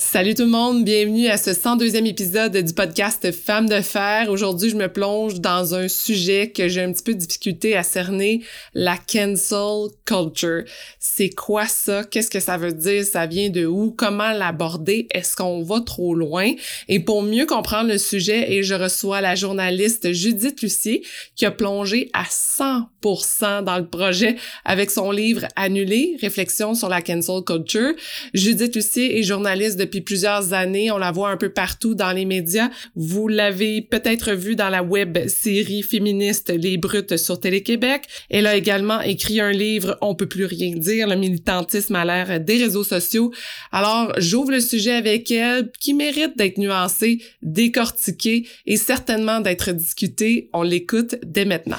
Salut 0.00 0.34
tout 0.34 0.44
le 0.44 0.50
monde, 0.50 0.84
bienvenue 0.84 1.26
à 1.26 1.36
ce 1.36 1.50
102e 1.50 2.06
épisode 2.06 2.56
du 2.56 2.72
podcast 2.72 3.32
Femmes 3.32 3.68
de 3.68 3.80
fer. 3.80 4.30
Aujourd'hui, 4.30 4.70
je 4.70 4.76
me 4.76 4.86
plonge 4.86 5.40
dans 5.40 5.74
un 5.74 5.88
sujet 5.88 6.52
que 6.52 6.68
j'ai 6.68 6.82
un 6.82 6.92
petit 6.92 7.02
peu 7.02 7.14
de 7.14 7.18
difficulté 7.18 7.76
à 7.76 7.82
cerner, 7.82 8.44
la 8.74 8.96
cancel 8.96 9.88
culture. 10.06 10.62
C'est 11.00 11.30
quoi 11.30 11.66
ça? 11.66 12.04
Qu'est-ce 12.04 12.30
que 12.30 12.38
ça 12.38 12.56
veut 12.56 12.72
dire? 12.72 13.04
Ça 13.04 13.26
vient 13.26 13.50
de 13.50 13.66
où? 13.66 13.90
Comment 13.90 14.30
l'aborder? 14.30 15.08
Est-ce 15.10 15.34
qu'on 15.34 15.64
va 15.64 15.80
trop 15.80 16.14
loin? 16.14 16.52
Et 16.86 17.00
pour 17.00 17.22
mieux 17.22 17.44
comprendre 17.44 17.90
le 17.90 17.98
sujet, 17.98 18.52
et 18.52 18.62
je 18.62 18.74
reçois 18.74 19.20
la 19.20 19.34
journaliste 19.34 20.12
Judith 20.12 20.62
Lucier 20.62 21.02
qui 21.34 21.44
a 21.44 21.50
plongé 21.50 22.08
à 22.12 22.22
100% 22.22 23.64
dans 23.64 23.78
le 23.78 23.88
projet 23.88 24.36
avec 24.64 24.92
son 24.92 25.10
livre 25.10 25.48
Annulé, 25.56 26.16
réflexion 26.20 26.76
sur 26.76 26.88
la 26.88 27.02
cancel 27.02 27.42
culture. 27.44 27.94
Judith 28.32 28.76
Lucier 28.76 29.18
est 29.18 29.24
journaliste 29.24 29.76
de 29.76 29.87
depuis 29.88 30.02
plusieurs 30.02 30.52
années. 30.52 30.90
On 30.90 30.98
la 30.98 31.12
voit 31.12 31.30
un 31.30 31.38
peu 31.38 31.48
partout 31.48 31.94
dans 31.94 32.12
les 32.12 32.26
médias. 32.26 32.68
Vous 32.94 33.26
l'avez 33.26 33.80
peut-être 33.80 34.32
vu 34.32 34.54
dans 34.54 34.68
la 34.68 34.82
web 34.82 35.18
série 35.28 35.82
féministe 35.82 36.50
Les 36.50 36.76
Brutes 36.76 37.16
sur 37.16 37.40
Télé-Québec. 37.40 38.02
Elle 38.28 38.46
a 38.46 38.54
également 38.54 39.00
écrit 39.00 39.40
un 39.40 39.50
livre 39.50 39.96
On 40.02 40.14
peut 40.14 40.28
plus 40.28 40.44
rien 40.44 40.76
dire, 40.76 41.08
le 41.08 41.16
militantisme 41.16 41.96
à 41.96 42.04
l'ère 42.04 42.38
des 42.38 42.58
réseaux 42.58 42.84
sociaux. 42.84 43.32
Alors, 43.72 44.12
j'ouvre 44.18 44.50
le 44.50 44.60
sujet 44.60 44.92
avec 44.92 45.30
elle 45.30 45.72
qui 45.80 45.94
mérite 45.94 46.36
d'être 46.36 46.58
nuancé, 46.58 47.22
décortiqué 47.40 48.46
et 48.66 48.76
certainement 48.76 49.40
d'être 49.40 49.72
discuté. 49.72 50.50
On 50.52 50.62
l'écoute 50.62 51.16
dès 51.24 51.46
maintenant. 51.46 51.78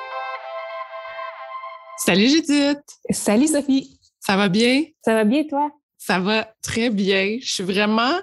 Salut 2.03 2.29
Judith. 2.29 2.81
Salut 3.11 3.47
Sophie. 3.47 3.99
Ça 4.19 4.35
va 4.35 4.49
bien? 4.49 4.85
Ça 5.05 5.13
va 5.13 5.23
bien 5.23 5.43
toi? 5.43 5.71
Ça 5.99 6.19
va 6.19 6.51
très 6.63 6.89
bien. 6.89 7.37
Je 7.39 7.53
suis 7.53 7.63
vraiment 7.63 8.19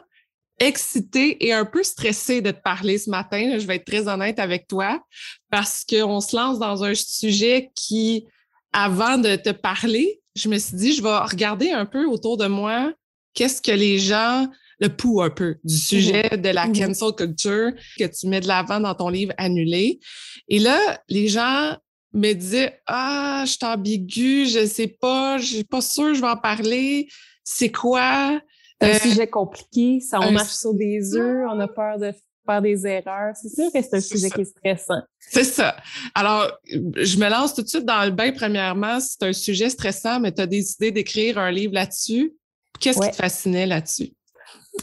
excitée 0.59 1.47
et 1.47 1.53
un 1.53 1.65
peu 1.65 1.85
stressée 1.85 2.41
de 2.41 2.51
te 2.51 2.61
parler 2.61 2.99
ce 2.99 3.09
matin. 3.09 3.57
Je 3.57 3.65
vais 3.69 3.77
être 3.77 3.85
très 3.85 4.09
honnête 4.09 4.41
avec 4.41 4.67
toi 4.67 5.01
parce 5.49 5.85
qu'on 5.89 6.21
se 6.21 6.35
lance 6.35 6.59
dans 6.59 6.83
un 6.83 6.93
sujet 6.95 7.71
qui, 7.77 8.27
avant 8.73 9.17
de 9.17 9.37
te 9.37 9.51
parler, 9.51 10.23
je 10.35 10.49
me 10.49 10.59
suis 10.59 10.77
dit, 10.77 10.93
je 10.95 11.03
vais 11.03 11.17
regarder 11.17 11.71
un 11.71 11.87
peu 11.87 12.05
autour 12.05 12.37
de 12.37 12.49
moi 12.49 12.93
qu'est-ce 13.33 13.63
que 13.63 13.71
les 13.71 14.01
gens, 14.01 14.49
le 14.81 14.89
pouls 14.89 15.23
un 15.23 15.31
peu 15.31 15.55
du 15.63 15.77
sujet 15.77 16.31
de 16.37 16.49
la 16.49 16.67
mm-hmm. 16.67 16.87
cancel 16.87 17.13
culture 17.15 17.71
que 17.97 18.05
tu 18.07 18.27
mets 18.27 18.41
de 18.41 18.49
l'avant 18.49 18.81
dans 18.81 18.95
ton 18.97 19.09
livre 19.09 19.35
Annulé. 19.39 20.01
Et 20.49 20.59
là, 20.59 21.01
les 21.09 21.29
gens 21.29 21.77
me 22.13 22.33
disait 22.33 22.81
Ah, 22.87 23.45
je 23.47 23.53
suis 23.53 23.65
ambiguë, 23.65 24.47
je 24.47 24.67
sais 24.67 24.89
pas, 24.89 25.39
je 25.39 25.57
suis 25.57 25.65
pas 25.65 25.81
sûre, 25.81 26.15
je 26.15 26.21
vais 26.21 26.29
en 26.29 26.37
parler. 26.37 27.09
C'est 27.45 27.71
quoi? 27.71 28.41
un 28.81 28.89
euh, 28.89 28.99
sujet 28.99 29.27
compliqué, 29.27 30.01
ça 30.01 30.21
on 30.21 30.31
marche 30.31 30.53
sur 30.53 30.73
des 30.75 31.17
œufs, 31.17 31.47
on 31.51 31.59
a 31.59 31.67
peur 31.67 31.99
de 31.99 32.13
faire 32.47 32.63
des 32.63 32.87
erreurs. 32.87 33.35
C'est 33.35 33.49
sûr 33.49 33.73
que 33.73 33.83
c'est 33.83 33.95
un 33.95 34.01
sujet 34.01 34.31
qui 34.31 34.43
est 34.43 34.45
stressant. 34.45 35.03
C'est 35.19 35.45
ça. 35.45 35.77
Alors, 36.15 36.51
je 36.65 37.19
me 37.19 37.29
lance 37.29 37.55
tout 37.55 37.63
de 37.63 37.69
suite 37.69 37.85
dans 37.85 38.05
le 38.05 38.11
bain. 38.11 38.33
Premièrement, 38.33 39.01
c'est 39.01 39.23
un 39.25 39.33
sujet 39.33 39.69
stressant, 39.69 40.21
mais 40.21 40.33
tu 40.33 40.41
as 40.41 40.47
décidé 40.47 40.91
d'écrire 40.91 41.39
un 41.39 41.51
livre 41.51 41.75
là-dessus. 41.75 42.35
Qu'est-ce 42.81 43.01
qui 43.01 43.11
te 43.11 43.17
fascinait 43.17 43.67
là-dessus? 43.67 44.13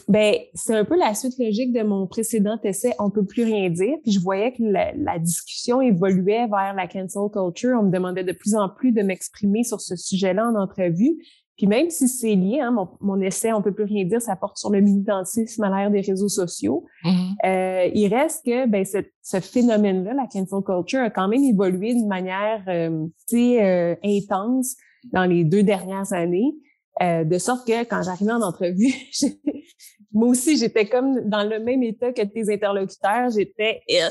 Ben, 0.07 0.35
c'est 0.53 0.75
un 0.75 0.85
peu 0.85 0.97
la 0.97 1.13
suite 1.13 1.37
logique 1.39 1.73
de 1.73 1.81
mon 1.81 2.05
précédent 2.07 2.59
essai 2.63 2.93
On 2.99 3.09
peut 3.09 3.25
plus 3.25 3.43
rien 3.43 3.69
dire. 3.69 3.97
Puis 4.03 4.11
je 4.11 4.19
voyais 4.19 4.51
que 4.51 4.61
la, 4.61 5.19
discussion 5.19 5.81
évoluait 5.81 6.47
vers 6.47 6.73
la 6.75 6.87
cancel 6.87 7.29
culture. 7.31 7.77
On 7.79 7.83
me 7.83 7.91
demandait 7.91 8.23
de 8.23 8.31
plus 8.31 8.55
en 8.55 8.69
plus 8.69 8.91
de 8.91 9.01
m'exprimer 9.01 9.63
sur 9.63 9.81
ce 9.81 9.95
sujet-là 9.95 10.49
en 10.49 10.55
entrevue. 10.55 11.17
Puis 11.57 11.67
même 11.67 11.89
si 11.89 12.09
c'est 12.09 12.35
lié, 12.35 12.59
hein, 12.59 12.75
mon, 12.99 13.21
essai 13.21 13.53
On 13.53 13.61
peut 13.61 13.73
plus 13.73 13.85
rien 13.85 14.03
dire, 14.03 14.21
ça 14.21 14.35
porte 14.35 14.57
sur 14.57 14.69
le 14.69 14.81
militantisme 14.81 15.63
à 15.63 15.69
l'ère 15.69 15.89
des 15.89 16.01
réseaux 16.01 16.27
sociaux. 16.27 16.85
Mm-hmm. 17.03 17.35
euh, 17.45 17.91
il 17.93 18.13
reste 18.13 18.45
que 18.45 18.67
ben, 18.67 18.83
ce, 18.83 18.97
ce 19.21 19.39
phénomène-là, 19.39 20.13
la 20.13 20.27
cancel 20.27 20.61
culture, 20.65 20.99
a 20.99 21.09
quand 21.09 21.29
même 21.29 21.43
évolué 21.43 21.93
d'une 21.93 22.07
manière 22.07 22.61
euh, 22.67 23.07
euh, 23.33 23.95
intense 24.03 24.75
dans 25.13 25.25
les 25.25 25.45
deux 25.45 25.63
dernières 25.63 26.11
années. 26.11 26.53
Euh, 27.01 27.25
de 27.25 27.37
sorte 27.37 27.67
que 27.67 27.83
quand 27.83 28.01
j'arrivais 28.03 28.31
en 28.31 28.41
entrevue, 28.41 28.93
moi 30.13 30.29
aussi, 30.29 30.57
j'étais 30.57 30.85
comme 30.85 31.27
dans 31.27 31.43
le 31.43 31.59
même 31.59 31.83
état 31.83 32.13
que 32.13 32.21
tes 32.21 32.53
interlocuteurs. 32.53 33.29
J'étais, 33.35 33.81
euh, 33.91 34.07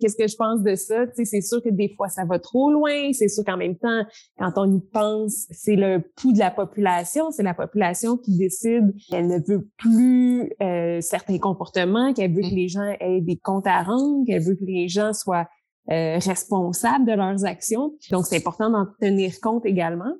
qu'est-ce 0.00 0.16
que 0.16 0.26
je 0.26 0.34
pense 0.34 0.60
de 0.62 0.74
ça? 0.74 1.06
Tu 1.06 1.12
sais, 1.14 1.24
c'est 1.24 1.40
sûr 1.40 1.62
que 1.62 1.68
des 1.70 1.94
fois, 1.96 2.08
ça 2.08 2.24
va 2.24 2.40
trop 2.40 2.72
loin. 2.72 3.12
C'est 3.12 3.28
sûr 3.28 3.44
qu'en 3.44 3.56
même 3.56 3.76
temps, 3.76 4.02
quand 4.38 4.52
on 4.56 4.76
y 4.76 4.80
pense, 4.92 5.46
c'est 5.52 5.76
le 5.76 6.00
pouls 6.16 6.32
de 6.32 6.40
la 6.40 6.50
population. 6.50 7.30
C'est 7.30 7.44
la 7.44 7.54
population 7.54 8.16
qui 8.16 8.36
décide 8.36 8.92
qu'elle 9.08 9.28
ne 9.28 9.38
veut 9.46 9.68
plus 9.76 10.50
euh, 10.60 11.00
certains 11.00 11.38
comportements, 11.38 12.12
qu'elle 12.12 12.34
veut 12.34 12.42
que 12.42 12.54
les 12.54 12.66
gens 12.66 12.96
aient 12.98 13.20
des 13.20 13.36
comptes 13.36 13.68
à 13.68 13.84
rendre, 13.84 14.26
qu'elle 14.26 14.42
veut 14.42 14.56
que 14.56 14.64
les 14.64 14.88
gens 14.88 15.12
soient 15.12 15.46
responsables 15.88 17.06
de 17.06 17.12
leurs 17.12 17.44
actions. 17.44 17.92
Donc, 18.10 18.26
c'est 18.26 18.38
important 18.38 18.70
d'en 18.70 18.86
tenir 19.00 19.38
compte 19.40 19.64
également. 19.64 20.12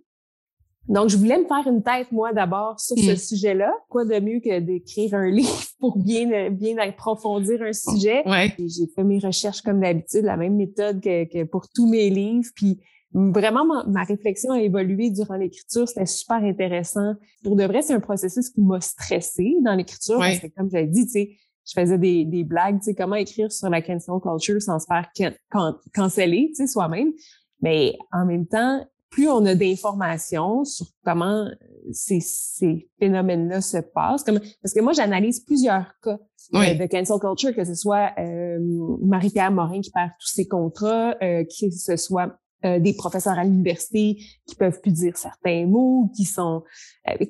Donc, 0.89 1.09
je 1.09 1.17
voulais 1.17 1.39
me 1.39 1.47
faire 1.47 1.67
une 1.67 1.83
tête, 1.83 2.13
moi, 2.13 2.33
d'abord, 2.33 2.79
sur 2.79 2.97
ce 2.97 3.13
mm. 3.13 3.17
sujet-là. 3.17 3.73
Quoi 3.89 4.05
de 4.05 4.21
mieux 4.21 4.41
que 4.41 4.61
d'écrire 4.61 5.15
un 5.15 5.27
livre 5.31 5.63
pour 5.81 5.99
bien, 5.99 6.51
bien 6.51 6.79
approfondir 6.79 7.63
un 7.63 7.73
sujet? 7.73 8.23
Ouais. 8.27 8.55
J'ai 8.59 8.87
fait 8.95 9.05
mes 9.05 9.19
recherches 9.19 9.63
comme 9.63 9.81
d'habitude, 9.81 10.25
la 10.25 10.37
même 10.37 10.57
méthode 10.57 11.01
que, 11.01 11.25
que, 11.25 11.45
pour 11.45 11.69
tous 11.75 11.89
mes 11.89 12.09
livres. 12.11 12.49
Puis, 12.55 12.81
vraiment, 13.13 13.65
ma, 13.65 14.05
réflexion 14.05 14.53
a 14.53 14.61
évolué 14.61 15.11
durant 15.11 15.37
l'écriture. 15.37 15.89
C'était 15.89 16.07
super 16.07 16.37
intéressant. 16.37 17.15
Pour 17.43 17.57
de 17.57 17.65
vrai, 17.65 17.83
c'est 17.83 17.95
un 17.95 18.01
processus 18.01 18.51
qui 18.51 18.61
m'a 18.61 18.81
stressé 18.81 19.57
dans 19.63 19.75
l'écriture. 19.75 20.19
Parce 20.19 20.39
que, 20.39 20.49
comme 20.57 20.71
j'avais 20.71 20.87
dit, 20.87 21.07
tu 21.07 21.13
sais, 21.13 21.31
je 21.67 21.81
faisais 21.81 21.99
des, 21.99 22.25
des 22.25 22.45
blagues, 22.45 22.79
tu 22.79 22.85
sais, 22.85 22.95
comment 22.95 23.17
écrire 23.17 23.51
sur 23.51 23.69
la 23.69 23.83
cancel 23.83 24.15
culture 24.23 24.63
sans 24.63 24.79
se 24.79 24.87
faire 24.87 25.09
can 25.17 25.75
canceller, 25.93 26.51
tu 26.51 26.55
sais, 26.55 26.67
soi-même. 26.69 27.13
Mais 27.61 27.97
en 28.13 28.25
même 28.25 28.47
temps, 28.47 28.87
plus 29.11 29.29
on 29.29 29.45
a 29.47 29.55
d'informations 29.55 30.65
sur 30.65 30.87
comment 31.05 31.49
ces, 31.93 32.21
ces 32.21 32.89
phénomènes-là 32.99 33.61
se 33.61 33.79
passent, 33.79 34.25
comme, 34.25 34.41
parce 34.63 34.75
que 34.75 34.81
moi, 34.81 34.93
j'analyse 34.93 35.41
plusieurs 35.41 35.93
cas 36.03 36.19
euh, 36.55 36.75
de 36.75 36.87
cancel 36.87 37.19
culture, 37.19 37.55
que 37.55 37.65
ce 37.65 37.75
soit 37.75 38.13
euh, 38.19 38.59
Marie-Pierre 39.03 39.51
Morin 39.51 39.81
qui 39.81 39.91
perd 39.91 40.11
tous 40.21 40.33
ses 40.35 40.47
contrats, 40.47 41.15
euh, 41.23 41.45
que 41.45 41.71
ce 41.71 41.97
soit 41.97 42.39
euh, 42.65 42.79
des 42.79 42.95
professeurs 42.95 43.39
à 43.39 43.45
l'université 43.45 44.17
qui 44.47 44.55
peuvent 44.57 44.81
plus 44.81 44.93
dire 44.93 45.17
certains 45.17 45.67
mots, 45.67 46.11
qui 46.17 46.25
sont... 46.25 46.63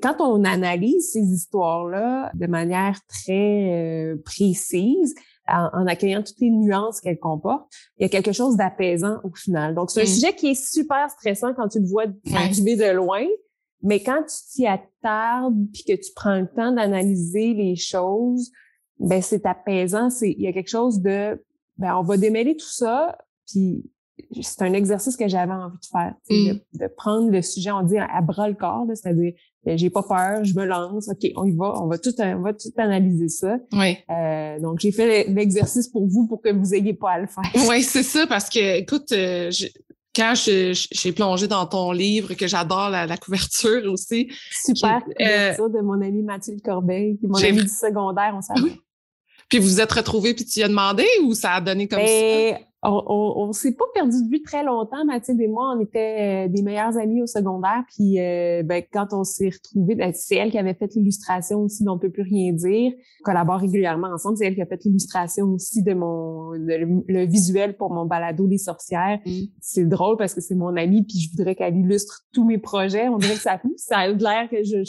quand 0.03 0.17
on 0.21 0.45
analyse 0.45 1.13
ces 1.13 1.23
histoires-là 1.23 2.31
de 2.35 2.47
manière 2.47 2.99
très 3.09 4.15
précise, 4.25 5.15
en, 5.49 5.87
accueillant 5.87 6.23
toutes 6.23 6.41
les 6.41 6.51
nuances 6.51 7.01
qu'elle 7.01 7.19
comporte, 7.19 7.71
il 7.99 8.03
y 8.03 8.07
a 8.07 8.09
quelque 8.09 8.33
chose 8.33 8.57
d'apaisant 8.57 9.19
au 9.25 9.35
final. 9.35 9.75
Donc, 9.75 9.91
c'est 9.91 10.01
un 10.01 10.05
mm. 10.05 10.07
sujet 10.07 10.35
qui 10.35 10.49
est 10.49 10.71
super 10.73 11.11
stressant 11.11 11.55
quand 11.55 11.69
tu 11.69 11.81
le 11.81 11.87
vois 11.87 12.05
arriver 12.35 12.77
de 12.77 12.91
loin, 12.91 13.25
mais 13.83 14.03
quand 14.03 14.23
tu 14.23 14.37
t'y 14.53 14.67
attardes 14.67 15.57
puis 15.73 15.85
que 15.85 15.93
tu 15.93 16.13
prends 16.15 16.41
le 16.41 16.49
temps 16.49 16.73
d'analyser 16.73 17.55
les 17.55 17.77
choses, 17.77 18.51
ben 18.99 19.23
c'est 19.23 19.47
apaisant. 19.47 20.11
C'est 20.11 20.31
il 20.31 20.43
y 20.43 20.47
a 20.47 20.53
quelque 20.53 20.71
chose 20.71 21.01
de 21.01 21.43
ben 21.77 21.97
on 21.97 22.03
va 22.03 22.17
démêler 22.17 22.57
tout 22.57 22.71
ça, 22.71 23.17
puis 23.47 23.85
c'est 24.41 24.63
un 24.63 24.73
exercice 24.73 25.17
que 25.17 25.29
j'avais 25.29 25.53
envie 25.53 25.79
de 25.79 25.87
faire, 25.87 26.15
mm. 26.31 26.79
de, 26.81 26.87
prendre 26.89 27.31
le 27.31 27.43
sujet, 27.43 27.71
on 27.71 27.83
dit 27.83 27.99
à 27.99 28.21
bras 28.23 28.49
le 28.49 28.55
corps, 28.55 28.87
c'est-à-dire 28.89 29.35
j'ai 29.75 29.91
pas 29.91 30.03
peur, 30.03 30.45
je 30.45 30.55
me 30.55 30.65
lance, 30.65 31.09
ok, 31.09 31.31
on 31.37 31.45
y 31.45 31.53
va, 31.53 31.75
on 31.83 31.89
va 31.89 31.99
tout, 31.99 32.15
on 32.19 32.43
va 32.43 32.53
tout 32.53 32.73
analyser 32.77 33.29
ça. 33.29 33.57
Oui. 33.73 33.99
Euh, 34.11 34.61
donc 34.61 34.79
j'ai 34.81 34.93
fait 34.93 35.25
l'exercice 35.29 35.89
pour 35.89 36.07
vous 36.07 36.27
pour 36.27 36.41
que 36.41 36.53
vous 36.53 36.75
ayez 36.75 36.95
pas 36.95 37.13
à 37.13 37.21
le 37.21 37.27
faire. 37.27 37.45
Oui, 37.69 37.83
c'est 37.83 38.05
ça, 38.05 38.27
parce 38.27 38.49
que 38.49 38.79
écoute, 38.79 39.11
euh, 39.13 39.51
quand 40.15 40.35
j'ai 40.37 41.13
plongé 41.13 41.49
dans 41.49 41.67
ton 41.67 41.91
livre, 41.91 42.35
que 42.35 42.47
j'adore 42.47 42.91
la, 42.91 43.17
couverture 43.17 43.91
aussi. 43.93 44.31
Super 44.65 45.03
euh, 45.21 45.69
de 45.69 45.83
mon 45.83 46.01
ami 46.01 46.23
Mathilde 46.23 46.63
Corbeil, 46.63 47.19
mon 47.23 47.37
ami 47.37 47.63
du 47.63 47.69
secondaire, 47.69 48.35
on 48.37 48.41
savait. 48.41 48.79
Puis 49.49 49.59
vous 49.59 49.69
vous 49.69 49.81
êtes 49.81 49.93
retrouvés 49.93 50.35
puis 50.35 50.45
tu 50.45 50.61
y 50.61 50.63
as 50.63 50.69
demandé 50.69 51.05
ou 51.23 51.35
ça 51.35 51.53
a 51.53 51.61
donné 51.61 51.87
comme 51.87 52.01
ben, 52.01 52.55
ça? 52.55 52.61
On, 52.83 53.35
on, 53.37 53.53
s'est 53.53 53.75
pas 53.75 53.85
perdu 53.95 54.23
de 54.23 54.31
vue 54.31 54.43
très 54.43 54.63
longtemps. 54.63 55.05
Mathilde 55.05 55.41
et 55.41 55.49
moi, 55.49 55.75
on 55.77 55.81
était 55.81 56.47
euh, 56.47 56.49
des 56.49 56.63
meilleurs 56.63 56.97
amis 56.99 57.23
au 57.23 57.27
secondaire. 57.27 57.85
Puis 57.89 58.21
euh, 58.21 58.63
ben, 58.63 58.83
quand 58.93 59.09
on 59.13 59.25
s'est 59.25 59.51
retrouvés, 59.51 59.95
ben, 59.95 60.13
c'est 60.15 60.37
elle 60.37 60.51
qui 60.51 60.59
avait 60.59 60.75
fait 60.75 60.95
l'illustration 60.95 61.63
aussi, 61.63 61.85
dont 61.85 61.95
on 61.95 61.99
peut 61.99 62.11
plus 62.11 62.23
rien 62.23 62.53
dire. 62.53 62.93
On 63.21 63.25
collabore 63.25 63.61
régulièrement 63.61 64.09
ensemble. 64.09 64.37
C'est 64.37 64.47
elle 64.47 64.55
qui 64.55 64.63
a 64.63 64.67
fait 64.67 64.85
l'illustration 64.85 65.47
aussi 65.47 65.83
de 65.83 65.95
mon 65.95 66.53
le, 66.53 67.27
visuel 67.27 67.77
pour 67.77 67.93
mon 67.93 68.05
balado 68.05 68.47
Les 68.47 68.59
sorcières. 68.59 69.19
Mm. 69.25 69.31
C'est 69.61 69.89
drôle 69.89 70.17
parce 70.17 70.35
que 70.35 70.41
c'est 70.41 70.55
mon 70.55 70.77
amie, 70.77 71.03
puis 71.03 71.19
je 71.19 71.31
voudrais 71.31 71.55
qu'elle 71.55 71.77
illustre 71.77 72.23
tous 72.33 72.45
mes 72.45 72.59
projets. 72.59 73.09
On 73.09 73.19
dirait 73.19 73.35
que 73.35 73.41
ça, 73.41 73.61
ça 73.77 73.99
a 73.99 74.09
l'air 74.09 74.49
que 74.51 74.63
je 74.63 74.85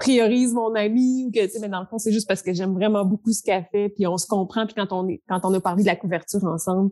priorise 0.00 0.52
mon 0.54 0.74
ami 0.74 1.26
ou 1.26 1.30
que 1.30 1.44
tu 1.44 1.50
sais 1.50 1.60
mais 1.60 1.68
dans 1.68 1.80
le 1.80 1.86
fond 1.86 1.98
c'est 1.98 2.12
juste 2.12 2.26
parce 2.26 2.42
que 2.42 2.52
j'aime 2.52 2.72
vraiment 2.72 3.04
beaucoup 3.04 3.32
ce 3.32 3.42
qu'elle 3.42 3.66
fait 3.70 3.90
puis 3.90 4.06
on 4.06 4.18
se 4.18 4.26
comprend 4.26 4.66
puis 4.66 4.74
quand 4.74 4.92
on 4.92 5.08
est 5.08 5.22
quand 5.28 5.40
on 5.44 5.54
a 5.54 5.60
parlé 5.60 5.82
de 5.82 5.88
la 5.88 5.96
couverture 5.96 6.44
ensemble 6.44 6.90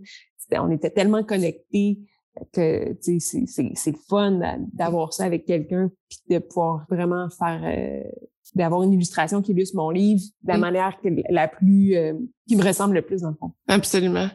on 0.53 0.71
était 0.71 0.91
tellement 0.91 1.25
connectés 1.25 1.99
que 2.53 2.93
tu 3.03 3.19
sais 3.19 3.45
c'est 3.47 3.73
c'est 3.75 3.97
fun 4.09 4.41
d'avoir 4.73 5.13
ça 5.13 5.25
avec 5.25 5.45
quelqu'un 5.45 5.91
puis 6.09 6.19
de 6.31 6.39
pouvoir 6.39 6.87
vraiment 6.89 7.29
faire 7.31 7.61
euh, 7.65 8.09
d'avoir 8.55 8.83
une 8.83 8.93
illustration 8.93 9.43
qui 9.43 9.53
illustre 9.53 9.77
mon 9.77 9.91
livre 9.91 10.23
de 10.43 10.53
la 10.53 10.59
manière 10.59 10.97
la 11.31 11.49
plus 11.49 11.97
euh, 11.97 12.15
qui 12.47 12.57
me 12.57 12.65
ressemble 12.65 12.95
le 12.95 13.03
plus 13.03 13.23
dans 13.23 13.31
le 13.31 13.37
fond. 13.39 13.53
Absolument. 13.67 14.29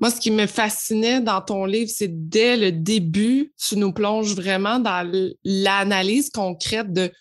Moi, 0.00 0.10
ce 0.10 0.20
qui 0.20 0.30
me 0.30 0.46
fascinait 0.46 1.20
dans 1.20 1.40
ton 1.40 1.64
livre, 1.64 1.90
c'est 1.94 2.28
dès 2.28 2.56
le 2.56 2.72
début, 2.72 3.52
tu 3.56 3.76
nous 3.76 3.92
plonges 3.92 4.34
vraiment 4.34 4.78
dans 4.78 5.08
l'analyse 5.44 6.30
concrète 6.30 6.92
de 6.92 7.12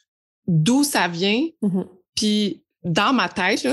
d'où 0.49 0.83
ça 0.83 1.07
vient. 1.07 1.47
Mm-hmm. 1.61 1.87
Puis 2.15 2.63
dans 2.83 3.13
ma 3.13 3.29
tête, 3.29 3.65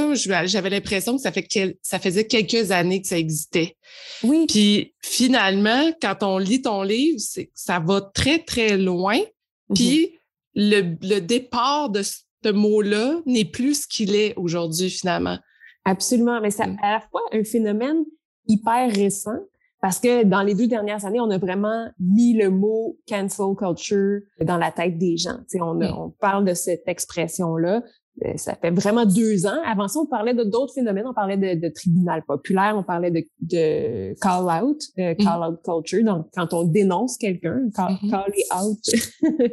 j'avais 0.45 0.71
l'impression 0.71 1.17
que 1.17 1.23
ça, 1.23 1.33
fait 1.33 1.49
ça 1.81 1.99
faisait 1.99 2.27
quelques 2.27 2.71
années 2.71 3.01
que 3.01 3.09
ça 3.09 3.19
existait. 3.19 3.77
Oui. 4.23 4.47
Puis 4.47 4.95
finalement, 5.03 5.91
quand 6.03 6.23
on 6.23 6.39
lit 6.39 6.63
ton 6.63 6.83
livre, 6.83 7.19
ça 7.55 7.81
va 7.81 8.01
très, 8.01 8.41
très 8.41 8.77
loin. 8.77 9.17
Mm-hmm. 9.17 9.75
Puis 9.75 10.19
le, 10.55 10.97
le, 11.03 11.21
départ 11.21 11.91
de 11.91 12.03
ce 12.03 12.51
mot-là 12.51 13.21
n'est 13.27 13.45
plus 13.45 13.83
ce 13.83 13.87
qu'il 13.87 14.15
est 14.15 14.35
aujourd'hui, 14.37 14.91
finalement. 14.91 15.39
Absolument. 15.85 16.41
Mais 16.41 16.51
c'est 16.51 16.67
mm. 16.67 16.79
à 16.83 16.93
la 16.93 17.01
fois 17.01 17.23
un 17.33 17.45
phénomène 17.45 18.05
hyper 18.49 18.93
récent, 18.93 19.39
parce 19.87 20.01
que 20.01 20.25
dans 20.25 20.43
les 20.43 20.57
deux 20.57 20.67
dernières 20.67 21.05
années, 21.05 21.21
on 21.21 21.31
a 21.31 21.39
vraiment 21.39 21.89
mis 22.01 22.35
le 22.35 22.51
mot 22.51 22.99
cancel 23.09 23.55
culture 23.57 24.19
dans 24.41 24.57
la 24.57 24.73
tête 24.73 24.99
des 24.99 25.17
gens. 25.17 25.39
on, 25.61 25.81
on 25.81 26.11
parle 26.19 26.45
de 26.45 26.55
cette 26.55 26.89
expression-là. 26.89 27.85
Euh, 28.25 28.33
ça 28.35 28.57
fait 28.57 28.73
vraiment 28.73 29.07
deux 29.07 29.47
ans. 29.47 29.63
Avant 29.65 29.87
ça, 29.87 30.01
on 30.01 30.07
parlait 30.07 30.35
de 30.35 30.43
d'autres 30.43 30.75
phénomènes. 30.75 31.07
On 31.07 31.15
parlait 31.15 31.37
de, 31.37 31.61
de, 31.61 31.73
tribunal 31.73 32.25
populaire, 32.27 32.75
on 32.77 32.83
parlait 32.83 33.13
de, 33.13 33.23
de 33.43 34.19
call 34.21 34.61
out, 34.61 34.81
de 34.99 35.13
mm. 35.13 35.17
call 35.19 35.45
out 35.45 35.61
culture. 35.63 36.05
Donc, 36.05 36.27
quand 36.35 36.53
on 36.53 36.65
dénonce 36.65 37.17
quelqu'un, 37.17 37.69
call, 37.73 37.93
mm-hmm. 37.93 38.11
call 38.11 38.65
out, 38.65 38.79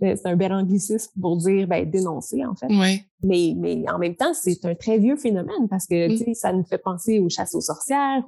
c'est 0.00 0.26
un 0.26 0.34
bel 0.34 0.52
anglicisme 0.54 1.12
pour 1.20 1.36
dire 1.36 1.68
ben, 1.68 1.88
dénoncer 1.88 2.44
en 2.44 2.56
fait. 2.56 2.66
Ouais. 2.66 3.04
Mais, 3.22 3.54
mais 3.56 3.84
en 3.90 3.98
même 3.98 4.14
temps, 4.14 4.32
c'est 4.32 4.64
un 4.64 4.76
très 4.76 4.98
vieux 4.98 5.16
phénomène 5.16 5.68
parce 5.68 5.86
que 5.86 6.30
mm. 6.30 6.34
ça 6.34 6.52
nous 6.52 6.64
fait 6.64 6.78
penser 6.78 7.18
aux 7.18 7.28
chasses 7.28 7.54
aux 7.54 7.60
sorcières, 7.60 8.22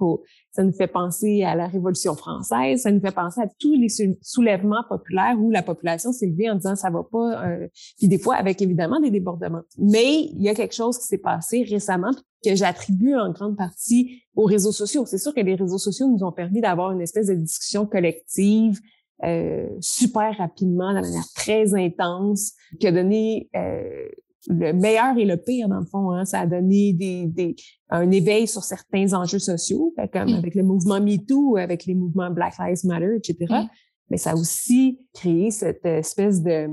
ça 0.51 0.65
nous 0.65 0.73
fait 0.73 0.89
penser 0.89 1.45
à 1.45 1.55
la 1.55 1.69
Révolution 1.69 2.17
française, 2.17 2.83
ça 2.83 2.91
nous 2.91 3.01
fait 3.01 3.15
penser 3.15 3.41
à 3.41 3.47
tous 3.61 3.75
les 3.75 3.89
soulèvements 4.21 4.83
populaires 4.89 5.37
où 5.39 5.51
la 5.51 5.63
population 5.63 6.13
s'est 6.13 6.27
levée 6.27 6.51
en 6.51 6.57
disant 6.57 6.75
ça 6.75 6.91
va 6.91 7.05
pas, 7.05 7.47
euh, 7.47 7.69
puis 7.99 8.09
des 8.09 8.19
fois 8.19 8.35
avec 8.35 8.61
évidemment 8.63 8.99
des 8.99 9.11
débordements. 9.11 9.63
Mais 9.79 10.23
il 10.23 10.43
y 10.43 10.49
a 10.49 10.55
quelque 10.55 10.75
chose 10.75 10.99
qui 10.99 11.05
s'est 11.05 11.19
passé 11.19 11.63
récemment 11.63 12.11
que 12.45 12.57
j'attribue 12.57 13.15
en 13.15 13.31
grande 13.31 13.57
partie 13.57 14.23
aux 14.35 14.45
réseaux 14.45 14.73
sociaux. 14.73 15.05
C'est 15.07 15.19
sûr 15.19 15.33
que 15.35 15.41
les 15.41 15.55
réseaux 15.55 15.79
sociaux 15.79 16.09
nous 16.09 16.25
ont 16.25 16.33
permis 16.33 16.61
d'avoir 16.61 16.91
une 16.91 17.01
espèce 17.01 17.29
de 17.29 17.35
discussion 17.35 17.87
collective 17.87 18.81
euh, 19.23 19.69
super 19.81 20.37
rapidement, 20.39 20.95
de 20.95 21.01
manière 21.01 21.29
très 21.35 21.75
intense, 21.75 22.53
qui 22.79 22.87
a 22.87 22.93
donné 22.93 23.51
euh, 23.55 24.09
le 24.49 24.73
meilleur 24.73 25.17
et 25.19 25.25
le 25.25 25.37
pire, 25.37 25.69
dans 25.69 25.81
le 25.81 25.87
fond. 25.87 26.11
Hein. 26.11 26.25
Ça 26.25 26.41
a 26.41 26.47
donné 26.47 26.93
des, 26.93 27.27
des, 27.27 27.57
un 27.91 28.11
éveil 28.11 28.47
sur 28.47 28.65
certains 28.65 29.13
enjeux 29.13 29.39
sociaux, 29.39 29.95
comme 30.13 30.31
mm. 30.31 30.35
avec 30.35 30.55
le 30.55 30.63
mouvement 30.63 31.01
MeToo, 31.01 31.57
avec 31.57 31.87
les 31.87 31.95
mouvements 31.95 32.31
Black 32.31 32.55
Lives 32.59 32.85
Matter, 32.85 33.17
etc. 33.17 33.37
Mm. 33.51 33.69
Mais 34.11 34.17
ça 34.17 34.33
a 34.33 34.35
aussi 34.35 34.99
créé 35.15 35.51
cette 35.51 35.85
espèce 35.85 36.43
de, 36.43 36.69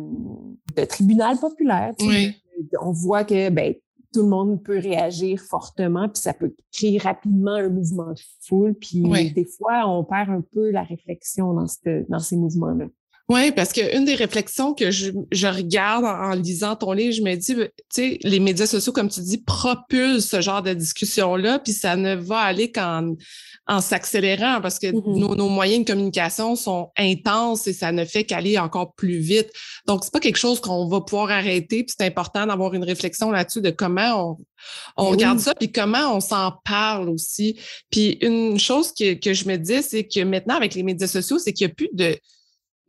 de 0.76 0.86
tribunal 0.86 1.38
populaire. 1.38 1.94
On 2.82 2.92
voit 2.92 3.24
que 3.24 3.50
ben, 3.50 3.76
tout 4.14 4.24
le 4.24 4.30
monde 4.30 4.64
peut 4.64 4.80
réagir 4.80 5.40
fortement, 5.40 6.10
puis 6.10 6.22
ça 6.22 6.34
peut 6.34 6.56
créer 6.74 6.98
rapidement 6.98 7.54
un 7.54 7.70
mouvement 7.70 8.12
de 8.12 8.20
foule. 8.42 8.74
Puis 8.74 9.04
des 9.34 9.46
fois, 9.46 9.88
on 9.88 10.04
perd 10.04 10.30
un 10.30 10.42
peu 10.42 10.72
la 10.72 10.84
réflexion 10.84 11.54
dans, 11.54 11.68
cette, 11.68 12.10
dans 12.10 12.20
ces 12.20 12.38
mouvements-là. 12.38 12.86
Oui, 13.30 13.52
parce 13.52 13.74
qu'une 13.74 14.06
des 14.06 14.16
réflexions 14.16 14.74
que 14.74 14.90
je, 14.90 15.12
je 15.32 15.48
regarde 15.48 16.06
en, 16.06 16.34
lisant 16.34 16.78
ton 16.78 16.94
livre, 16.94 17.14
je 17.14 17.22
me 17.22 17.36
dis, 17.36 17.56
ben, 17.56 17.68
tu 17.68 17.84
sais, 17.90 18.20
les 18.24 18.40
médias 18.40 18.68
sociaux, 18.68 18.94
comme 18.94 19.10
tu 19.10 19.20
dis, 19.20 19.38
propulsent 19.38 20.30
ce 20.30 20.40
genre 20.40 20.62
de 20.62 20.74
discussion-là, 20.74 21.60
puis 21.60 21.74
ça 21.74 21.98
ne 21.98 22.16
va 22.16 22.40
aller 22.40 22.72
qu'en 22.72 23.16
en 23.68 23.82
s'accélérant 23.82 24.62
parce 24.62 24.80
que 24.80 24.88
mm-hmm. 24.88 25.20
nos, 25.20 25.36
nos, 25.36 25.50
moyens 25.50 25.84
de 25.84 25.92
communication 25.92 26.56
sont 26.56 26.92
intenses 26.98 27.68
et 27.68 27.74
ça 27.74 27.92
ne 27.92 28.06
fait 28.06 28.24
qu'aller 28.24 28.58
encore 28.58 28.94
plus 28.94 29.18
vite. 29.18 29.52
Donc, 29.86 30.06
c'est 30.06 30.14
pas 30.14 30.22
quelque 30.22 30.38
chose 30.38 30.62
qu'on 30.62 30.88
va 30.88 31.02
pouvoir 31.02 31.32
arrêter, 31.32 31.84
puis 31.84 31.94
c'est 31.98 32.06
important 32.06 32.46
d'avoir 32.46 32.74
une 32.74 32.84
réflexion 32.86 33.30
là-dessus 33.30 33.62
de 33.62 33.72
comment 33.72 34.38
on, 34.38 34.38
on 34.96 35.10
regarde 35.10 35.40
ça, 35.40 35.54
puis 35.54 35.70
comment 35.70 36.16
on 36.16 36.22
s'en 36.22 36.54
parle 36.64 37.10
aussi. 37.10 37.60
Puis 37.92 38.18
une 38.22 38.58
chose 38.58 38.94
que, 38.94 39.16
que 39.16 39.34
je 39.34 39.50
me 39.50 39.58
dis, 39.58 39.84
c'est 39.84 40.06
que 40.06 40.24
maintenant, 40.24 40.56
avec 40.56 40.74
les 40.74 40.84
médias 40.84 41.08
sociaux, 41.08 41.38
c'est 41.38 41.52
qu'il 41.52 41.68
n'y 41.68 41.72
a 41.72 41.76
plus 41.76 41.90
de 41.92 42.18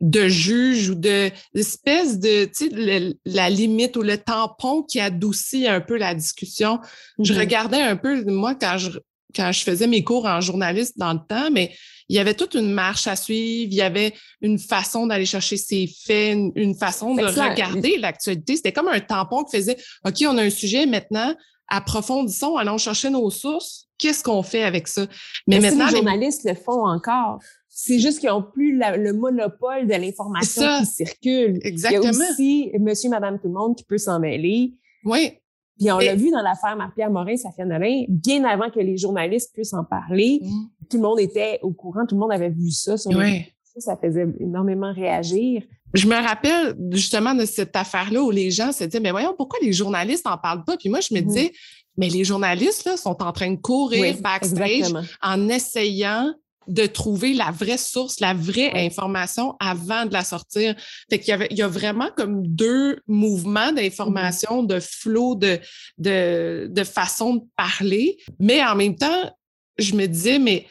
de 0.01 0.27
juge 0.27 0.89
ou 0.89 0.95
de 0.95 1.29
l'espèce 1.53 2.19
de, 2.19 2.45
tu 2.45 2.69
sais, 2.69 3.15
la 3.25 3.49
limite 3.49 3.97
ou 3.97 4.01
le 4.01 4.17
tampon 4.17 4.83
qui 4.83 4.99
adoucit 4.99 5.67
un 5.67 5.81
peu 5.81 5.97
la 5.97 6.15
discussion. 6.15 6.79
Je 7.19 7.33
mm-hmm. 7.33 7.39
regardais 7.39 7.81
un 7.81 7.95
peu, 7.95 8.23
moi, 8.25 8.55
quand 8.55 8.77
je, 8.77 8.91
quand 9.35 9.51
je 9.51 9.63
faisais 9.63 9.87
mes 9.87 10.03
cours 10.03 10.25
en 10.25 10.41
journaliste 10.41 10.97
dans 10.97 11.13
le 11.13 11.19
temps, 11.27 11.51
mais 11.51 11.75
il 12.07 12.15
y 12.15 12.19
avait 12.19 12.33
toute 12.33 12.55
une 12.55 12.71
marche 12.71 13.07
à 13.07 13.15
suivre, 13.15 13.69
il 13.71 13.75
y 13.75 13.81
avait 13.81 14.13
une 14.41 14.57
façon 14.57 15.05
d'aller 15.05 15.25
chercher 15.25 15.57
ses 15.57 15.87
faits, 15.87 16.35
une, 16.55 16.75
façon 16.75 17.13
de 17.13 17.23
regarder 17.23 17.97
l'actualité. 17.97 18.55
C'était 18.55 18.71
comme 18.71 18.87
un 18.87 18.99
tampon 18.99 19.43
qui 19.43 19.57
faisait, 19.57 19.77
OK, 20.05 20.15
on 20.27 20.37
a 20.37 20.43
un 20.43 20.49
sujet 20.49 20.87
maintenant, 20.87 21.35
approfondissons, 21.67 22.55
allons 22.57 22.79
chercher 22.79 23.11
nos 23.11 23.29
sources. 23.29 23.85
Qu'est-ce 23.99 24.23
qu'on 24.23 24.41
fait 24.41 24.63
avec 24.63 24.87
ça? 24.87 25.05
Mais, 25.45 25.59
maintenant, 25.59 25.87
les 25.87 25.97
journalistes 25.97 26.45
le 26.45 26.55
font 26.55 26.87
encore. 26.87 27.39
C'est 27.81 27.99
juste 27.99 28.19
qu'ils 28.19 28.27
n'ont 28.27 28.43
plus 28.43 28.77
le 28.77 29.13
monopole 29.13 29.87
de 29.87 29.93
l'information 29.93 30.63
qui 30.79 30.85
circule. 30.85 31.59
Exactement. 31.61 32.01
Il 32.01 32.05
y 32.05 32.07
a 32.07 32.31
aussi 32.31 32.71
monsieur, 32.77 33.09
madame, 33.09 33.39
tout 33.39 33.47
le 33.47 33.53
monde 33.53 33.75
qui 33.77 33.85
peut 33.85 33.97
s'en 33.97 34.19
mêler. 34.19 34.73
Oui. 35.05 35.31
Puis 35.77 35.89
on 35.89 35.97
l'a 35.97 36.13
vu 36.13 36.29
dans 36.29 36.41
l'affaire 36.41 36.75
Marie-Pierre 36.75 37.09
Morin, 37.09 37.37
Safia 37.37 37.63
Nolin, 37.63 38.03
bien 38.09 38.43
avant 38.43 38.69
que 38.69 38.81
les 38.81 38.97
journalistes 38.97 39.53
puissent 39.53 39.73
en 39.73 39.85
parler, 39.85 40.41
mm. 40.43 40.87
tout 40.89 40.97
le 40.97 41.03
monde 41.03 41.21
était 41.21 41.59
au 41.61 41.71
courant, 41.71 42.05
tout 42.05 42.15
le 42.15 42.19
monde 42.19 42.33
avait 42.33 42.49
vu 42.49 42.69
ça. 42.69 42.97
Sur 42.97 43.11
oui. 43.11 43.45
Ça, 43.63 43.79
ça 43.79 43.97
faisait 43.97 44.27
énormément 44.41 44.91
réagir. 44.91 45.63
Je 45.93 46.05
me 46.05 46.15
rappelle 46.15 46.75
justement 46.91 47.33
de 47.33 47.45
cette 47.45 47.77
affaire-là 47.77 48.21
où 48.21 48.29
les 48.29 48.51
gens 48.51 48.73
se 48.73 48.83
disaient, 48.83 48.99
mais 48.99 49.11
voyons, 49.11 49.33
pourquoi 49.37 49.57
les 49.61 49.71
journalistes 49.71 50.25
n'en 50.25 50.37
parlent 50.37 50.65
pas? 50.65 50.75
Puis 50.75 50.89
moi, 50.89 50.99
je 50.99 51.13
me 51.13 51.21
mm-hmm. 51.21 51.25
disais, 51.27 51.51
mais 51.95 52.09
les 52.09 52.25
journalistes 52.25 52.83
là, 52.83 52.97
sont 52.97 53.23
en 53.23 53.31
train 53.31 53.51
de 53.51 53.59
courir 53.61 54.17
backstage 54.21 54.91
en 55.21 55.47
essayant 55.47 56.33
de 56.69 56.85
trouver 56.85 57.33
la 57.33 57.51
vraie 57.51 57.77
source, 57.77 58.19
la 58.19 58.33
vraie 58.33 58.71
information 58.85 59.55
avant 59.59 60.05
de 60.05 60.13
la 60.13 60.23
sortir. 60.23 60.75
Fait 61.09 61.19
qu'il 61.19 61.29
y 61.29 61.31
avait, 61.33 61.47
il 61.51 61.57
y 61.57 61.61
a 61.61 61.67
vraiment 61.67 62.09
comme 62.15 62.45
deux 62.47 62.99
mouvements 63.07 63.71
d'information, 63.71 64.63
de 64.63 64.79
flot, 64.79 65.35
de, 65.35 65.59
de, 65.97 66.67
de 66.69 66.83
façon 66.83 67.35
de 67.35 67.43
parler. 67.57 68.17
Mais 68.39 68.63
en 68.63 68.75
même 68.75 68.95
temps, 68.95 69.35
je 69.77 69.95
me 69.95 70.05
disais, 70.05 70.39
mais 70.39 70.67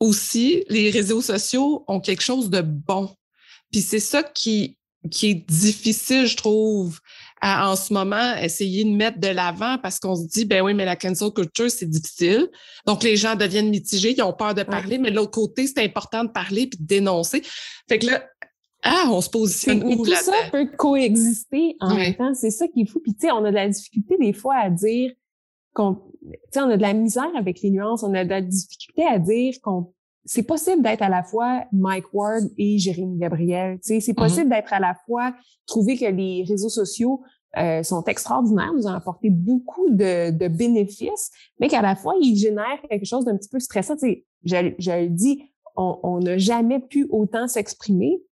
aussi, 0.00 0.64
les 0.68 0.90
réseaux 0.90 1.22
sociaux 1.22 1.84
ont 1.86 2.00
quelque 2.00 2.22
chose 2.22 2.50
de 2.50 2.62
bon. 2.62 3.14
Puis 3.70 3.82
c'est 3.82 4.00
ça 4.00 4.22
qui, 4.22 4.76
qui 5.10 5.30
est 5.30 5.46
difficile, 5.48 6.26
je 6.26 6.36
trouve, 6.36 7.00
à, 7.44 7.68
en 7.68 7.74
ce 7.74 7.92
moment, 7.92 8.36
essayer 8.36 8.84
de 8.84 8.90
mettre 8.90 9.18
de 9.18 9.26
l'avant 9.26 9.76
parce 9.82 9.98
qu'on 9.98 10.14
se 10.14 10.28
dit, 10.28 10.44
ben 10.44 10.62
oui, 10.62 10.74
mais 10.74 10.84
la 10.84 10.94
cancel 10.94 11.32
culture, 11.32 11.68
c'est 11.68 11.90
difficile. 11.90 12.48
Donc, 12.86 13.02
les 13.02 13.16
gens 13.16 13.34
deviennent 13.34 13.68
mitigés, 13.68 14.14
ils 14.16 14.22
ont 14.22 14.32
peur 14.32 14.54
de 14.54 14.62
parler, 14.62 14.96
mais 14.96 15.10
de 15.10 15.16
l'autre 15.16 15.32
côté, 15.32 15.66
c'est 15.66 15.82
important 15.82 16.22
de 16.22 16.30
parler 16.30 16.68
puis 16.68 16.78
de 16.78 16.86
dénoncer. 16.86 17.42
Fait 17.88 17.98
que 17.98 18.06
là, 18.06 18.24
ah, 18.84 19.08
on 19.10 19.20
se 19.20 19.28
positionne 19.28 19.82
où 19.82 20.04
tout 20.04 20.14
ça 20.14 20.32
peut 20.52 20.70
coexister 20.76 21.76
en 21.80 21.96
même 21.96 22.14
temps. 22.14 22.32
C'est 22.32 22.50
ça 22.50 22.68
qui 22.68 22.82
est 22.82 22.86
fou. 22.86 23.00
Puis, 23.00 23.14
tu 23.14 23.26
sais, 23.26 23.32
on 23.32 23.44
a 23.44 23.50
de 23.50 23.56
la 23.56 23.68
difficulté 23.68 24.16
des 24.20 24.32
fois 24.32 24.56
à 24.56 24.70
dire 24.70 25.10
qu'on, 25.74 25.94
tu 25.94 26.38
sais, 26.52 26.60
on 26.60 26.70
a 26.70 26.76
de 26.76 26.82
la 26.82 26.92
misère 26.92 27.30
avec 27.36 27.60
les 27.60 27.70
nuances, 27.70 28.04
on 28.04 28.14
a 28.14 28.24
de 28.24 28.30
la 28.30 28.40
difficulté 28.40 29.04
à 29.04 29.18
dire 29.18 29.54
qu'on 29.62 29.92
c'est 30.24 30.44
possible 30.44 30.82
d'être 30.82 31.02
à 31.02 31.08
la 31.08 31.22
fois 31.22 31.64
Mike 31.72 32.12
Ward 32.12 32.44
et 32.56 32.78
Jérémy 32.78 33.18
Gabriel. 33.18 33.78
C'est 33.82 33.98
mm-hmm. 33.98 34.14
possible 34.14 34.50
d'être 34.50 34.72
à 34.72 34.80
la 34.80 34.94
fois 35.06 35.34
trouver 35.66 35.96
que 35.96 36.06
les 36.06 36.44
réseaux 36.46 36.68
sociaux 36.68 37.22
euh, 37.58 37.82
sont 37.82 38.04
extraordinaires, 38.04 38.72
nous 38.72 38.86
ont 38.86 38.94
apporté 38.94 39.30
beaucoup 39.30 39.90
de, 39.90 40.30
de 40.30 40.48
bénéfices, 40.48 41.30
mais 41.60 41.68
qu'à 41.68 41.82
la 41.82 41.96
fois, 41.96 42.14
ils 42.20 42.36
génèrent 42.36 42.80
quelque 42.88 43.04
chose 43.04 43.24
d'un 43.24 43.36
petit 43.36 43.50
peu 43.50 43.58
stressant. 43.58 43.94
Tu 43.96 44.00
sais, 44.00 44.26
je, 44.44 44.72
je 44.78 44.90
le 44.90 45.08
dis, 45.08 45.42
on 45.76 46.20
n'a 46.20 46.38
jamais 46.38 46.80
pu 46.80 47.06
autant 47.10 47.48
s'exprimer, 47.48 48.22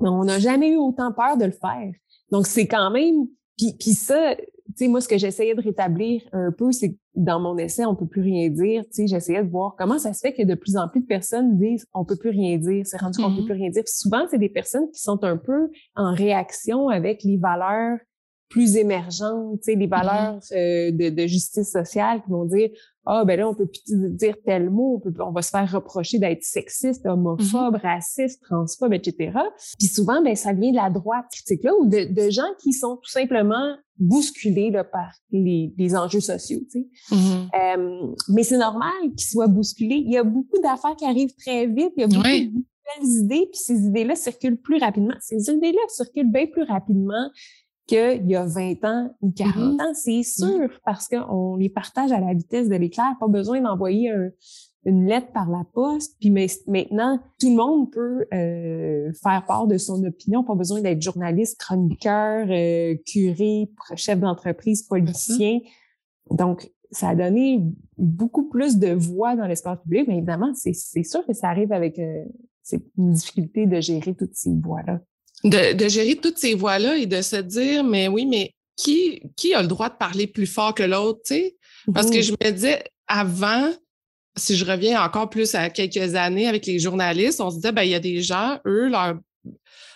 mais 0.00 0.08
on 0.08 0.24
n'a 0.24 0.38
jamais 0.38 0.70
eu 0.70 0.76
autant 0.76 1.12
peur 1.12 1.36
de 1.36 1.44
le 1.44 1.52
faire. 1.52 1.92
Donc, 2.30 2.46
c'est 2.46 2.66
quand 2.66 2.90
même... 2.90 3.26
Puis, 3.56 3.74
puis 3.78 3.94
ça, 3.94 4.34
tu 4.66 4.84
sais, 4.84 4.88
moi, 4.88 5.00
ce 5.00 5.08
que 5.08 5.18
j'essayais 5.18 5.54
de 5.54 5.60
rétablir 5.60 6.22
un 6.32 6.52
peu, 6.52 6.72
c'est 6.72 6.92
que 6.92 6.98
dans 7.14 7.40
mon 7.40 7.58
essai, 7.58 7.84
on 7.84 7.94
peut 7.94 8.06
plus 8.06 8.22
rien 8.22 8.48
dire. 8.48 8.84
Tu 8.84 8.92
sais, 8.92 9.06
j'essayais 9.06 9.42
de 9.42 9.50
voir 9.50 9.74
comment 9.76 9.98
ça 9.98 10.12
se 10.12 10.20
fait 10.20 10.32
que 10.32 10.42
de 10.42 10.54
plus 10.54 10.76
en 10.76 10.88
plus 10.88 11.00
de 11.00 11.06
personnes 11.06 11.58
disent 11.58 11.86
on 11.94 12.04
peut 12.04 12.16
plus 12.16 12.30
rien 12.30 12.56
dire, 12.56 12.86
c'est 12.86 13.00
rendu 13.00 13.20
qu'on 13.20 13.34
peut 13.34 13.42
mm-hmm. 13.42 13.44
plus 13.44 13.54
rien 13.54 13.70
dire. 13.70 13.82
Puis 13.84 13.94
souvent, 13.94 14.24
c'est 14.30 14.38
des 14.38 14.48
personnes 14.48 14.90
qui 14.90 15.00
sont 15.00 15.22
un 15.24 15.36
peu 15.36 15.70
en 15.94 16.14
réaction 16.14 16.88
avec 16.88 17.22
les 17.22 17.36
valeurs 17.36 17.98
plus 18.52 18.76
émergentes, 18.76 19.60
tu 19.60 19.72
sais, 19.72 19.74
les 19.74 19.86
mm-hmm. 19.86 19.90
valeurs 19.90 20.40
euh, 20.52 20.90
de, 20.90 21.08
de, 21.08 21.26
justice 21.26 21.72
sociale 21.72 22.22
qui 22.22 22.30
vont 22.30 22.44
dire 22.44 22.68
ah 23.06 23.24
ben 23.24 23.38
là 23.38 23.48
on 23.48 23.54
peut 23.54 23.66
plus 23.66 23.82
dire 24.10 24.36
tel 24.44 24.68
mot, 24.68 24.96
on, 24.96 25.00
peut, 25.00 25.12
on 25.22 25.32
va 25.32 25.40
se 25.40 25.50
faire 25.50 25.72
reprocher 25.72 26.18
d'être 26.18 26.42
sexiste, 26.42 27.06
homophobe, 27.06 27.76
mm-hmm. 27.76 27.80
raciste, 27.80 28.42
transphobe, 28.42 28.92
etc. 28.92 29.32
Puis 29.78 29.88
souvent 29.88 30.22
ben 30.22 30.36
ça 30.36 30.52
vient 30.52 30.70
de 30.70 30.76
la 30.76 30.90
droite 30.90 31.24
critique 31.32 31.64
là 31.64 31.72
ou 31.80 31.86
de, 31.86 32.12
de 32.12 32.30
gens 32.30 32.42
qui 32.62 32.74
sont 32.74 32.96
tout 32.96 33.10
simplement 33.10 33.74
bousculés 33.98 34.70
là, 34.70 34.84
par 34.84 35.10
les, 35.30 35.72
les 35.78 35.96
enjeux 35.96 36.20
sociaux. 36.20 36.60
Tu 36.70 36.82
sais. 36.82 37.14
Mm-hmm. 37.14 37.78
euh, 37.78 38.14
mais 38.28 38.42
c'est 38.42 38.58
normal 38.58 38.92
qu'ils 39.16 39.28
soient 39.28 39.48
bousculés. 39.48 40.02
Il 40.04 40.12
y 40.12 40.18
a 40.18 40.24
beaucoup 40.24 40.60
d'affaires 40.62 40.96
qui 40.96 41.06
arrivent 41.06 41.34
très 41.36 41.66
vite. 41.66 41.92
Il 41.96 42.02
y 42.02 42.04
a 42.04 42.06
beaucoup 42.06 42.22
de 42.22 42.52
nouvelles 42.52 43.24
idées, 43.24 43.48
puis 43.50 43.60
ces 43.60 43.86
idées-là 43.86 44.14
circulent 44.14 44.60
plus 44.60 44.78
rapidement. 44.78 45.14
Ces 45.20 45.50
idées-là 45.50 45.80
circulent 45.88 46.30
bien 46.30 46.46
plus 46.46 46.64
rapidement 46.64 47.30
qu'il 47.86 48.30
y 48.30 48.36
a 48.36 48.46
20 48.46 48.84
ans 48.84 49.14
ou 49.20 49.32
40 49.32 49.54
mm-hmm. 49.56 49.82
ans, 49.82 49.94
c'est 49.94 50.22
sûr, 50.22 50.68
parce 50.84 51.08
qu'on 51.08 51.56
les 51.56 51.68
partage 51.68 52.12
à 52.12 52.20
la 52.20 52.32
vitesse 52.34 52.68
de 52.68 52.76
l'éclair. 52.76 53.14
Pas 53.18 53.28
besoin 53.28 53.60
d'envoyer 53.60 54.12
une 54.84 55.06
lettre 55.06 55.32
par 55.32 55.48
la 55.50 55.64
poste. 55.72 56.16
Puis 56.20 56.30
maintenant, 56.30 57.20
tout 57.38 57.50
le 57.50 57.56
monde 57.56 57.90
peut 57.90 58.26
euh, 58.32 59.12
faire 59.22 59.44
part 59.46 59.66
de 59.66 59.78
son 59.78 60.02
opinion. 60.04 60.42
Pas 60.42 60.54
besoin 60.54 60.80
d'être 60.80 61.00
journaliste, 61.00 61.58
chroniqueur, 61.58 62.46
euh, 62.50 62.96
curé, 63.06 63.70
chef 63.96 64.18
d'entreprise, 64.18 64.82
politicien. 64.82 65.60
Donc, 66.30 66.70
ça 66.90 67.10
a 67.10 67.14
donné 67.14 67.62
beaucoup 67.96 68.48
plus 68.48 68.78
de 68.78 68.92
voix 68.92 69.34
dans 69.36 69.46
l'espace 69.46 69.78
public, 69.82 70.06
mais 70.08 70.18
évidemment, 70.18 70.52
c'est 70.54 70.74
sûr 70.74 71.24
que 71.26 71.32
ça 71.32 71.48
arrive 71.48 71.72
avec 71.72 71.98
euh, 71.98 72.24
une 72.98 73.12
difficulté 73.12 73.66
de 73.66 73.80
gérer 73.80 74.14
toutes 74.14 74.34
ces 74.34 74.54
voix-là 74.54 75.00
de, 75.44 75.88
gérer 75.88 76.16
toutes 76.16 76.38
ces 76.38 76.54
voix-là 76.54 76.96
et 76.96 77.06
de 77.06 77.20
se 77.22 77.36
dire, 77.36 77.84
mais 77.84 78.08
oui, 78.08 78.26
mais 78.26 78.54
qui, 78.76 79.22
qui 79.36 79.54
a 79.54 79.62
le 79.62 79.68
droit 79.68 79.88
de 79.88 79.96
parler 79.96 80.26
plus 80.26 80.46
fort 80.46 80.74
que 80.74 80.82
l'autre, 80.82 81.20
tu 81.26 81.34
sais? 81.34 81.56
Parce 81.92 82.10
que 82.10 82.22
je 82.22 82.32
me 82.32 82.50
disais, 82.50 82.84
avant, 83.08 83.72
si 84.36 84.56
je 84.56 84.64
reviens 84.64 85.02
encore 85.02 85.28
plus 85.28 85.54
à 85.54 85.68
quelques 85.68 86.14
années 86.14 86.46
avec 86.46 86.66
les 86.66 86.78
journalistes, 86.78 87.40
on 87.40 87.50
se 87.50 87.56
disait, 87.56 87.72
ben, 87.72 87.82
il 87.82 87.90
y 87.90 87.94
a 87.94 88.00
des 88.00 88.22
gens, 88.22 88.58
eux, 88.66 88.88
leur, 88.88 89.16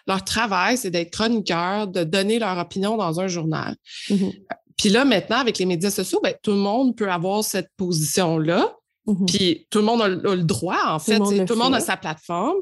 leur 0.07 0.25
travail, 0.25 0.77
c'est 0.77 0.91
d'être 0.91 1.13
chroniqueurs, 1.13 1.87
de 1.87 2.05
donner 2.05 2.39
leur 2.39 2.59
opinion 2.59 2.97
dans 2.97 3.21
un 3.21 3.29
journal. 3.29 3.77
Mm-hmm. 4.09 4.33
Puis 4.77 4.89
là, 4.91 5.05
maintenant, 5.05 5.39
avec 5.39 5.59
les 5.59 5.67
médias 5.67 5.91
sociaux, 5.91 6.21
ben, 6.23 6.35
tout 6.43 6.51
le 6.53 6.59
monde 6.59 6.97
peut 6.97 7.11
avoir 7.11 7.45
cette 7.45 7.71
position-là. 7.77 8.75
Mm-hmm. 9.07 9.27
Puis 9.27 9.67
tout 9.71 9.79
le 9.79 9.85
monde 9.85 10.03
a, 10.03 10.09
le 10.09 10.43
droit, 10.43 10.81
en 10.87 10.99
fait. 10.99 11.19
Tout 11.19 11.31
le 11.31 11.55
monde, 11.55 11.75
a 11.75 11.81
sa 11.81 11.97
plateforme. 11.97 12.57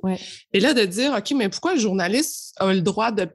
Et 0.53 0.61
là, 0.61 0.75
de 0.75 0.85
dire, 0.85 1.15
OK, 1.17 1.33
mais 1.37 1.49
pourquoi 1.49 1.75
le 1.75 1.81
journaliste 1.81 2.55
a 2.59 2.73
le 2.73 2.81
droit 2.81 3.11
de, 3.11 3.29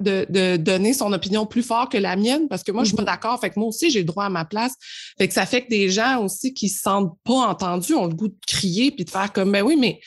de, 0.00 0.56
donner 0.56 0.92
son 0.92 1.12
opinion 1.12 1.46
plus 1.46 1.62
fort 1.62 1.88
que 1.88 1.98
la 1.98 2.16
mienne? 2.16 2.48
Parce 2.48 2.62
que 2.62 2.72
moi, 2.72 2.84
je 2.84 2.88
suis 2.88 2.96
pas 2.96 3.02
mm-hmm. 3.02 3.06
d'accord. 3.06 3.40
Fait 3.40 3.50
que 3.50 3.58
moi 3.58 3.68
aussi, 3.68 3.90
j'ai 3.90 4.00
le 4.00 4.06
droit 4.06 4.24
à 4.24 4.30
ma 4.30 4.44
place. 4.44 4.74
Fait 5.18 5.28
que 5.28 5.34
ça 5.34 5.46
fait 5.46 5.62
que 5.62 5.68
des 5.68 5.90
gens 5.90 6.22
aussi 6.22 6.54
qui 6.54 6.68
se 6.68 6.80
sentent 6.80 7.16
pas 7.24 7.48
entendus 7.48 7.94
ont 7.94 8.06
le 8.06 8.14
goût 8.14 8.28
de 8.28 8.38
crier 8.46 8.90
puis 8.90 9.04
de 9.04 9.10
faire 9.10 9.32
comme, 9.32 9.50
ben 9.50 9.62
oui, 9.62 9.76
mais 9.76 10.00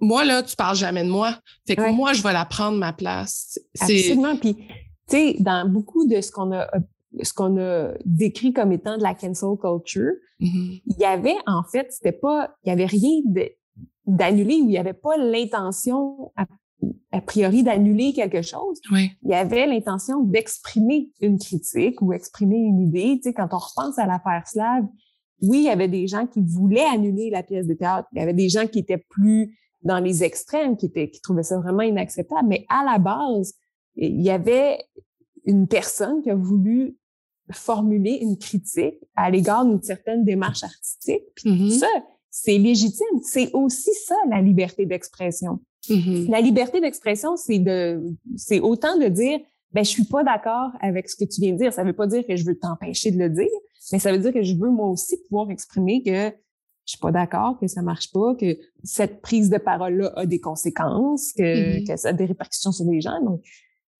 moi, 0.00 0.24
là, 0.24 0.42
tu 0.42 0.54
parles 0.54 0.76
jamais 0.76 1.02
de 1.02 1.10
moi. 1.10 1.36
Fait 1.66 1.76
que 1.76 1.90
moi, 1.90 2.12
je 2.12 2.22
vais 2.22 2.32
la 2.32 2.44
prendre 2.44 2.78
ma 2.78 2.92
place. 2.92 3.58
Absolument. 3.80 4.36
Puis, 4.36 4.54
tu 4.54 4.62
sais, 5.08 5.36
dans 5.40 5.68
beaucoup 5.68 6.06
de 6.06 6.20
ce 6.20 6.30
qu'on 6.30 6.52
a 6.52 6.68
ce 7.22 7.32
qu'on 7.32 7.58
a 7.58 7.92
décrit 8.04 8.52
comme 8.52 8.72
étant 8.72 8.96
de 8.96 9.02
la 9.02 9.14
cancel 9.14 9.56
culture, 9.60 10.12
mm-hmm. 10.40 10.82
il 10.86 10.96
y 10.98 11.04
avait 11.04 11.36
en 11.46 11.62
fait, 11.62 11.88
c'était 11.90 12.12
pas, 12.12 12.54
il 12.64 12.68
y 12.68 12.72
avait 12.72 12.86
rien 12.86 13.20
d'annulé 14.06 14.60
ou 14.60 14.68
il 14.68 14.72
y 14.72 14.78
avait 14.78 14.92
pas 14.92 15.16
l'intention 15.16 16.32
a, 16.36 17.20
priori 17.20 17.62
d'annuler 17.62 18.12
quelque 18.12 18.42
chose. 18.42 18.80
Oui. 18.92 19.10
Il 19.22 19.30
y 19.30 19.34
avait 19.34 19.66
l'intention 19.66 20.22
d'exprimer 20.22 21.10
une 21.20 21.38
critique 21.38 22.00
ou 22.00 22.12
exprimer 22.12 22.56
une 22.56 22.80
idée. 22.80 23.16
Tu 23.16 23.28
sais, 23.28 23.34
quand 23.34 23.48
on 23.52 23.58
repense 23.58 23.98
à 23.98 24.06
l'affaire 24.06 24.46
Slave, 24.46 24.84
oui, 25.42 25.58
il 25.58 25.64
y 25.64 25.70
avait 25.70 25.88
des 25.88 26.06
gens 26.06 26.26
qui 26.26 26.40
voulaient 26.40 26.86
annuler 26.92 27.30
la 27.30 27.42
pièce 27.42 27.66
de 27.66 27.74
théâtre. 27.74 28.08
Il 28.12 28.18
y 28.18 28.22
avait 28.22 28.34
des 28.34 28.48
gens 28.48 28.66
qui 28.66 28.78
étaient 28.78 29.04
plus 29.08 29.56
dans 29.82 29.98
les 29.98 30.24
extrêmes, 30.24 30.76
qui 30.76 30.86
étaient, 30.86 31.10
qui 31.10 31.20
trouvaient 31.20 31.42
ça 31.42 31.58
vraiment 31.58 31.82
inacceptable. 31.82 32.48
Mais 32.48 32.66
à 32.68 32.84
la 32.84 32.98
base, 32.98 33.54
il 33.96 34.20
y 34.20 34.30
avait 34.30 34.78
une 35.44 35.66
personne 35.66 36.22
qui 36.22 36.30
a 36.30 36.34
voulu 36.34 36.97
formuler 37.52 38.18
une 38.20 38.36
critique 38.36 38.96
à 39.16 39.30
l'égard 39.30 39.64
d'une 39.64 39.82
certaine 39.82 40.24
démarche 40.24 40.62
artistique. 40.62 41.24
Puis 41.34 41.50
mm-hmm. 41.50 41.78
ça, 41.78 41.86
c'est 42.30 42.58
légitime. 42.58 43.20
C'est 43.22 43.50
aussi 43.52 43.90
ça, 44.06 44.16
la 44.28 44.40
liberté 44.40 44.86
d'expression. 44.86 45.60
Mm-hmm. 45.88 46.30
La 46.30 46.40
liberté 46.40 46.80
d'expression, 46.80 47.36
c'est 47.36 47.58
de, 47.58 48.02
c'est 48.36 48.60
autant 48.60 48.98
de 48.98 49.06
dire, 49.06 49.40
ben, 49.72 49.84
je 49.84 49.90
suis 49.90 50.04
pas 50.04 50.24
d'accord 50.24 50.70
avec 50.80 51.08
ce 51.08 51.16
que 51.16 51.24
tu 51.24 51.40
viens 51.40 51.52
de 51.52 51.58
dire. 51.58 51.72
Ça 51.72 51.84
veut 51.84 51.92
pas 51.92 52.06
dire 52.06 52.26
que 52.26 52.36
je 52.36 52.44
veux 52.44 52.58
t'empêcher 52.58 53.10
de 53.10 53.18
le 53.18 53.28
dire, 53.28 53.48
mais 53.92 53.98
ça 53.98 54.12
veut 54.12 54.18
dire 54.18 54.32
que 54.32 54.42
je 54.42 54.54
veux 54.54 54.70
moi 54.70 54.88
aussi 54.88 55.16
pouvoir 55.28 55.50
exprimer 55.50 56.02
que 56.02 56.32
je 56.86 56.92
suis 56.92 56.98
pas 56.98 57.12
d'accord, 57.12 57.58
que 57.60 57.66
ça 57.66 57.82
marche 57.82 58.10
pas, 58.12 58.34
que 58.34 58.56
cette 58.82 59.20
prise 59.20 59.50
de 59.50 59.58
parole-là 59.58 60.10
a 60.16 60.24
des 60.24 60.40
conséquences, 60.40 61.32
que, 61.34 61.42
mm-hmm. 61.42 61.86
que 61.86 61.96
ça 61.96 62.08
a 62.08 62.12
des 62.14 62.24
répercussions 62.24 62.72
sur 62.72 62.86
les 62.86 63.02
gens. 63.02 63.22
Donc, 63.22 63.42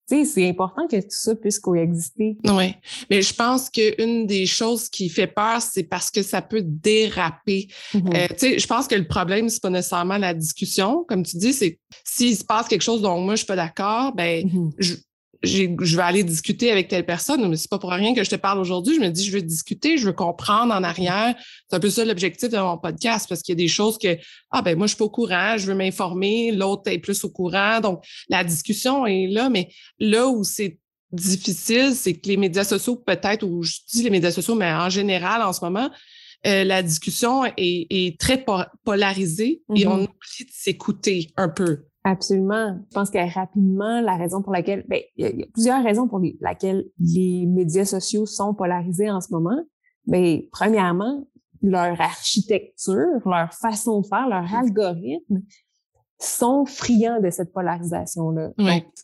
c'est 0.09 0.47
important 0.47 0.87
que 0.87 0.97
tout 0.97 1.07
ça 1.09 1.35
puisse 1.35 1.59
coexister. 1.59 2.37
Oui, 2.45 2.73
mais 3.09 3.21
je 3.21 3.33
pense 3.33 3.69
qu'une 3.69 4.25
des 4.25 4.45
choses 4.45 4.89
qui 4.89 5.09
fait 5.09 5.27
peur, 5.27 5.61
c'est 5.61 5.83
parce 5.83 6.09
que 6.09 6.21
ça 6.21 6.41
peut 6.41 6.63
déraper. 6.63 7.67
Mm-hmm. 7.93 8.15
Euh, 8.15 8.27
tu 8.29 8.37
sais, 8.37 8.59
je 8.59 8.67
pense 8.67 8.87
que 8.87 8.95
le 8.95 9.07
problème, 9.07 9.49
c'est 9.49 9.61
pas 9.61 9.69
nécessairement 9.69 10.17
la 10.17 10.33
discussion. 10.33 11.05
Comme 11.07 11.23
tu 11.23 11.37
dis, 11.37 11.53
c'est 11.53 11.79
s'il 12.03 12.35
se 12.35 12.43
passe 12.43 12.67
quelque 12.67 12.81
chose 12.81 13.01
dont 13.01 13.19
moi 13.19 13.35
je 13.35 13.39
suis 13.39 13.47
pas 13.47 13.55
d'accord, 13.55 14.13
ben 14.13 14.45
mm-hmm. 14.45 14.71
je, 14.77 14.95
je 15.41 15.95
vais 15.95 16.03
aller 16.03 16.23
discuter 16.23 16.71
avec 16.71 16.89
telle 16.89 17.05
personne, 17.05 17.47
mais 17.47 17.55
c'est 17.55 17.69
pas 17.69 17.79
pour 17.79 17.91
rien 17.91 18.13
que 18.13 18.23
je 18.23 18.29
te 18.29 18.35
parle 18.35 18.59
aujourd'hui. 18.59 18.95
Je 18.95 18.99
me 18.99 19.09
dis, 19.09 19.25
je 19.25 19.31
veux 19.31 19.41
discuter, 19.41 19.97
je 19.97 20.05
veux 20.05 20.13
comprendre 20.13 20.73
en 20.73 20.83
arrière. 20.83 21.33
C'est 21.69 21.75
un 21.75 21.79
peu 21.79 21.89
ça 21.89 22.03
l'objectif 22.03 22.49
de 22.49 22.57
mon 22.57 22.77
podcast 22.77 23.27
parce 23.29 23.41
qu'il 23.41 23.53
y 23.53 23.57
a 23.57 23.63
des 23.63 23.69
choses 23.69 23.97
que, 23.97 24.17
ah, 24.51 24.61
ben, 24.61 24.77
moi, 24.77 24.87
je 24.87 24.91
suis 24.91 24.97
pas 24.97 25.05
au 25.05 25.09
courant, 25.09 25.57
je 25.57 25.67
veux 25.67 25.75
m'informer, 25.75 26.51
l'autre 26.51 26.91
est 26.91 26.99
plus 26.99 27.23
au 27.23 27.29
courant. 27.29 27.79
Donc, 27.79 28.03
la 28.27 28.43
discussion 28.43 29.05
est 29.05 29.27
là, 29.27 29.49
mais 29.49 29.69
là 29.99 30.27
où 30.27 30.43
c'est 30.43 30.77
difficile, 31.11 31.93
c'est 31.95 32.13
que 32.13 32.27
les 32.27 32.37
médias 32.37 32.65
sociaux, 32.65 32.97
peut-être, 32.97 33.43
ou 33.43 33.63
je 33.63 33.77
dis 33.91 34.03
les 34.03 34.09
médias 34.09 34.31
sociaux, 34.31 34.55
mais 34.55 34.71
en 34.71 34.89
général, 34.89 35.41
en 35.41 35.53
ce 35.53 35.63
moment, 35.63 35.89
euh, 36.47 36.63
la 36.63 36.83
discussion 36.83 37.45
est, 37.45 37.87
est 37.89 38.19
très 38.19 38.45
polarisée 38.83 39.61
et 39.75 39.87
on 39.87 39.97
mm-hmm. 39.97 40.03
oublie 40.03 40.45
de 40.45 40.51
s'écouter 40.51 41.31
un 41.35 41.49
peu. 41.49 41.85
Absolument. 42.03 42.79
Je 42.89 42.93
pense 42.93 43.09
que 43.09 43.33
rapidement, 43.33 44.01
la 44.01 44.15
raison 44.15 44.41
pour 44.41 44.53
laquelle, 44.53 44.85
ben, 44.87 45.01
il 45.17 45.39
y, 45.39 45.43
a 45.43 45.47
plusieurs 45.53 45.83
raisons 45.83 46.07
pour 46.07 46.19
lesquelles 46.19 46.85
les 46.99 47.45
médias 47.45 47.85
sociaux 47.85 48.25
sont 48.25 48.53
polarisés 48.53 49.11
en 49.11 49.19
ce 49.19 49.31
moment. 49.31 49.61
Mais 50.07 50.47
premièrement, 50.51 51.27
leur 51.61 51.99
architecture, 51.99 53.19
leur 53.25 53.53
façon 53.53 54.01
de 54.01 54.07
faire, 54.07 54.29
leur 54.29 54.53
algorithme 54.53 55.41
sont 56.21 56.65
friands 56.65 57.21
de 57.21 57.29
cette 57.29 57.53
polarisation-là. 57.53 58.51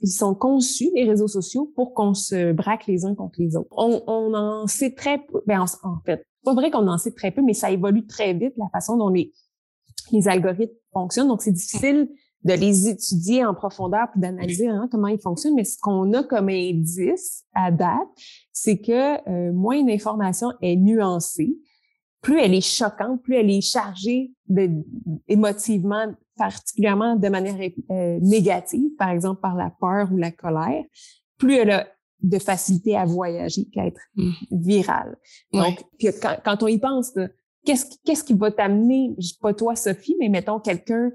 ils 0.02 0.08
sont 0.08 0.36
conçus, 0.36 0.90
les 0.96 1.06
réseaux 1.06 1.28
sociaux, 1.28 1.72
pour 1.76 1.94
qu'on 1.94 2.14
se 2.14 2.52
braque 2.52 2.88
les 2.88 3.06
uns 3.06 3.16
contre 3.16 3.36
les 3.40 3.56
autres. 3.56 3.70
On, 3.72 4.04
on 4.08 4.34
en 4.34 4.68
sait 4.68 4.94
très 4.94 5.20
peu. 5.20 5.42
Ben, 5.46 5.62
en, 5.62 6.00
fait, 6.06 6.26
pas 6.44 6.54
vrai 6.54 6.72
qu'on 6.72 6.88
en 6.88 6.98
sait 6.98 7.12
très 7.12 7.32
peu, 7.32 7.42
mais 7.42 7.54
ça 7.54 7.72
évolue 7.72 8.06
très 8.06 8.34
vite, 8.34 8.54
la 8.58 8.68
façon 8.72 8.98
dont 8.98 9.10
les, 9.10 9.34
les 10.12 10.28
algorithmes 10.28 10.76
fonctionnent. 10.92 11.28
Donc, 11.28 11.42
c'est 11.42 11.54
difficile 11.54 12.10
de 12.46 12.54
les 12.54 12.88
étudier 12.88 13.44
en 13.44 13.56
profondeur 13.56 14.08
puis 14.12 14.22
d'analyser 14.22 14.68
hein, 14.68 14.88
comment 14.92 15.08
ils 15.08 15.20
fonctionnent. 15.20 15.56
Mais 15.56 15.64
ce 15.64 15.78
qu'on 15.82 16.14
a 16.14 16.24
comme 16.24 16.50
indice 16.50 17.44
à 17.54 17.72
date, 17.72 18.08
c'est 18.54 18.78
que 18.78 19.28
euh, 19.28 19.52
moins 19.52 19.76
une 19.76 19.90
information 19.90 20.54
est 20.62 20.76
nuancée, 20.76 21.58
plus 22.22 22.40
elle 22.40 22.54
est 22.54 22.62
choquante, 22.62 23.22
plus 23.24 23.36
elle 23.36 23.50
est 23.50 23.62
chargée 23.62 24.32
de, 24.48 24.70
émotivement, 25.28 26.14
particulièrement 26.38 27.16
de 27.16 27.30
manière 27.30 27.56
euh, 27.92 28.20
négative, 28.22 28.92
par 28.98 29.10
exemple 29.10 29.42
par 29.42 29.56
la 29.56 29.72
peur 29.80 30.12
ou 30.12 30.18
la 30.18 30.32
colère, 30.32 30.84
plus 31.38 31.56
elle 31.56 31.72
a 31.72 31.88
de 32.22 32.40
facilité 32.40 32.96
à 32.96 33.06
voyager 33.06 33.66
qu'à 33.66 33.88
être 33.88 34.02
mmh. 34.16 34.32
virale. 34.52 35.18
Donc, 35.52 35.84
puis 35.98 36.08
quand, 36.22 36.38
quand, 36.44 36.64
on 36.64 36.68
y 36.68 36.80
pense, 36.80 37.12
qu'est-ce 37.66 37.86
qu'est-ce 38.04 38.24
qui 38.24 38.34
va 38.34 38.52
t'amener, 38.52 39.16
pas 39.42 39.54
toi 39.54 39.76
Sophie, 39.76 40.16
mais 40.20 40.30
mettons 40.30 40.60
quelqu'un 40.60 41.12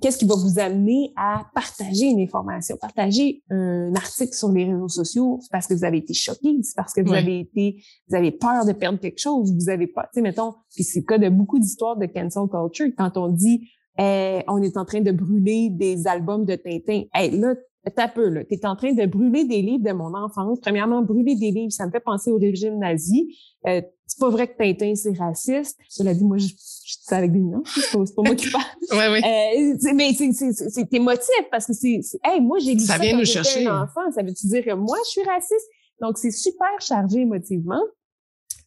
qu'est-ce 0.00 0.18
qui 0.18 0.24
va 0.24 0.34
vous 0.34 0.58
amener 0.58 1.12
à 1.16 1.44
partager 1.54 2.06
une 2.06 2.20
information, 2.20 2.76
partager 2.80 3.42
un 3.50 3.94
article 3.94 4.34
sur 4.34 4.50
les 4.50 4.64
réseaux 4.64 4.88
sociaux, 4.88 5.38
c'est 5.42 5.50
parce 5.50 5.66
que 5.66 5.74
vous 5.74 5.84
avez 5.84 5.98
été 5.98 6.14
choqué, 6.14 6.56
c'est 6.62 6.76
parce 6.76 6.92
que 6.92 7.00
vous 7.00 7.12
avez 7.12 7.40
été, 7.40 7.82
vous 8.08 8.16
avez 8.16 8.30
peur 8.30 8.64
de 8.64 8.72
perdre 8.72 8.98
quelque 8.98 9.20
chose, 9.20 9.52
vous 9.52 9.68
avez 9.68 9.86
pas, 9.86 10.02
tu 10.04 10.08
sais, 10.14 10.22
mettons, 10.22 10.54
puis 10.74 10.84
c'est 10.84 11.00
le 11.00 11.06
cas 11.06 11.18
de 11.18 11.28
beaucoup 11.28 11.58
d'histoires 11.58 11.96
de 11.96 12.06
cancel 12.06 12.42
culture, 12.48 12.88
quand 12.96 13.16
on 13.16 13.28
dit, 13.28 13.68
eh, 13.98 14.42
on 14.48 14.62
est 14.62 14.76
en 14.76 14.84
train 14.84 15.00
de 15.00 15.12
brûler 15.12 15.68
des 15.70 16.06
albums 16.06 16.44
de 16.44 16.54
Tintin, 16.54 17.02
hey, 17.14 17.38
là, 17.38 17.54
T'as 17.96 18.06
peu, 18.06 18.28
là. 18.28 18.44
T'es 18.44 18.64
en 18.64 18.76
train 18.76 18.92
de 18.92 19.06
brûler 19.06 19.44
des 19.44 19.60
livres 19.60 19.82
de 19.82 19.92
mon 19.92 20.14
enfance. 20.14 20.60
Premièrement, 20.60 21.02
brûler 21.02 21.34
des 21.34 21.50
livres, 21.50 21.72
ça 21.72 21.84
me 21.86 21.90
fait 21.90 22.00
penser 22.00 22.30
au 22.30 22.38
régime 22.38 22.78
nazi. 22.78 23.36
Euh, 23.66 23.82
c'est 24.06 24.20
pas 24.20 24.30
vrai 24.30 24.46
que 24.46 24.56
Tintin, 24.56 24.94
c'est 24.94 25.16
raciste. 25.18 25.80
Cela 25.88 26.14
dit, 26.14 26.24
moi, 26.24 26.36
je, 26.36 26.46
je 26.46 26.52
dis 26.52 27.04
ça 27.04 27.16
avec 27.16 27.32
des 27.32 27.40
noms. 27.40 27.62
C'est 27.64 27.92
pas, 27.92 28.04
pas 28.16 28.22
moi 28.22 28.34
qui 28.36 28.50
parle. 28.50 28.64
ouais, 28.92 29.08
ouais. 29.08 29.74
Euh, 29.74 29.92
mais 29.94 30.12
c'est 30.12 30.94
émotif 30.94 31.44
parce 31.50 31.66
que 31.66 31.72
c'est, 31.72 32.00
hey, 32.24 32.40
moi, 32.40 32.58
j'ai 32.60 32.74
lu 32.74 32.80
ça, 32.80 32.94
ça 32.94 32.98
vient 33.02 33.18
nous 33.18 33.24
chercher. 33.24 33.66
un 33.66 33.82
enfant. 33.82 34.02
Ça 34.14 34.22
veut-tu 34.22 34.46
dire 34.46 34.64
que 34.64 34.74
moi, 34.74 34.98
je 35.06 35.10
suis 35.10 35.22
raciste? 35.28 35.68
Donc, 36.00 36.18
c'est 36.18 36.30
super 36.30 36.70
chargé 36.80 37.20
émotivement. 37.20 37.82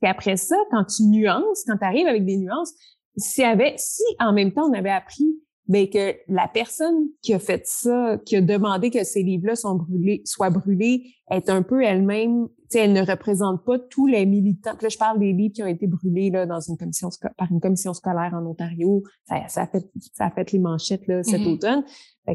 Et 0.03 0.07
après 0.07 0.35
ça, 0.35 0.57
quand 0.71 0.83
tu 0.83 1.03
nuances, 1.03 1.63
quand 1.65 1.77
tu 1.77 1.85
arrives 1.85 2.07
avec 2.07 2.25
des 2.25 2.35
nuances, 2.35 2.73
si, 3.15 3.43
avait, 3.43 3.75
si 3.77 4.03
en 4.19 4.33
même 4.33 4.51
temps, 4.51 4.69
on 4.69 4.73
avait 4.73 4.89
appris 4.89 5.39
mais 5.67 5.89
que 5.89 6.15
la 6.27 6.47
personne 6.47 7.07
qui 7.21 7.33
a 7.33 7.39
fait 7.39 7.63
ça, 7.65 8.17
qui 8.25 8.35
a 8.35 8.41
demandé 8.41 8.89
que 8.89 9.03
ces 9.03 9.23
livres-là 9.23 9.55
soient 9.55 9.73
brûlés, 9.73 10.21
soient 10.25 10.49
brûlés, 10.49 11.15
est 11.31 11.49
un 11.49 11.63
peu 11.63 11.83
elle-même, 11.83 12.47
elle 12.73 12.93
ne 12.93 13.05
représente 13.05 13.63
pas 13.63 13.79
tous 13.79 14.07
les 14.07 14.25
militants. 14.25 14.73
là, 14.81 14.89
je 14.89 14.97
parle 14.97 15.19
des 15.19 15.33
livres 15.33 15.53
qui 15.53 15.63
ont 15.63 15.67
été 15.67 15.87
brûlés 15.87 16.29
là 16.29 16.45
dans 16.45 16.59
une 16.59 16.77
commission 16.77 17.09
par 17.37 17.51
une 17.51 17.59
commission 17.59 17.93
scolaire 17.93 18.33
en 18.33 18.45
Ontario. 18.45 19.03
Ça, 19.25 19.47
ça 19.47 19.61
a 19.63 19.67
fait 19.67 19.89
ça 20.13 20.25
a 20.25 20.31
fait 20.31 20.51
les 20.51 20.59
manchettes 20.59 21.07
là, 21.07 21.23
cet 21.23 21.41
mm-hmm. 21.41 21.53
automne. 21.53 21.83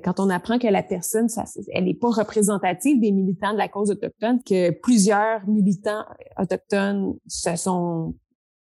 quand 0.02 0.20
on 0.20 0.30
apprend 0.30 0.58
que 0.58 0.66
la 0.66 0.82
personne, 0.82 1.28
ça, 1.28 1.44
elle 1.72 1.84
n'est 1.84 1.94
pas 1.94 2.10
représentative 2.10 3.00
des 3.00 3.12
militants 3.12 3.52
de 3.52 3.58
la 3.58 3.68
cause 3.68 3.90
autochtone, 3.90 4.42
que 4.42 4.70
plusieurs 4.70 5.46
militants 5.46 6.04
autochtones 6.38 7.14
se 7.26 7.56
sont 7.56 8.14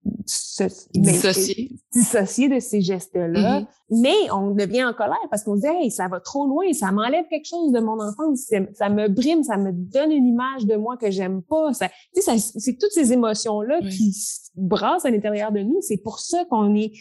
dissocier. 0.04 1.70
dissocier 1.92 2.48
de 2.48 2.60
ces 2.60 2.80
gestes-là. 2.80 3.60
Mm-hmm. 3.60 3.66
Mais 3.90 4.30
on 4.32 4.52
devient 4.52 4.84
en 4.84 4.92
colère 4.92 5.18
parce 5.30 5.42
qu'on 5.42 5.56
se 5.56 5.62
dit, 5.62 5.66
hey, 5.66 5.90
ça 5.90 6.08
va 6.08 6.20
trop 6.20 6.46
loin, 6.46 6.72
ça 6.72 6.92
m'enlève 6.92 7.26
quelque 7.28 7.46
chose 7.46 7.72
de 7.72 7.80
mon 7.80 8.00
enfance, 8.00 8.50
ça 8.74 8.88
me 8.88 9.08
brime, 9.08 9.42
ça 9.42 9.56
me 9.56 9.72
donne 9.72 10.12
une 10.12 10.26
image 10.26 10.66
de 10.66 10.76
moi 10.76 10.96
que 10.96 11.10
j'aime 11.10 11.42
pas. 11.42 11.72
Ça, 11.72 11.88
ça, 12.14 12.38
c'est 12.38 12.78
toutes 12.78 12.92
ces 12.92 13.12
émotions-là 13.12 13.80
qui 13.80 14.14
brassent 14.54 15.04
à 15.04 15.10
l'intérieur 15.10 15.52
de 15.52 15.60
nous. 15.60 15.78
C'est 15.80 15.98
pour 15.98 16.20
ça 16.20 16.44
qu'on 16.48 16.74
est, 16.76 16.92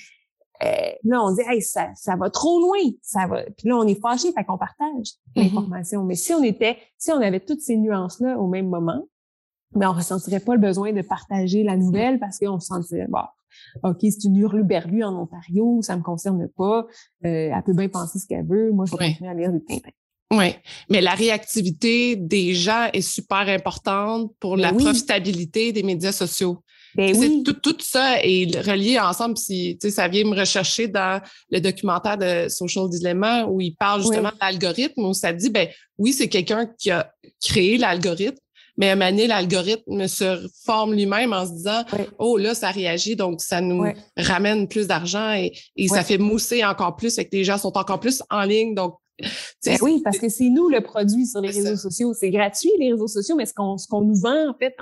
euh, 0.64 0.92
là, 1.04 1.24
on 1.24 1.34
dit, 1.34 1.42
hey, 1.48 1.62
ça, 1.62 1.90
ça 1.96 2.16
va 2.16 2.30
trop 2.30 2.60
loin, 2.60 2.80
ça 3.02 3.28
va. 3.28 3.44
Puis 3.58 3.70
là, 3.70 3.78
on 3.78 3.88
est 3.88 4.00
fâché, 4.00 4.32
fait 4.32 4.44
qu'on 4.44 4.58
partage 4.58 4.80
mm-hmm. 5.36 5.44
l'information. 5.44 6.04
Mais 6.04 6.16
si 6.16 6.34
on 6.34 6.44
était, 6.44 6.78
si 6.98 7.12
on 7.12 7.22
avait 7.22 7.40
toutes 7.40 7.62
ces 7.62 7.78
nuances-là 7.78 8.38
au 8.40 8.48
même 8.48 8.68
moment, 8.68 9.04
mais 9.76 9.86
on 9.86 9.94
ressentirait 9.94 10.40
pas 10.40 10.54
le 10.56 10.62
besoin 10.62 10.94
de 10.94 11.02
partager 11.02 11.64
la 11.64 11.78
nouvelle 11.78 12.20
parce 12.20 12.40
qu'on 12.40 12.60
se 12.60 12.68
sentirait, 12.68 13.08
bon, 13.08 13.24
OK, 13.84 13.98
c'est 14.02 14.24
une 14.26 14.38
hurluberlue 14.38 15.04
en 15.04 15.16
Ontario, 15.16 15.82
ça 15.82 15.96
me 15.98 16.02
concerne 16.02 16.48
pas, 16.50 16.88
euh, 17.26 17.52
elle 17.54 17.64
peut 17.66 17.74
bien 17.74 17.90
penser 17.90 18.20
ce 18.20 18.28
qu'elle 18.28 18.46
veut, 18.46 18.72
moi, 18.72 18.86
je 18.86 18.96
vais 18.96 19.10
continuer 19.12 19.30
à 19.30 19.34
lire 19.34 19.52
des 19.52 19.64
Tintin. 19.64 19.90
Oui, 20.32 20.54
mais 20.90 21.02
la 21.02 21.16
réactivité 21.16 22.16
des 22.16 22.54
gens 22.54 22.88
est 22.94 23.02
super 23.02 23.50
importante 23.50 24.32
pour 24.40 24.58
la 24.58 24.72
profitabilité 24.74 25.72
des 25.72 25.82
médias 25.82 26.12
sociaux. 26.12 26.64
Ben 26.96 27.16
oui. 27.16 27.44
tout, 27.44 27.54
tout, 27.54 27.76
ça 27.80 28.24
est 28.24 28.60
relié 28.62 29.00
ensemble. 29.00 29.38
Si, 29.38 29.78
ça 29.80 30.08
vient 30.08 30.26
me 30.26 30.36
rechercher 30.36 30.88
dans 30.88 31.22
le 31.50 31.60
documentaire 31.60 32.18
de 32.18 32.50
Social 32.50 32.90
Dilemma 32.90 33.46
où 33.46 33.62
il 33.62 33.76
parle 33.76 34.02
justement 34.02 34.30
de 34.30 34.38
l'algorithme, 34.42 35.06
où 35.06 35.14
ça 35.14 35.34
dit, 35.34 35.50
ben 35.50 35.68
oui, 35.98 36.14
c'est 36.14 36.30
quelqu'un 36.30 36.68
qui 36.78 36.92
a 36.92 37.12
créé 37.44 37.78
l'algorithme, 37.78 38.38
mais 38.80 38.90
à 38.90 38.94
un 38.94 39.12
l'algorithme 39.12 40.08
se 40.08 40.48
forme 40.64 40.94
lui-même 40.94 41.34
en 41.34 41.46
se 41.46 41.52
disant 41.52 41.84
Oh, 42.18 42.38
là, 42.38 42.56
ça 42.56 42.72
réagit, 42.72 43.18
donc 43.18 43.42
ça 43.42 43.60
nous 43.60 43.84
ramène 44.16 44.70
plus 44.70 44.88
d'argent 44.88 45.34
et, 45.34 45.52
ça 45.90 46.02
fait 46.04 46.18
mousser 46.18 46.64
encore 46.64 46.96
plus, 46.96 47.18
et 47.18 47.26
que 47.26 47.36
les 47.36 47.44
gens 47.44 47.58
sont 47.58 47.78
encore 47.78 48.00
plus 48.00 48.24
en 48.30 48.44
ligne. 48.44 48.74
Donc, 48.74 48.96
ben 49.66 49.78
oui, 49.82 50.02
parce 50.02 50.18
que 50.18 50.30
c'est 50.30 50.48
nous 50.48 50.70
le 50.70 50.80
produit 50.80 51.28
sur 51.28 51.42
les 51.42 51.50
réseaux 51.50 51.76
sociaux. 51.76 52.14
C'est 52.14 52.30
gratuit, 52.30 52.72
les 52.80 52.94
réseaux 52.94 53.10
sociaux, 53.10 53.36
mais 53.36 53.46
ce 53.46 53.54
qu'on 53.54 53.78
ce 53.78 53.86
qu'on 53.86 54.00
nous 54.00 54.16
vend, 54.16 54.50
en 54.50 54.54
fait, 54.58 54.74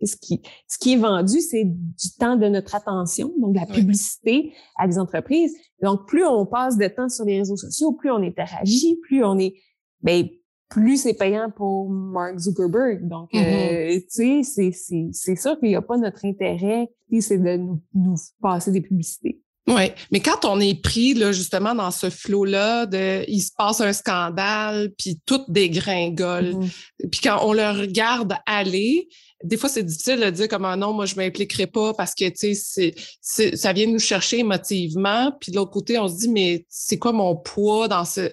ce 0.00 0.14
qui, 0.22 0.40
ce 0.68 0.78
qui 0.78 0.92
est 0.92 0.98
vendu, 0.98 1.40
c'est 1.40 1.64
du 1.64 2.14
temps 2.20 2.36
de 2.36 2.46
notre 2.46 2.76
attention, 2.76 3.32
donc 3.40 3.54
de 3.54 3.58
la 3.58 3.66
publicité 3.66 4.52
à 4.78 4.86
des 4.86 5.00
entreprises. 5.00 5.52
Donc, 5.82 6.06
plus 6.06 6.24
on 6.24 6.46
passe 6.46 6.76
de 6.76 6.86
temps 6.86 7.08
sur 7.08 7.24
les 7.24 7.38
réseaux 7.38 7.56
sociaux, 7.56 7.90
plus 7.90 8.12
on 8.12 8.22
interagit, 8.22 9.00
plus 9.02 9.24
on 9.24 9.36
est, 9.36 9.54
ben, 10.00 10.28
plus 10.72 11.02
c'est 11.02 11.14
payant 11.14 11.50
pour 11.54 11.90
Mark 11.90 12.38
Zuckerberg. 12.38 13.06
Donc, 13.06 13.30
mm-hmm. 13.32 13.96
euh, 13.96 14.00
tu 14.10 14.42
sais, 14.42 14.72
c'est 15.12 15.36
sûr 15.36 15.58
qu'il 15.58 15.68
n'y 15.68 15.76
a 15.76 15.82
pas 15.82 15.98
notre 15.98 16.24
intérêt, 16.24 16.88
c'est 17.20 17.38
de 17.38 17.56
nous, 17.56 17.82
nous, 17.94 18.16
passer 18.40 18.72
des 18.72 18.80
publicités. 18.80 19.38
Oui, 19.68 19.92
mais 20.10 20.20
quand 20.20 20.44
on 20.44 20.58
est 20.58 20.82
pris 20.82 21.14
là 21.14 21.30
justement 21.30 21.72
dans 21.74 21.92
ce 21.92 22.10
flot-là 22.10 22.86
de 22.86 23.24
il 23.28 23.40
se 23.40 23.52
passe 23.56 23.80
un 23.80 23.92
scandale, 23.92 24.92
puis 24.98 25.20
tout 25.24 25.42
dégringole, 25.46 26.54
mm-hmm. 26.54 27.10
puis 27.10 27.20
quand 27.22 27.38
on 27.46 27.52
le 27.52 27.70
regarde 27.80 28.34
aller, 28.46 29.08
des 29.44 29.56
fois 29.56 29.68
c'est 29.68 29.84
difficile 29.84 30.18
de 30.18 30.30
dire 30.30 30.48
comme 30.48 30.64
ah 30.64 30.74
non, 30.74 30.92
moi 30.92 31.06
je 31.06 31.14
m'impliquerai 31.14 31.68
pas 31.68 31.94
parce 31.94 32.14
que 32.14 32.28
tu 32.30 32.56
sais 32.56 32.94
ça 33.20 33.72
vient 33.72 33.86
nous 33.86 34.00
chercher 34.00 34.40
émotivement, 34.40 35.32
puis 35.38 35.52
de 35.52 35.56
l'autre 35.56 35.70
côté 35.70 35.96
on 35.96 36.08
se 36.08 36.16
dit 36.16 36.28
mais 36.28 36.66
c'est 36.68 36.98
quoi 36.98 37.12
mon 37.12 37.36
poids 37.36 37.86
dans 37.86 38.04
ce 38.04 38.32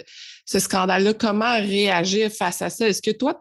ce 0.50 0.58
scandale-là, 0.58 1.14
comment 1.14 1.54
réagir 1.60 2.32
face 2.32 2.64
à 2.64 2.72
ça? 2.72 2.90
Est-ce 2.90 3.04
que 3.04 3.12
toi, 3.12 3.40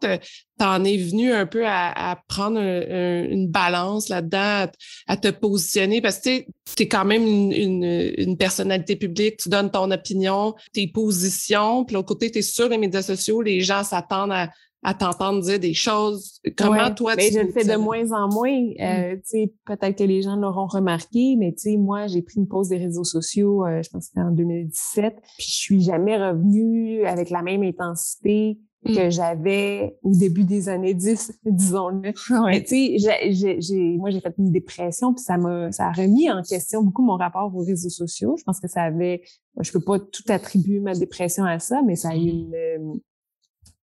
t'en 0.58 0.84
es 0.84 0.98
venu 0.98 1.32
un 1.32 1.46
peu 1.46 1.62
à, 1.66 2.20
prendre 2.28 2.60
une 2.60 3.48
balance 3.48 4.10
là-dedans, 4.10 4.66
à, 5.06 5.16
te 5.16 5.28
positionner? 5.28 6.02
Parce 6.02 6.18
que 6.18 6.40
tu 6.76 6.82
es 6.82 6.86
quand 6.86 7.06
même 7.06 7.24
une, 7.24 8.36
personnalité 8.36 8.94
publique, 8.94 9.38
tu 9.38 9.48
donnes 9.48 9.70
ton 9.70 9.90
opinion, 9.90 10.54
tes 10.74 10.86
positions, 10.86 11.86
puis 11.86 11.94
l'autre 11.94 12.08
côté, 12.08 12.30
tu 12.30 12.40
es 12.40 12.42
sur 12.42 12.68
les 12.68 12.76
médias 12.76 13.00
sociaux, 13.00 13.40
les 13.40 13.62
gens 13.62 13.84
s'attendent 13.84 14.32
à, 14.32 14.50
à 14.82 14.94
t'entendre 14.94 15.42
dire 15.42 15.58
des 15.58 15.74
choses. 15.74 16.40
Comment 16.56 16.94
toi, 16.94 17.16
ben, 17.16 17.28
tu... 17.28 17.34
je 17.34 17.40
le 17.40 17.50
fais 17.50 17.64
de 17.64 17.76
moins 17.76 18.12
en 18.12 18.32
moins. 18.32 18.62
Euh, 18.80 19.16
mmh. 19.16 19.46
Peut-être 19.64 19.98
que 19.98 20.04
les 20.04 20.22
gens 20.22 20.36
l'auront 20.36 20.66
remarqué, 20.66 21.36
mais 21.36 21.54
moi, 21.76 22.06
j'ai 22.06 22.22
pris 22.22 22.36
une 22.36 22.46
pause 22.46 22.68
des 22.68 22.76
réseaux 22.76 23.04
sociaux, 23.04 23.66
euh, 23.66 23.82
je 23.82 23.90
pense 23.90 24.04
que 24.04 24.08
c'était 24.08 24.20
en 24.20 24.30
2017, 24.30 25.14
puis 25.36 25.46
je 25.46 25.56
suis 25.56 25.80
jamais 25.80 26.16
revenue 26.16 27.04
avec 27.06 27.30
la 27.30 27.42
même 27.42 27.64
intensité 27.64 28.58
mmh. 28.84 28.94
que 28.94 29.10
j'avais 29.10 29.98
au 30.04 30.12
début 30.14 30.44
des 30.44 30.68
années 30.68 30.94
10, 30.94 31.40
disons-le. 31.44 32.12
Ouais. 32.40 32.62
Tu 32.62 32.98
sais, 33.00 33.58
j'ai, 33.60 33.96
moi, 33.98 34.10
j'ai 34.10 34.20
fait 34.20 34.34
une 34.38 34.52
dépression, 34.52 35.12
puis 35.12 35.24
ça 35.24 35.38
m'a, 35.38 35.72
ça 35.72 35.88
a 35.88 35.92
remis 35.92 36.30
en 36.30 36.42
question 36.42 36.84
beaucoup 36.84 37.02
mon 37.02 37.16
rapport 37.16 37.52
aux 37.52 37.64
réseaux 37.64 37.90
sociaux. 37.90 38.36
Je 38.38 38.44
pense 38.44 38.60
que 38.60 38.68
ça 38.68 38.82
avait, 38.82 39.22
je 39.60 39.72
peux 39.72 39.80
pas 39.80 39.98
tout 39.98 40.22
attribuer 40.28 40.78
ma 40.78 40.94
dépression 40.94 41.44
à 41.44 41.58
ça, 41.58 41.82
mais 41.84 41.96
ça 41.96 42.10
a 42.10 42.14
eu 42.14 42.28
une, 42.28 42.54
euh, 42.54 42.98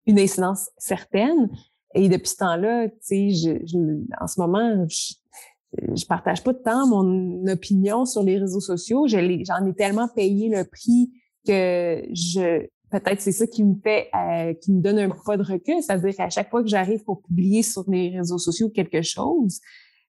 une 0.06 0.18
incidence 0.18 0.70
certaine. 0.78 1.50
Et 1.94 2.08
depuis 2.08 2.28
ce 2.28 2.36
temps-là, 2.36 2.88
tu 2.88 2.94
sais, 3.00 3.30
je, 3.30 3.66
je, 3.66 3.78
en 4.20 4.26
ce 4.26 4.40
moment, 4.40 4.86
je, 4.88 5.14
je 5.94 6.06
partage 6.06 6.42
pas 6.42 6.54
tant 6.54 6.86
mon 6.86 7.46
opinion 7.46 8.04
sur 8.04 8.22
les 8.22 8.38
réseaux 8.38 8.60
sociaux. 8.60 9.06
J'en 9.08 9.18
ai, 9.18 9.74
tellement 9.76 10.08
payé 10.08 10.48
le 10.48 10.64
prix 10.64 11.10
que 11.46 12.04
je 12.12 12.66
peut-être 12.90 13.22
c'est 13.22 13.32
ça 13.32 13.46
qui 13.46 13.64
me 13.64 13.74
fait 13.82 14.08
euh, 14.14 14.52
qui 14.54 14.70
me 14.70 14.80
donne 14.82 14.98
un 14.98 15.10
pas 15.24 15.36
de 15.36 15.42
recul. 15.42 15.82
C'est-à-dire 15.82 16.14
qu'à 16.14 16.28
chaque 16.28 16.50
fois 16.50 16.62
que 16.62 16.68
j'arrive 16.68 17.02
pour 17.04 17.22
publier 17.22 17.62
sur 17.62 17.84
les 17.88 18.16
réseaux 18.16 18.38
sociaux 18.38 18.68
quelque 18.68 19.02
chose, 19.02 19.60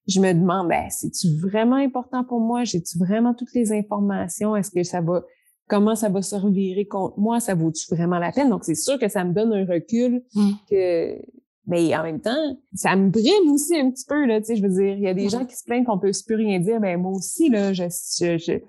je 0.07 0.19
me 0.19 0.33
demande 0.33 0.67
ben, 0.67 0.89
c'est-tu 0.89 1.37
vraiment 1.37 1.77
important 1.77 2.23
pour 2.25 2.41
moi? 2.41 2.65
J'ai-tu 2.65 2.97
vraiment 2.97 3.33
toutes 3.33 3.53
les 3.53 3.71
informations? 3.71 4.55
Est-ce 4.55 4.69
que 4.69 4.83
ça 4.83 5.01
va 5.01 5.23
comment 5.73 5.95
ça 5.95 6.07
va 6.07 6.21
se 6.21 6.35
revirer 6.35 6.85
contre 6.85 7.17
moi, 7.17 7.39
ça 7.39 7.55
vaut-tu 7.55 7.87
vraiment 7.95 8.19
la 8.19 8.31
peine? 8.31 8.49
Donc, 8.49 8.63
c'est 8.63 8.75
sûr 8.75 8.99
que 8.99 9.07
ça 9.07 9.23
me 9.23 9.33
donne 9.33 9.51
un 9.53 9.65
recul 9.65 10.21
mmh. 10.35 10.51
que, 10.69 11.17
mais 11.65 11.95
en 11.95 12.03
même 12.03 12.21
temps, 12.21 12.59
ça 12.75 12.95
me 12.95 13.09
brime 13.09 13.51
aussi 13.51 13.75
un 13.75 13.89
petit 13.89 14.05
peu, 14.07 14.27
là, 14.27 14.39
tu 14.39 14.45
sais, 14.45 14.55
je 14.55 14.61
veux 14.61 14.69
dire, 14.69 14.93
il 14.93 15.01
y 15.01 15.07
a 15.07 15.15
des 15.15 15.25
mmh. 15.25 15.29
gens 15.31 15.45
qui 15.45 15.55
se 15.55 15.63
plaignent 15.63 15.83
qu'on 15.83 15.97
peut 15.97 16.11
plus 16.27 16.35
rien 16.35 16.59
dire, 16.59 16.79
ben 16.79 17.01
moi 17.01 17.11
aussi, 17.13 17.49
là, 17.49 17.73
je, 17.73 17.85
je, 17.89 18.59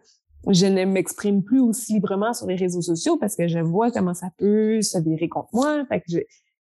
je, 0.49 0.67
ne 0.67 0.87
m'exprime 0.87 1.43
plus 1.43 1.61
aussi 1.61 1.93
librement 1.93 2.33
sur 2.33 2.47
les 2.47 2.57
réseaux 2.57 2.81
sociaux 2.81 3.19
parce 3.19 3.37
que 3.37 3.49
je 3.49 3.59
vois 3.59 3.90
comment 3.90 4.14
ça 4.14 4.31
peut 4.38 4.81
se 4.81 4.97
virer 4.99 5.29
contre 5.29 5.51
moi. 5.53 5.85
Fait 5.90 6.01
que 6.01 6.07
je, 6.09 6.21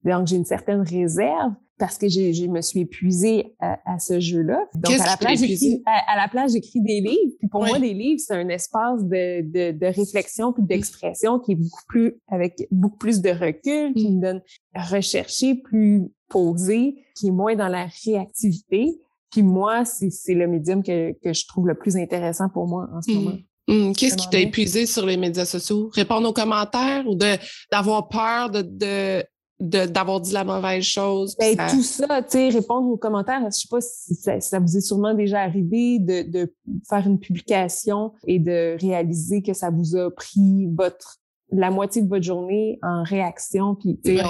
donc, 0.03 0.27
j'ai 0.27 0.35
une 0.35 0.45
certaine 0.45 0.81
réserve 0.81 1.53
parce 1.77 1.97
que 1.97 2.07
je 2.07 2.47
me 2.47 2.61
suis 2.61 2.81
épuisée 2.81 3.55
à, 3.59 3.99
ce 3.99 4.19
jeu-là. 4.19 4.65
Donc, 4.75 4.93
à 4.99 5.05
la, 5.05 5.17
place, 5.17 5.39
j'écris, 5.39 5.83
à, 5.85 6.15
la 6.15 6.27
place, 6.27 6.53
j'écris 6.53 6.81
des 6.81 7.01
livres. 7.01 7.33
Puis 7.39 7.47
pour 7.49 7.65
moi, 7.65 7.79
des 7.79 7.93
livres, 7.93 8.21
c'est 8.25 8.35
un 8.35 8.47
espace 8.49 9.03
de, 9.03 9.41
de, 9.41 9.77
de 9.77 9.85
réflexion 9.85 10.53
puis 10.53 10.63
d'expression 10.63 11.39
qui 11.39 11.53
est 11.53 11.55
beaucoup 11.55 11.83
plus, 11.87 12.15
avec 12.29 12.67
beaucoup 12.71 12.97
plus 12.97 13.21
de 13.21 13.29
recul, 13.29 13.93
qui 13.93 14.11
me 14.11 14.21
donne 14.21 14.41
rechercher, 14.73 15.55
plus 15.55 16.03
posé, 16.29 16.95
qui 17.17 17.27
est 17.27 17.31
moins 17.31 17.55
dans 17.55 17.67
la 17.67 17.87
réactivité. 18.05 18.99
Puis 19.31 19.43
moi, 19.43 19.83
c'est, 19.83 20.09
c'est 20.09 20.33
le 20.33 20.47
médium 20.47 20.81
que, 20.81 21.11
que 21.21 21.33
je 21.33 21.45
trouve 21.45 21.67
le 21.67 21.75
plus 21.75 21.97
intéressant 21.97 22.47
pour 22.49 22.67
moi 22.67 22.87
en 22.93 23.01
ce 23.01 23.11
moment. 23.11 23.37
Hum, 23.67 23.95
qu'est-ce 23.95 24.15
qui 24.15 24.29
t'a 24.29 24.39
épuisé 24.39 24.85
sur 24.85 25.05
les 25.05 25.17
médias 25.17 25.45
sociaux? 25.45 25.89
Répondre 25.93 26.29
aux 26.29 26.33
commentaires 26.33 27.07
ou 27.07 27.15
d'avoir 27.15 28.07
peur 28.09 28.51
de, 28.51 29.25
d'avoir 29.59 30.19
dit 30.19 30.33
la 30.33 30.43
mauvaise 30.43 30.83
chose. 30.83 31.35
Ben, 31.39 31.55
Tout 31.69 31.81
ça, 31.81 32.21
tu 32.23 32.31
sais, 32.31 32.49
répondre 32.49 32.89
aux 32.89 32.97
commentaires, 32.97 33.41
je 33.45 33.51
sais 33.51 33.67
pas 33.69 33.79
si 33.81 34.15
ça, 34.15 34.59
vous 34.59 34.77
est 34.77 34.81
sûrement 34.81 35.13
déjà 35.13 35.41
arrivé 35.41 35.99
de, 35.99 36.29
de, 36.29 36.53
faire 36.89 37.07
une 37.07 37.19
publication 37.19 38.13
et 38.27 38.39
de 38.39 38.77
réaliser 38.79 39.41
que 39.41 39.53
ça 39.53 39.69
vous 39.69 39.95
a 39.95 40.11
pris 40.11 40.67
votre 40.75 41.19
la 41.51 41.69
moitié 41.69 42.01
de 42.01 42.09
votre 42.09 42.23
journée 42.23 42.79
en 42.81 43.03
réaction, 43.03 43.75
puis 43.75 43.99
tu 44.03 44.17
sais, 44.17 44.23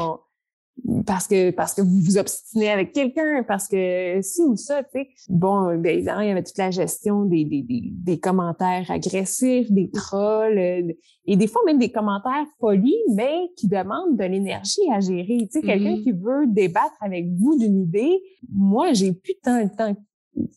parce 1.05 1.27
que 1.27 1.51
parce 1.51 1.73
que 1.73 1.81
vous 1.81 1.99
vous 2.01 2.17
obstinez 2.17 2.69
avec 2.69 2.91
quelqu'un, 2.91 3.43
parce 3.47 3.67
que 3.67 4.19
si 4.21 4.41
ou 4.41 4.55
ça, 4.55 4.83
tu 4.83 4.89
sais. 4.93 5.09
Bon, 5.29 5.77
ben 5.77 5.95
évidemment, 5.95 6.21
il 6.21 6.27
y 6.27 6.31
avait 6.31 6.43
toute 6.43 6.57
la 6.57 6.71
gestion 6.71 7.23
des, 7.23 7.45
des, 7.45 7.61
des, 7.61 7.91
des 7.91 8.19
commentaires 8.19 8.89
agressifs, 8.89 9.71
des 9.71 9.89
trolls, 9.89 10.57
euh, 10.57 10.93
et 11.25 11.37
des 11.37 11.47
fois 11.47 11.61
même 11.65 11.79
des 11.79 11.91
commentaires 11.91 12.45
polis, 12.59 12.93
mais 13.13 13.49
qui 13.57 13.67
demandent 13.67 14.17
de 14.17 14.25
l'énergie 14.25 14.81
à 14.93 14.99
gérer. 14.99 15.47
Tu 15.51 15.59
sais, 15.59 15.61
quelqu'un 15.61 15.95
mm-hmm. 15.95 16.03
qui 16.03 16.11
veut 16.11 16.45
débattre 16.47 16.97
avec 17.01 17.25
vous 17.37 17.57
d'une 17.57 17.81
idée, 17.81 18.19
moi, 18.51 18.93
j'ai 18.93 19.13
plus 19.13 19.35
tant 19.43 19.63
de 19.63 19.69
temps 19.69 19.95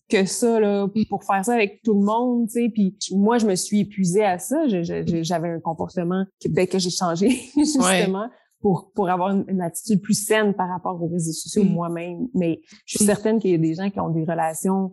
que 0.08 0.24
ça 0.24 0.58
là, 0.58 0.86
mm. 0.86 1.04
pour 1.08 1.22
faire 1.22 1.44
ça 1.44 1.54
avec 1.54 1.80
tout 1.82 1.94
le 1.94 2.04
monde, 2.04 2.48
tu 2.48 2.54
sais. 2.54 2.68
Puis 2.68 2.96
moi, 3.12 3.38
je 3.38 3.46
me 3.46 3.54
suis 3.54 3.80
épuisée 3.80 4.24
à 4.24 4.38
ça. 4.38 4.66
J'avais 4.66 5.48
un 5.48 5.60
comportement 5.60 6.24
que, 6.42 6.48
ben, 6.48 6.66
que 6.66 6.78
j'ai 6.78 6.90
changé 6.90 7.28
justement 7.56 8.28
pour, 8.60 8.90
pour 8.92 9.08
avoir 9.08 9.30
une, 9.30 9.60
attitude 9.60 10.00
plus 10.00 10.14
saine 10.14 10.54
par 10.54 10.68
rapport 10.68 11.00
aux 11.02 11.08
réseaux 11.08 11.32
sociaux 11.32 11.64
mm. 11.64 11.68
moi-même. 11.68 12.28
Mais 12.34 12.60
je 12.86 12.96
suis 12.96 13.04
mm. 13.04 13.06
certaine 13.06 13.38
qu'il 13.38 13.50
y 13.50 13.54
a 13.54 13.58
des 13.58 13.74
gens 13.74 13.90
qui 13.90 14.00
ont 14.00 14.10
des 14.10 14.24
relations. 14.24 14.92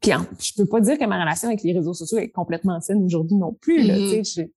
Puis 0.00 0.12
je 0.38 0.52
peux 0.54 0.66
pas 0.66 0.80
dire 0.80 0.98
que 0.98 1.04
ma 1.06 1.20
relation 1.20 1.48
avec 1.48 1.62
les 1.62 1.72
réseaux 1.72 1.94
sociaux 1.94 2.18
est 2.18 2.28
complètement 2.28 2.80
saine 2.80 3.02
aujourd'hui 3.02 3.36
non 3.36 3.54
plus. 3.54 3.82
Là, 3.82 3.96
mm-hmm. 3.96 4.50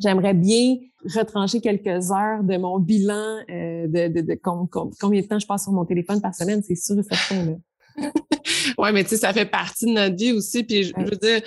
J'aimerais 0.00 0.34
bien 0.34 0.76
retrancher 1.14 1.60
quelques 1.60 2.10
heures 2.10 2.42
de 2.42 2.56
mon 2.56 2.78
bilan 2.78 3.38
euh, 3.50 3.86
de, 3.86 4.08
de, 4.08 4.20
de, 4.20 4.40
combien 4.42 5.20
de 5.20 5.26
temps 5.26 5.38
je 5.38 5.46
passe 5.46 5.64
sur 5.64 5.72
mon 5.72 5.84
téléphone 5.84 6.20
par 6.20 6.34
semaine, 6.34 6.62
c'est 6.62 6.74
sûr 6.74 6.98
et 6.98 7.02
certain. 7.02 7.44
Là. 7.44 7.56
ouais, 8.78 8.92
mais 8.92 9.02
tu 9.02 9.10
sais, 9.10 9.16
ça 9.16 9.32
fait 9.32 9.46
partie 9.46 9.86
de 9.86 9.92
notre 9.92 10.16
vie 10.16 10.32
aussi. 10.32 10.62
Puis 10.62 10.84
je 10.84 10.92
veux 10.96 11.16
dire, 11.16 11.42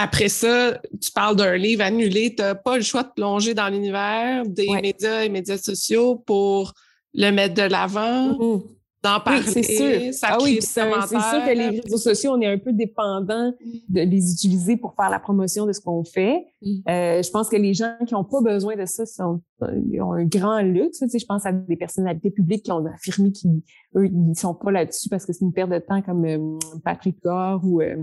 après 0.00 0.30
ça, 0.30 0.80
tu 1.00 1.12
parles 1.12 1.36
d'un 1.36 1.56
livre 1.56 1.82
annulé, 1.82 2.34
tu 2.34 2.42
n'as 2.42 2.54
pas 2.54 2.76
le 2.76 2.82
choix 2.82 3.02
de 3.02 3.10
plonger 3.14 3.52
dans 3.52 3.68
l'univers 3.68 4.44
des 4.46 4.68
médias 4.80 5.24
et 5.24 5.28
médias 5.28 5.58
sociaux 5.58 6.16
pour 6.16 6.72
le 7.12 7.30
mettre 7.30 7.54
de 7.54 7.68
l'avant, 7.68 8.34
d'en 9.02 9.20
parler. 9.20 9.42
c'est 9.42 9.62
sûr. 9.62 10.14
Ça 10.14 10.28
ah 10.30 10.38
oui, 10.40 10.58
c'est 10.62 10.80
sûr 10.80 11.44
que 11.44 11.54
les 11.54 11.80
réseaux 11.80 11.98
sociaux, 11.98 12.32
on 12.34 12.40
est 12.40 12.46
un 12.46 12.56
peu 12.56 12.72
dépendant 12.72 13.50
mm. 13.50 13.78
de 13.90 14.00
les 14.00 14.32
utiliser 14.32 14.78
pour 14.78 14.94
faire 14.94 15.10
la 15.10 15.20
promotion 15.20 15.66
de 15.66 15.72
ce 15.72 15.82
qu'on 15.82 16.02
fait. 16.02 16.46
Mm. 16.62 16.68
Euh, 16.88 17.22
je 17.22 17.30
pense 17.30 17.50
que 17.50 17.56
les 17.56 17.74
gens 17.74 17.94
qui 18.06 18.14
n'ont 18.14 18.24
pas 18.24 18.40
besoin 18.40 18.76
de 18.76 18.86
ça 18.86 19.04
sont, 19.04 19.42
ont 19.60 20.12
un 20.12 20.24
grand 20.24 20.62
luxe. 20.62 21.00
Tu 21.00 21.10
sais, 21.10 21.18
je 21.18 21.26
pense 21.26 21.44
à 21.44 21.52
des 21.52 21.76
personnalités 21.76 22.30
publiques 22.30 22.64
qui 22.64 22.72
ont 22.72 22.86
affirmé 22.86 23.32
qu'ils 23.32 23.60
ne 23.94 24.34
sont 24.34 24.54
pas 24.54 24.70
là-dessus 24.70 25.10
parce 25.10 25.26
que 25.26 25.34
c'est 25.34 25.44
une 25.44 25.52
perte 25.52 25.70
de 25.70 25.78
temps 25.78 26.00
comme 26.00 26.24
euh, 26.24 26.58
Patrick 26.84 27.22
Gore 27.22 27.60
ou 27.64 27.82
euh, 27.82 27.96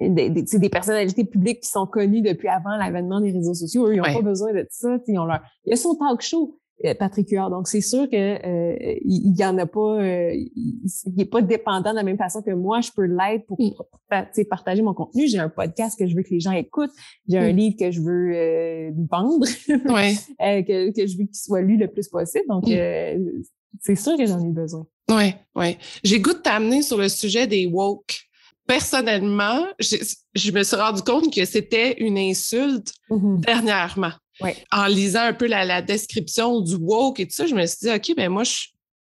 des, 0.00 0.30
des, 0.30 0.42
des, 0.42 0.68
personnalités 0.68 1.24
publiques 1.24 1.60
qui 1.60 1.70
sont 1.70 1.86
connues 1.86 2.22
depuis 2.22 2.48
avant 2.48 2.76
l'avènement 2.76 3.20
des 3.20 3.32
réseaux 3.32 3.54
sociaux. 3.54 3.88
Eux, 3.88 3.94
ils 3.94 3.98
n'ont 3.98 4.14
pas 4.14 4.22
besoin 4.22 4.52
de 4.52 4.66
ça. 4.70 4.98
Ils 5.06 5.18
ont 5.18 5.24
leur... 5.24 5.40
Il 5.64 5.70
y 5.70 5.72
a 5.72 5.76
son 5.76 5.94
talk 5.94 6.20
show, 6.20 6.58
euh, 6.84 6.94
Patrick 6.94 7.30
Huard. 7.30 7.50
Donc, 7.50 7.66
c'est 7.66 7.80
sûr 7.80 8.08
que 8.08 8.16
euh, 8.16 8.98
il 9.04 9.34
y, 9.38 9.44
en 9.44 9.56
a 9.56 9.66
pas... 9.66 10.02
Euh, 10.02 10.32
il 10.34 11.14
n'est 11.16 11.24
pas 11.24 11.40
dépendant 11.40 11.92
de 11.92 11.96
la 11.96 12.02
même 12.02 12.18
façon 12.18 12.42
que 12.42 12.50
moi, 12.50 12.82
je 12.82 12.90
peux 12.94 13.04
l'être 13.04 13.46
pour 13.46 13.58
mm. 13.58 14.44
partager 14.50 14.82
mon 14.82 14.92
contenu. 14.92 15.26
J'ai 15.28 15.38
un 15.38 15.48
podcast 15.48 15.98
que 15.98 16.06
je 16.06 16.14
veux 16.14 16.22
que 16.22 16.30
les 16.30 16.40
gens 16.40 16.52
écoutent. 16.52 16.92
J'ai 17.26 17.38
un 17.38 17.52
mm. 17.52 17.56
livre 17.56 17.76
que 17.78 17.90
je 17.90 18.02
veux 18.02 18.32
euh, 18.34 18.90
vendre, 19.10 19.46
que, 19.66 20.90
que 20.90 21.06
je 21.06 21.16
veux 21.16 21.24
qu'il 21.24 21.34
soit 21.34 21.62
lu 21.62 21.78
le 21.78 21.88
plus 21.88 22.08
possible. 22.08 22.44
Donc, 22.48 22.66
mm. 22.66 23.42
c'est 23.80 23.96
sûr 23.96 24.16
que 24.18 24.26
j'en 24.26 24.44
ai 24.44 24.50
besoin. 24.50 24.86
Oui, 25.10 25.34
oui. 25.56 25.76
J'ai 26.04 26.20
goût 26.20 26.34
de 26.34 26.38
t'amener 26.38 26.82
sur 26.82 26.98
le 26.98 27.08
sujet 27.08 27.46
des 27.46 27.66
woke 27.66 28.29
personnellement, 28.70 29.66
je, 29.80 30.52
me 30.52 30.62
suis 30.62 30.76
rendu 30.76 31.02
compte 31.02 31.34
que 31.34 31.44
c'était 31.44 31.94
une 31.98 32.16
insulte 32.16 32.92
mm-hmm. 33.10 33.40
dernièrement. 33.40 34.12
En 34.72 34.86
lisant 34.86 35.22
un 35.22 35.32
peu 35.32 35.46
la, 35.46 35.82
description 35.82 36.60
du 36.60 36.76
woke 36.76 37.20
et 37.20 37.26
tout 37.26 37.34
ça, 37.34 37.46
je 37.46 37.54
me 37.54 37.66
suis 37.66 37.78
dit, 37.82 37.90
OK, 37.90 38.16
ben 38.16 38.30
moi, 38.30 38.44
je, 38.44 38.68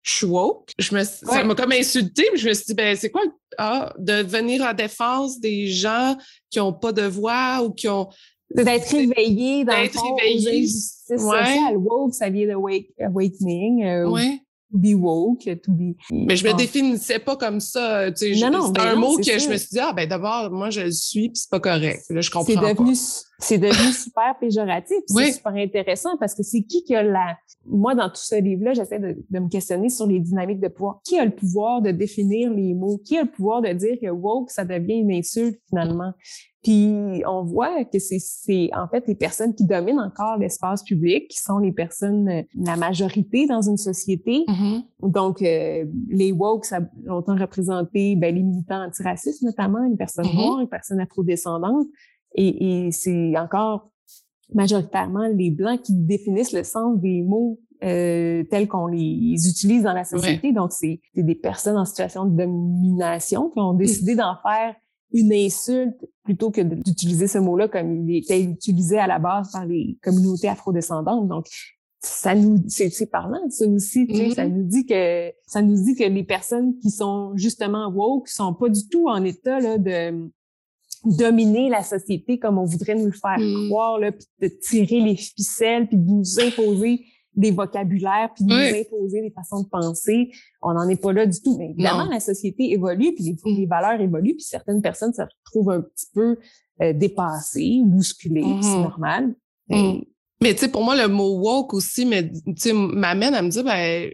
suis 0.05 0.27
woke. 0.27 0.71
Je 0.79 0.95
me, 0.95 1.05
Ça 1.05 1.45
m'a 1.45 1.55
comme 1.55 1.73
insulté, 1.73 2.27
mais 2.33 2.39
je 2.39 2.49
me 2.49 2.55
suis 2.55 2.65
dit, 2.67 2.75
ben 2.75 2.97
c'est 2.97 3.11
quoi 3.11 3.23
ah, 3.59 3.93
de 3.99 4.23
venir 4.23 4.63
en 4.63 4.73
défense 4.73 5.39
des 5.39 5.69
gens 5.69 6.17
qui 6.51 6.59
n'ont 6.59 6.73
pas 6.73 6.93
de 6.93 7.03
voix 7.03 7.63
ou 7.63 7.71
qui 7.73 7.89
ont. 7.89 8.09
D'être 8.55 8.91
réveillé 8.91 9.65
dans 9.65 9.81
le 9.81 9.89
fond, 9.89 10.15
réveillé. 10.17 10.67
sociales. 10.67 11.77
Woke, 11.77 12.15
ça 12.15 12.29
vient 12.29 12.49
de 12.49 12.55
wake, 12.55 12.89
awakening. 13.01 13.85
Euh, 13.85 14.09
oui 14.09 14.41
be 14.73 14.95
woke, 14.95 15.45
to 15.45 15.73
be. 15.73 15.95
Mais 16.11 16.37
je 16.37 16.47
me 16.47 16.55
définissais 16.55 17.19
pas 17.19 17.37
comme 17.37 17.61
ça. 17.61 18.11
Tu 18.13 18.35
sais, 18.35 18.51
non, 18.51 18.67
c'est 18.67 18.73
ben 18.73 18.89
un 18.89 18.95
mot 18.97 19.17
que 19.17 19.23
je 19.23 19.49
me 19.49 19.57
suis 19.57 19.69
dit, 19.71 19.81
ah, 19.81 19.93
ben 19.93 20.09
d'abord, 20.09 20.51
moi, 20.51 20.71
je 20.71 20.81
le 20.81 20.91
suis, 20.91 21.29
puis 21.29 21.37
c'est 21.37 21.51
pas 21.51 21.61
correct. 21.61 22.05
Là, 22.11 22.21
je 22.21 22.31
comprends. 22.31 22.53
C'est 22.53 22.75
devenu, 22.75 22.95
c'est 23.39 23.59
devenu 23.59 23.93
super 23.93 24.39
péjoratif. 24.41 24.99
C'est 25.07 25.33
super 25.33 25.55
intéressant 25.55 26.17
parce 26.19 26.35
que 26.35 26.43
c'est 26.43 26.63
qui 26.63 26.85
qui 26.85 26.95
a 26.95 27.03
la. 27.03 27.37
Moi, 27.67 27.95
dans 27.95 28.09
tout 28.09 28.17
ce 28.17 28.41
livre-là, 28.41 28.73
j'essaie 28.75 28.99
de, 28.99 29.17
de, 29.31 29.39
me 29.39 29.49
questionner 29.49 29.89
sur 29.89 30.07
les 30.07 30.19
dynamiques 30.19 30.61
de 30.61 30.69
pouvoir. 30.69 31.01
Qui 31.05 31.19
a 31.19 31.25
le 31.25 31.35
pouvoir 31.35 31.81
de 31.83 31.91
définir 31.91 32.51
les 32.51 32.75
mots? 32.75 32.99
Qui 33.05 33.19
a 33.19 33.23
le 33.23 33.31
pouvoir 33.31 33.63
de 33.63 33.73
dire 33.73 33.97
que 34.01 34.11
woke, 34.11 34.51
ça 34.51 34.65
devient 34.65 34.97
une 34.97 35.13
insulte 35.13 35.61
finalement? 35.69 36.13
Puis 36.63 37.23
on 37.27 37.43
voit 37.43 37.85
que 37.85 37.99
c'est 37.99 38.71
en 38.73 38.87
fait 38.87 39.05
les 39.09 39.17
personnes 39.17 39.55
qui 39.55 39.65
dominent 39.65 40.01
encore 40.01 40.37
l'espace 40.39 40.85
public, 40.85 41.29
qui 41.29 41.39
sont 41.39 41.59
les 41.59 41.73
personnes, 41.73 42.29
euh, 42.29 42.43
la 42.55 42.77
majorité 42.77 43.47
dans 43.47 43.63
une 43.63 43.77
société. 43.77 44.45
Mm-hmm. 44.47 45.11
Donc 45.11 45.43
euh, 45.43 45.85
les 46.09 46.31
woke, 46.31 46.65
ça 46.65 46.77
a 46.77 46.81
longtemps 47.05 47.37
représenté 47.37 48.15
ben, 48.15 48.33
les 48.35 48.43
militants 48.43 48.85
antiracistes 48.85 49.43
notamment, 49.43 49.85
les 49.89 49.97
personnes 49.97 50.27
mm-hmm. 50.27 50.37
noires, 50.37 50.61
les 50.61 50.69
personnes 50.69 51.01
afrodescendantes. 51.01 51.87
Et, 52.35 52.87
et 52.87 52.93
c'est 52.93 53.37
encore 53.37 53.91
majoritairement 54.55 55.27
les 55.29 55.51
blancs 55.51 55.83
qui 55.83 55.95
définissent 55.95 56.53
le 56.53 56.63
sens 56.63 56.99
des 57.01 57.23
mots 57.23 57.59
euh, 57.85 58.45
tels 58.45 58.69
qu'on 58.69 58.87
les 58.87 59.49
utilise 59.49 59.83
dans 59.83 59.93
la 59.93 60.05
société. 60.05 60.53
Donc, 60.53 60.71
c'est 60.71 61.01
des 61.17 61.35
personnes 61.35 61.77
en 61.77 61.85
situation 61.85 62.27
de 62.27 62.37
domination 62.37 63.51
qui 63.51 63.59
ont 63.59 63.75
décidé 63.75 64.15
d'en 64.15 64.37
faire 64.41 64.77
une 65.13 65.33
insulte 65.33 65.97
plutôt 66.25 66.51
que 66.51 66.61
d'utiliser 66.61 67.27
ce 67.27 67.39
mot-là 67.39 67.69
comme 67.69 68.09
il 68.09 68.17
était 68.17 68.43
utilisé 68.43 68.99
à 68.99 69.07
la 69.07 69.19
base 69.19 69.53
par 69.53 69.67
les 69.67 69.99
communautés 70.03 70.49
afrodescendantes. 70.49 71.29
Donc, 71.29 71.47
ça 72.01 72.35
nous, 72.35 72.61
c'est 72.69 73.11
parlant, 73.11 73.49
ça 73.49 73.65
aussi, 73.67 74.07
tu 74.09 74.17
sais, 74.17 74.31
ça 74.31 74.45
mm-hmm. 74.45 74.53
nous 74.53 74.65
dit 74.65 74.87
que, 74.87 75.33
ça 75.47 75.63
nous 75.63 75.85
dit 75.85 75.95
que 75.95 76.03
les 76.03 76.25
personnes 76.25 76.77
qui 76.79 76.91
sont 76.91 77.33
justement 77.37 77.89
woke 77.91 78.29
sont 78.29 78.55
pas 78.55 78.69
du 78.69 78.89
tout 78.89 79.09
en 79.09 79.23
état, 79.25 79.61
là, 79.61 79.79
de, 79.79 80.29
dominer 81.05 81.69
la 81.69 81.83
société 81.83 82.39
comme 82.39 82.59
on 82.59 82.65
voudrait 82.65 82.95
nous 82.95 83.07
le 83.07 83.13
faire 83.13 83.39
mm. 83.39 83.69
croire, 83.69 83.99
là, 83.99 84.13
puis 84.13 84.27
de 84.41 84.49
tirer 84.49 85.01
les 85.01 85.17
ficelles, 85.17 85.89
puis 85.89 85.97
de 85.97 86.09
nous 86.09 86.41
imposer 86.41 87.05
des 87.35 87.51
vocabulaires 87.51 88.31
puis 88.35 88.45
nous 88.45 88.55
imposer 88.55 89.23
des 89.23 89.31
façons 89.31 89.63
de 89.63 89.69
penser. 89.69 90.31
On 90.61 90.75
n'en 90.75 90.89
est 90.89 91.01
pas 91.01 91.13
là 91.13 91.27
du 91.27 91.41
tout. 91.41 91.57
Mais 91.59 91.71
évidemment, 91.71 92.05
la 92.05 92.21
société 92.21 92.73
évolue 92.73 93.15
puis 93.15 93.37
les, 93.45 93.67
valeurs 93.67 94.01
évoluent 94.01 94.35
puis 94.35 94.45
certaines 94.45 94.83
personnes 94.83 95.13
se 95.15 95.23
retrouvent 95.23 95.71
un 95.71 95.81
petit 95.81 96.07
peu 96.13 96.37
euh, 96.83 96.93
dépassées, 96.93 97.81
bousculées. 97.85 98.43
C'est 98.61 98.69
mm-hmm. 98.69 98.83
normal. 98.83 99.35
Mm. 99.69 100.01
Mais 100.43 100.55
tu 100.55 100.61
sais, 100.61 100.69
pour 100.69 100.85
moi, 100.85 100.97
le 100.97 101.09
mot 101.09 101.39
woke 101.39 101.73
aussi 101.73 102.05
m'amène 102.05 103.35
à 103.35 103.43
me 103.43 103.49
dire, 103.49 103.65
ben, 103.65 104.11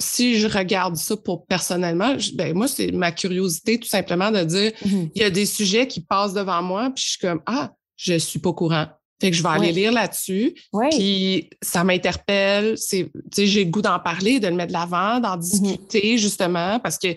si 0.00 0.34
je 0.34 0.48
regarde 0.48 0.96
ça 0.96 1.16
pour 1.16 1.46
personnellement, 1.46 2.16
ben 2.34 2.54
moi, 2.54 2.66
c'est 2.66 2.90
ma 2.90 3.12
curiosité 3.12 3.78
tout 3.78 3.88
simplement 3.88 4.30
de 4.30 4.42
dire, 4.42 4.72
mm-hmm. 4.72 5.10
il 5.14 5.22
y 5.22 5.24
a 5.24 5.30
des 5.30 5.46
sujets 5.46 5.86
qui 5.86 6.00
passent 6.00 6.34
devant 6.34 6.60
moi, 6.60 6.90
puis 6.94 7.04
je 7.04 7.10
suis 7.10 7.18
comme, 7.20 7.40
ah, 7.46 7.72
je 7.96 8.18
suis 8.18 8.40
pas 8.40 8.52
courant. 8.52 8.86
Fait 9.22 9.30
que 9.30 9.36
je 9.36 9.42
vais 9.44 9.50
aller 9.50 9.70
lire 9.70 9.92
là-dessus. 9.92 10.52
Puis 10.90 11.48
ça 11.62 11.84
m'interpelle. 11.84 12.76
C'est, 12.76 13.08
j'ai 13.36 13.64
le 13.64 13.70
goût 13.70 13.80
d'en 13.80 14.00
parler, 14.00 14.40
de 14.40 14.48
le 14.48 14.54
mettre 14.56 14.72
de 14.72 14.72
l'avant, 14.72 15.20
d'en 15.20 15.36
mm-hmm. 15.36 15.40
discuter 15.40 16.18
justement, 16.18 16.80
parce 16.80 16.98
que 16.98 17.14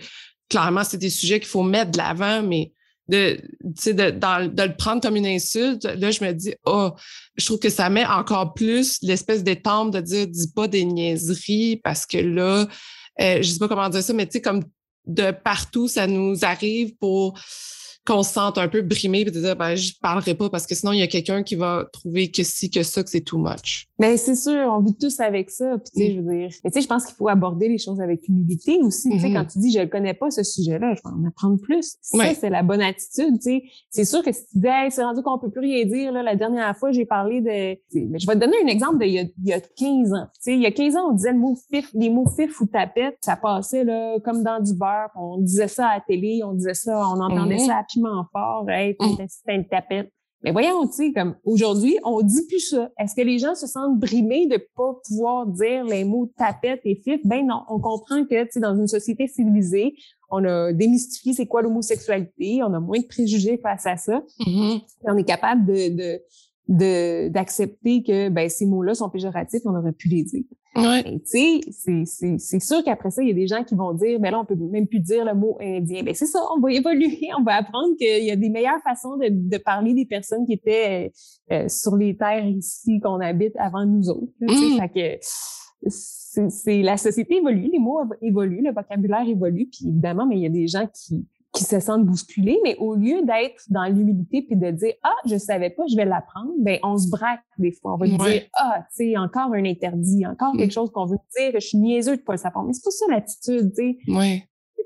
clairement, 0.48 0.84
c'est 0.84 1.00
des 1.00 1.10
sujets 1.10 1.40
qu'il 1.40 1.50
faut 1.50 1.64
mettre 1.64 1.90
de 1.90 1.98
l'avant, 1.98 2.44
mais 2.44 2.74
de, 3.08 3.40
de, 3.64 3.92
de, 3.92 4.64
le 4.64 4.76
prendre 4.76 5.02
comme 5.02 5.16
une 5.16 5.26
insulte, 5.26 5.86
là, 5.86 6.12
je 6.12 6.24
me 6.24 6.32
dis, 6.32 6.54
oh, 6.68 6.92
je 7.38 7.46
trouve 7.46 7.58
que 7.58 7.72
ça 7.72 7.90
met 7.90 8.06
encore 8.06 8.54
plus 8.54 9.00
l'espèce 9.02 9.44
d'étampe 9.44 9.92
de 9.92 10.02
dire, 10.02 10.28
dis 10.28 10.52
pas 10.52 10.68
des 10.68 10.86
niaiseries, 10.86 11.78
parce 11.78 12.06
que 12.06 12.18
là, 12.18 12.68
euh, 13.20 13.38
je 13.42 13.50
sais 13.50 13.58
pas 13.58 13.68
comment 13.68 13.90
dire 13.90 14.04
ça, 14.04 14.14
mais 14.14 14.28
tu 14.28 14.34
sais, 14.34 14.42
comme 14.42 14.64
de 15.08 15.32
partout, 15.32 15.88
ça 15.88 16.06
nous 16.06 16.46
arrive 16.46 16.96
pour 16.98 17.40
qu'on 18.06 18.24
se 18.24 18.34
sente 18.34 18.58
un 18.58 18.68
peu 18.68 18.82
brimé 18.82 19.22
et 19.22 19.26
de 19.26 19.32
dire 19.32 19.56
ben 19.56 19.76
je 19.76 19.94
parlerai 20.00 20.36
pas 20.36 20.50
parce 20.50 20.68
que 20.68 20.76
sinon 20.76 20.92
il 20.92 21.00
y 21.00 21.04
a 21.04 21.08
quelqu'un 21.08 21.44
qui 21.44 21.56
va 21.56 21.86
trouver 21.92 22.30
que 22.30 22.44
si 22.44 22.70
que 22.70 22.84
ça 22.84 23.04
que 23.04 23.10
c'est 23.10 23.22
too 23.22 23.38
much. 23.38 23.88
Mais 23.98 24.18
c'est 24.18 24.36
sûr, 24.36 24.70
on 24.72 24.80
vit 24.82 24.96
tous 24.96 25.20
avec 25.20 25.50
ça. 25.50 25.78
Puis 25.78 25.92
tu 25.94 26.02
sais, 26.02 26.10
mm. 26.10 26.16
je 26.16 26.22
veux 26.22 26.38
dire, 26.38 26.50
mais 26.64 26.72
tu 26.72 26.76
sais, 26.76 26.82
je 26.82 26.88
pense 26.88 27.06
qu'il 27.06 27.16
faut 27.16 27.30
aborder 27.30 27.68
les 27.68 27.78
choses 27.78 28.02
avec 28.02 28.28
humilité 28.28 28.78
aussi. 28.82 29.10
Tu 29.10 29.20
sais, 29.20 29.28
mm-hmm. 29.28 29.34
quand 29.34 29.46
tu 29.46 29.60
dis 29.60 29.72
je 29.72 29.80
ne 29.80 29.86
connais 29.86 30.14
pas 30.14 30.30
ce 30.30 30.44
sujet-là, 30.44 30.94
je 30.94 31.02
vais 31.02 31.16
en 31.16 31.28
apprendre 31.28 31.60
plus. 31.60 31.96
Ça, 32.02 32.34
c'est 32.34 32.50
la 32.50 32.62
bonne 32.62 32.82
attitude. 32.82 33.40
Tu 33.42 33.42
sais, 33.42 33.64
c'est 33.90 34.06
sûr 34.06 34.22
que 34.24 34.32
si 34.32 34.46
tu 34.48 34.60
dis 34.60 34.68
c'est 34.90 35.04
rendu 35.04 35.22
qu'on 35.24 35.40
peut 35.40 35.50
plus 35.50 35.62
rien 35.62 35.86
dire 35.86 36.12
là, 36.12 36.22
la 36.22 36.36
dernière 36.36 36.78
fois 36.78 36.92
j'ai 36.92 37.06
parlé 37.06 37.42
de, 37.42 37.78
mais 38.10 38.20
je 38.20 38.28
vais 38.28 38.36
te 38.36 38.40
donner 38.40 38.58
un 38.64 38.68
exemple 38.68 39.00
de 39.00 39.06
il 39.06 39.14
y 39.14 39.20
a, 39.20 39.24
il 39.24 39.48
y 39.48 39.54
a 39.54 39.60
15 39.60 40.14
ans. 40.14 40.28
Tu 40.36 40.42
sais, 40.42 40.54
il 40.54 40.62
y 40.62 40.66
a 40.66 40.72
15 40.72 40.96
ans 40.96 41.10
on 41.10 41.14
disait 41.14 41.32
le 41.32 41.40
mot 41.40 41.58
fif, 41.72 41.90
les 41.94 42.10
mots 42.10 42.28
fif 42.28 42.60
ou 42.62 42.66
tapette, 42.66 43.18
ça 43.22 43.36
passait 43.36 43.84
là 43.84 44.20
comme 44.24 44.44
dans 44.44 44.62
du 44.62 44.74
beurre. 44.74 45.10
On 45.16 45.40
disait 45.40 45.68
ça 45.68 45.88
à 45.88 45.96
la 45.96 46.02
télé, 46.02 46.42
on 46.44 46.54
disait 46.54 46.74
ça, 46.74 47.00
on 47.00 47.20
entendait 47.20 47.56
mm-hmm. 47.56 47.66
ça 47.66 47.78
à 47.78 47.84
fort. 48.32 48.70
Hey, 48.70 48.96
c'était 49.28 49.56
une 49.56 49.68
tapette. 49.68 50.12
Mais 50.44 50.52
voyons, 50.52 50.86
tu 50.86 50.94
sais, 50.94 51.12
comme 51.12 51.36
aujourd'hui, 51.44 51.98
on 52.04 52.22
dit 52.22 52.46
plus 52.48 52.60
ça. 52.60 52.92
Est-ce 53.00 53.16
que 53.16 53.22
les 53.22 53.40
gens 53.40 53.56
se 53.56 53.66
sentent 53.66 53.98
brimés 54.00 54.46
de 54.48 54.58
pas 54.76 54.94
pouvoir 55.08 55.48
dire 55.48 55.84
les 55.86 56.04
mots 56.04 56.32
tapette 56.38 56.82
et 56.84 56.96
fif? 57.04 57.20
Ben 57.26 57.48
non, 57.48 57.64
on 57.68 57.80
comprend 57.80 58.24
que, 58.26 58.44
tu 58.44 58.52
sais, 58.52 58.60
dans 58.60 58.76
une 58.76 58.88
société 58.88 59.28
civilisée, 59.28 59.96
on 60.30 60.46
a 60.46 60.72
démystifié 60.72 61.34
c'est 61.34 61.48
quoi 61.48 61.64
l'homosexualité, 61.64 62.62
on 62.62 62.74
a 62.74 62.80
moins 62.80 63.00
de 63.00 63.08
préjugés 63.08 63.58
face 63.58 63.88
à 63.88 63.98
ça. 63.98 64.22
Mm-hmm. 64.42 64.82
On 65.06 65.18
est 65.18 65.24
capable 65.24 65.66
de, 65.66 65.96
de 65.96 66.22
d'accepter 66.68 68.04
que 68.04 68.30
ben 68.30 68.50
ces 68.50 68.66
mots-là 68.66 68.96
sont 68.96 69.10
péjoratifs, 69.10 69.62
on 69.66 69.76
aurait 69.76 69.92
pu 69.92 70.10
les 70.10 70.24
dire. 70.24 70.44
Ouais. 70.76 71.04
Tu 71.32 71.62
sais, 71.74 72.38
c'est 72.38 72.60
sûr 72.60 72.84
qu'après 72.84 73.10
ça, 73.10 73.22
il 73.22 73.30
y 73.30 73.32
a 73.32 73.36
des 73.36 73.48
gens 73.48 73.64
qui 73.64 73.76
vont 73.76 73.94
dire, 73.94 74.20
mais 74.20 74.30
là, 74.30 74.40
on 74.40 74.46
peut 74.46 74.56
même 74.56 74.88
plus 74.88 75.00
dire 75.00 75.24
le 75.24 75.34
mot 75.34 75.58
indien. 75.62 76.04
Ben 76.04 76.14
c'est 76.14 76.26
ça, 76.26 76.40
on 76.56 76.60
va 76.60 76.72
évoluer, 76.74 77.30
on 77.40 77.44
va 77.44 77.56
apprendre 77.56 77.96
qu'il 77.98 78.26
y 78.26 78.32
a 78.32 78.36
des 78.36 78.50
meilleures 78.50 78.82
façons 78.84 79.16
de, 79.16 79.30
de 79.30 79.58
parler 79.58 79.94
des 79.94 80.06
personnes 80.06 80.46
qui 80.46 80.54
étaient 80.54 81.12
euh, 81.52 81.56
euh, 81.56 81.70
sur 81.70 81.96
les 81.96 82.18
terres 82.18 82.46
ici 82.48 83.00
qu'on 83.00 83.22
habite 83.22 83.56
avant 83.58 83.86
nous 83.86 84.10
autres. 84.10 84.34
Mm. 84.42 84.80
Fait 84.80 84.90
que 84.90 85.26
c'est 85.88 86.82
la 86.82 86.98
société 86.98 87.38
évolue, 87.38 87.70
les 87.72 87.80
mots 87.80 88.02
évoluent, 88.22 88.64
le 88.64 88.74
vocabulaire 88.74 89.28
évolue, 89.28 89.68
puis 89.68 89.88
évidemment, 89.88 90.26
mais 90.26 90.36
il 90.36 90.42
y 90.42 90.48
a 90.48 90.50
des 90.50 90.68
gens 90.68 90.88
qui 90.94 91.26
qui 91.56 91.64
se 91.64 91.80
sentent 91.80 92.06
bousculés, 92.06 92.60
mais 92.64 92.76
au 92.78 92.96
lieu 92.96 93.22
d'être 93.24 93.64
dans 93.70 93.86
l'humilité 93.86 94.42
puis 94.44 94.56
de 94.56 94.72
dire 94.72 94.94
ah 95.04 95.16
je 95.26 95.38
savais 95.38 95.70
pas, 95.70 95.84
je 95.90 95.96
vais 95.96 96.06
l'apprendre, 96.06 96.52
ben 96.60 96.80
on 96.84 96.98
se 96.98 97.10
braque 97.10 97.42
des 97.58 97.72
fois, 97.72 97.94
on 97.94 97.98
va 97.98 98.08
dire 98.08 98.42
ah 98.56 98.84
tu 98.90 99.10
sais 99.10 99.18
encore 99.18 99.54
un 99.54 99.66
interdit, 99.66 100.26
encore 100.28 100.54
mm. 100.54 100.58
quelque 100.58 100.74
chose 100.74 100.92
qu'on 100.92 101.06
veut 101.06 101.18
dire, 101.38 101.52
je 101.54 101.66
suis 101.66 101.78
niaiseux 101.78 102.18
de 102.18 102.22
pas 102.22 102.34
le 102.34 102.38
savoir, 102.38 102.66
mais 102.66 102.74
c'est 102.74 102.84
pas 102.84 102.92
ça 102.92 103.06
l'attitude, 103.10 103.74
tu 103.76 103.98
sais. 104.06 104.12
Ouais 104.12 104.44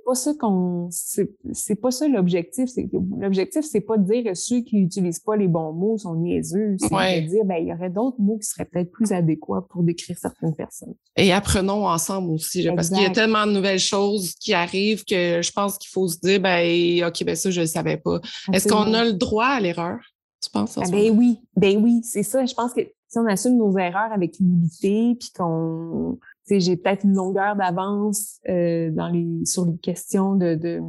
pas 0.10 0.16
ça 0.16 0.34
qu'on 0.40 0.90
c'est 0.90 1.76
pas 1.76 1.92
ça 1.92 2.08
l'objectif 2.08 2.68
c'est 2.68 2.90
l'objectif 3.20 3.64
c'est 3.64 3.82
pas 3.82 3.96
de 3.96 4.12
dire 4.12 4.24
que 4.24 4.34
ceux 4.34 4.62
qui 4.62 4.78
utilisent 4.80 5.20
pas 5.20 5.36
les 5.36 5.48
bons 5.48 5.72
mots 5.72 6.00
sont 6.00 6.16
niaiseux 6.16 6.78
c'est 6.80 6.90
de 6.90 7.28
dire 7.28 7.46
ben 7.46 7.58
il 7.58 7.68
y 7.68 7.74
aurait 7.74 7.92
d'autres 7.92 8.20
mots 8.20 8.40
qui 8.40 8.48
seraient 8.48 8.66
peut-être 8.66 8.90
plus 8.90 9.12
adéquats 9.12 9.68
pour 9.70 9.84
décrire 9.84 10.18
certaines 10.18 10.56
personnes. 10.56 10.96
Et 11.16 11.32
apprenons 11.32 11.86
ensemble 11.88 12.32
aussi 12.32 12.68
parce 12.76 12.90
qu'il 12.90 13.04
y 13.04 13.06
a 13.06 13.12
tellement 13.12 13.46
de 13.46 13.52
nouvelles 13.52 13.80
choses 13.80 14.34
qui 14.34 14.56
arrivent 14.56 15.06
que 15.06 15.44
je 15.44 15.52
pense 15.52 15.78
qu'il 15.78 15.92
faut 15.92 16.08
se 16.08 16.18
dire 16.18 16.40
ben 16.40 17.06
ok 17.06 17.24
ben 17.24 17.36
ça 17.36 17.52
je 17.52 17.62
le 17.62 17.68
savais 17.68 17.98
pas. 17.98 18.20
Est-ce 18.52 18.68
qu'on 18.68 18.96
a 18.96 19.06
le 19.06 19.14
droit 19.14 19.46
à 19.46 19.60
l'erreur 19.60 20.00
tu 20.42 20.50
penses 20.50 20.78
ah, 20.78 20.90
ben 20.90 21.16
oui 21.16 21.38
ben 21.56 21.78
oui 21.84 22.02
c'est 22.04 22.24
ça. 22.24 22.44
Je 22.46 22.56
pense 22.56 22.74
que 22.74 22.82
si 22.82 23.18
on 23.18 23.26
assume 23.28 23.58
nos 23.58 23.78
erreurs 23.78 24.12
avec 24.12 24.40
humilité 24.40 25.16
puis 25.20 25.30
qu'on 25.38 26.18
j'ai 26.58 26.78
peut-être 26.78 27.04
une 27.04 27.14
longueur 27.14 27.56
d'avance 27.56 28.40
euh, 28.50 28.90
dans 28.92 29.08
les 29.08 29.46
sur 29.46 29.66
les 29.66 29.78
questions 29.78 30.36
de, 30.36 30.56
de 30.56 30.80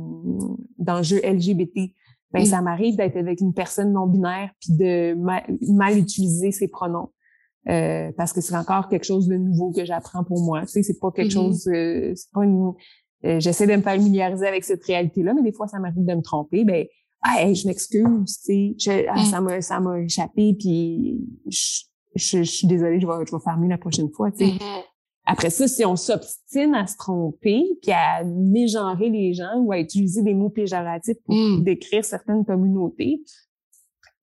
d'enjeux 0.78 1.20
LGBT. 1.22 1.92
Ben, 2.32 2.44
ça 2.44 2.62
m'arrive 2.62 2.96
d'être 2.96 3.16
avec 3.16 3.40
une 3.40 3.52
personne 3.52 3.92
non 3.92 4.06
binaire 4.06 4.50
puis 4.60 4.76
de 4.76 5.14
mal, 5.14 5.98
utiliser 5.98 6.52
ses 6.52 6.68
pronoms. 6.68 7.10
Euh, 7.68 8.10
parce 8.16 8.32
que 8.32 8.40
c'est 8.40 8.56
encore 8.56 8.88
quelque 8.88 9.04
chose 9.04 9.28
de 9.28 9.36
nouveau 9.36 9.72
que 9.72 9.84
j'apprends 9.84 10.24
pour 10.24 10.42
moi. 10.42 10.62
Tu 10.62 10.68
sais, 10.68 10.82
c'est 10.82 10.98
pas 10.98 11.10
quelque 11.10 11.30
mm-hmm. 11.30 11.34
chose, 11.34 11.68
euh, 11.68 12.12
c'est 12.14 12.30
pas 12.32 12.44
une. 12.44 12.72
Euh, 13.26 13.38
j'essaie 13.38 13.66
de 13.66 13.76
me 13.76 13.82
familiariser 13.82 14.46
avec 14.46 14.64
cette 14.64 14.82
réalité-là, 14.84 15.34
mais 15.34 15.42
des 15.42 15.52
fois 15.52 15.66
ça 15.66 15.78
m'arrive 15.78 16.06
de 16.06 16.14
me 16.14 16.22
tromper. 16.22 16.64
Ben, 16.64 16.86
ah, 17.22 17.52
je 17.52 17.66
m'excuse, 17.66 18.40
tu 18.46 18.74
sais, 18.78 19.06
ah, 19.08 19.20
mm. 19.20 19.24
ça 19.24 19.40
m'a, 19.42 19.60
ça 19.60 19.78
m'a 19.78 20.00
échappé, 20.00 20.56
puis 20.58 21.20
je, 21.48 21.82
je, 22.14 22.42
suis 22.42 22.66
désolée, 22.66 22.98
je 22.98 23.06
vais, 23.06 23.26
je 23.26 23.36
vais 23.36 23.42
faire 23.42 23.58
mieux 23.58 23.68
la 23.68 23.76
prochaine 23.76 24.10
fois, 24.10 24.30
tu 24.30 24.46
sais. 24.46 24.54
Mm-hmm. 25.30 25.32
Après 25.32 25.50
ça, 25.50 25.68
si 25.68 25.84
on 25.84 25.96
s'obstine 25.96 26.74
à 26.74 26.86
se 26.86 26.96
tromper, 26.96 27.64
puis 27.82 27.92
à 27.92 28.24
mégenrer 28.24 29.10
les 29.10 29.32
gens 29.32 29.58
ou 29.58 29.72
à 29.72 29.78
utiliser 29.78 30.22
des 30.22 30.34
mots 30.34 30.50
péjoratifs 30.50 31.18
pour 31.24 31.34
hmm. 31.34 31.62
décrire 31.62 32.04
certaines 32.04 32.44
communautés, 32.44 33.22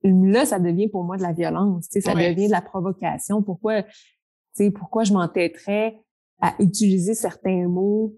là, 0.04 0.46
ça 0.46 0.60
devient 0.60 0.90
pour 0.90 1.04
moi 1.04 1.18
de 1.18 1.24
la 1.24 1.34
violence. 1.34 1.88
Ça 1.90 2.14
devient 2.14 2.48
de 2.48 2.52
la 2.52 2.62
provocation. 2.62 3.42
Pourquoi, 3.42 3.84
pourquoi 4.76 5.04
je 5.04 5.14
m'entêterais 5.14 5.98
à 6.42 6.54
utiliser 6.60 7.14
certains 7.14 7.68
mots? 7.68 8.16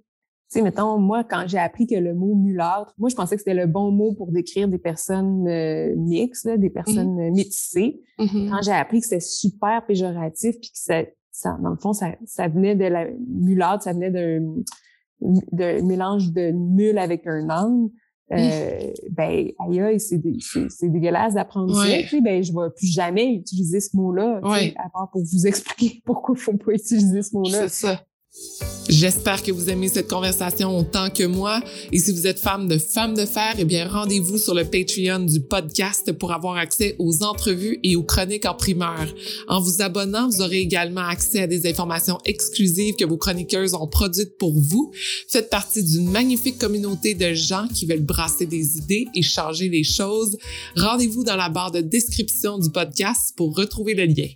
Tu 0.51 0.57
sais, 0.57 0.61
mettons, 0.63 0.97
moi, 0.97 1.23
quand 1.23 1.43
j'ai 1.45 1.59
appris 1.59 1.85
que 1.85 1.93
le 1.93 2.15
mot 2.15 2.33
mulâtre, 2.33 2.91
moi, 2.97 3.09
je 3.09 3.15
pensais 3.15 3.35
que 3.35 3.41
c'était 3.41 3.53
le 3.53 3.67
bon 3.67 3.91
mot 3.91 4.15
pour 4.15 4.31
décrire 4.31 4.67
des 4.67 4.79
personnes 4.79 5.47
euh, 5.47 5.93
mixtes, 5.95 6.49
des 6.49 6.71
personnes 6.71 7.29
mmh. 7.29 7.35
métissées. 7.35 8.01
Mmh 8.17 8.49
quand 8.49 8.61
j'ai 8.63 8.71
appris 8.71 8.99
que 8.99 9.05
c'était 9.05 9.19
super 9.19 9.85
péjoratif 9.85 10.59
puis 10.59 10.71
que 10.71 10.77
ça, 10.79 11.03
ça, 11.39 11.57
dans 11.61 11.69
le 11.69 11.77
fond, 11.77 11.93
ça, 11.93 12.11
ça 12.25 12.47
venait 12.47 12.75
de 12.75 12.85
la 12.85 13.07
mulâtre, 13.27 13.83
ça 13.83 13.93
venait 13.93 14.11
d'un 14.11 15.81
mélange 15.81 16.31
de 16.31 16.51
mule 16.51 16.97
avec 16.97 17.25
un 17.27 17.49
âne. 17.49 17.89
Euh, 18.31 18.91
ben, 19.09 19.47
aïe, 19.59 19.99
c'est 19.99 20.89
dégueulasse 20.89 21.33
d'apprendre 21.33 21.73
ça. 21.75 21.87
Tu 22.07 22.21
ben, 22.21 22.43
je 22.43 22.51
vais 22.51 22.69
plus 22.75 22.87
jamais 22.87 23.33
utiliser 23.33 23.79
ce 23.79 23.95
mot-là, 23.95 24.41
à 24.43 24.89
part 24.89 25.09
pour 25.11 25.23
vous 25.23 25.47
expliquer 25.47 26.01
pourquoi 26.05 26.35
il 26.37 26.41
faut 26.41 26.57
pas 26.57 26.73
utiliser 26.73 27.21
ce 27.21 27.35
mot-là. 27.35 27.67
C'est 27.67 27.87
ça. 27.87 28.03
J'espère 28.89 29.43
que 29.43 29.51
vous 29.51 29.69
aimez 29.69 29.87
cette 29.87 30.09
conversation 30.09 30.75
autant 30.75 31.11
que 31.11 31.23
moi. 31.23 31.61
Et 31.91 31.99
si 31.99 32.11
vous 32.11 32.25
êtes 32.25 32.39
femme 32.39 32.67
de 32.67 32.79
Femmes 32.79 33.13
de 33.13 33.27
Fer, 33.27 33.53
eh 33.59 33.63
bien, 33.63 33.87
rendez-vous 33.87 34.39
sur 34.39 34.55
le 34.55 34.65
Patreon 34.65 35.19
du 35.19 35.41
podcast 35.41 36.11
pour 36.13 36.31
avoir 36.31 36.57
accès 36.57 36.95
aux 36.97 37.21
entrevues 37.21 37.79
et 37.83 37.95
aux 37.95 38.01
chroniques 38.01 38.47
en 38.47 38.55
primeur. 38.55 39.05
En 39.47 39.61
vous 39.61 39.83
abonnant, 39.83 40.27
vous 40.27 40.41
aurez 40.41 40.57
également 40.57 41.07
accès 41.07 41.41
à 41.41 41.47
des 41.47 41.69
informations 41.69 42.17
exclusives 42.25 42.95
que 42.95 43.05
vos 43.05 43.17
chroniqueuses 43.17 43.75
ont 43.75 43.87
produites 43.87 44.39
pour 44.39 44.59
vous. 44.59 44.91
Faites 45.27 45.51
partie 45.51 45.83
d'une 45.83 46.09
magnifique 46.09 46.57
communauté 46.57 47.13
de 47.13 47.35
gens 47.35 47.67
qui 47.67 47.85
veulent 47.85 47.99
brasser 47.99 48.47
des 48.47 48.77
idées 48.77 49.05
et 49.13 49.21
changer 49.21 49.69
les 49.69 49.83
choses. 49.83 50.35
Rendez-vous 50.75 51.23
dans 51.23 51.35
la 51.35 51.49
barre 51.49 51.71
de 51.71 51.81
description 51.81 52.57
du 52.57 52.71
podcast 52.71 53.33
pour 53.37 53.55
retrouver 53.55 53.93
le 53.93 54.05
lien 54.05 54.29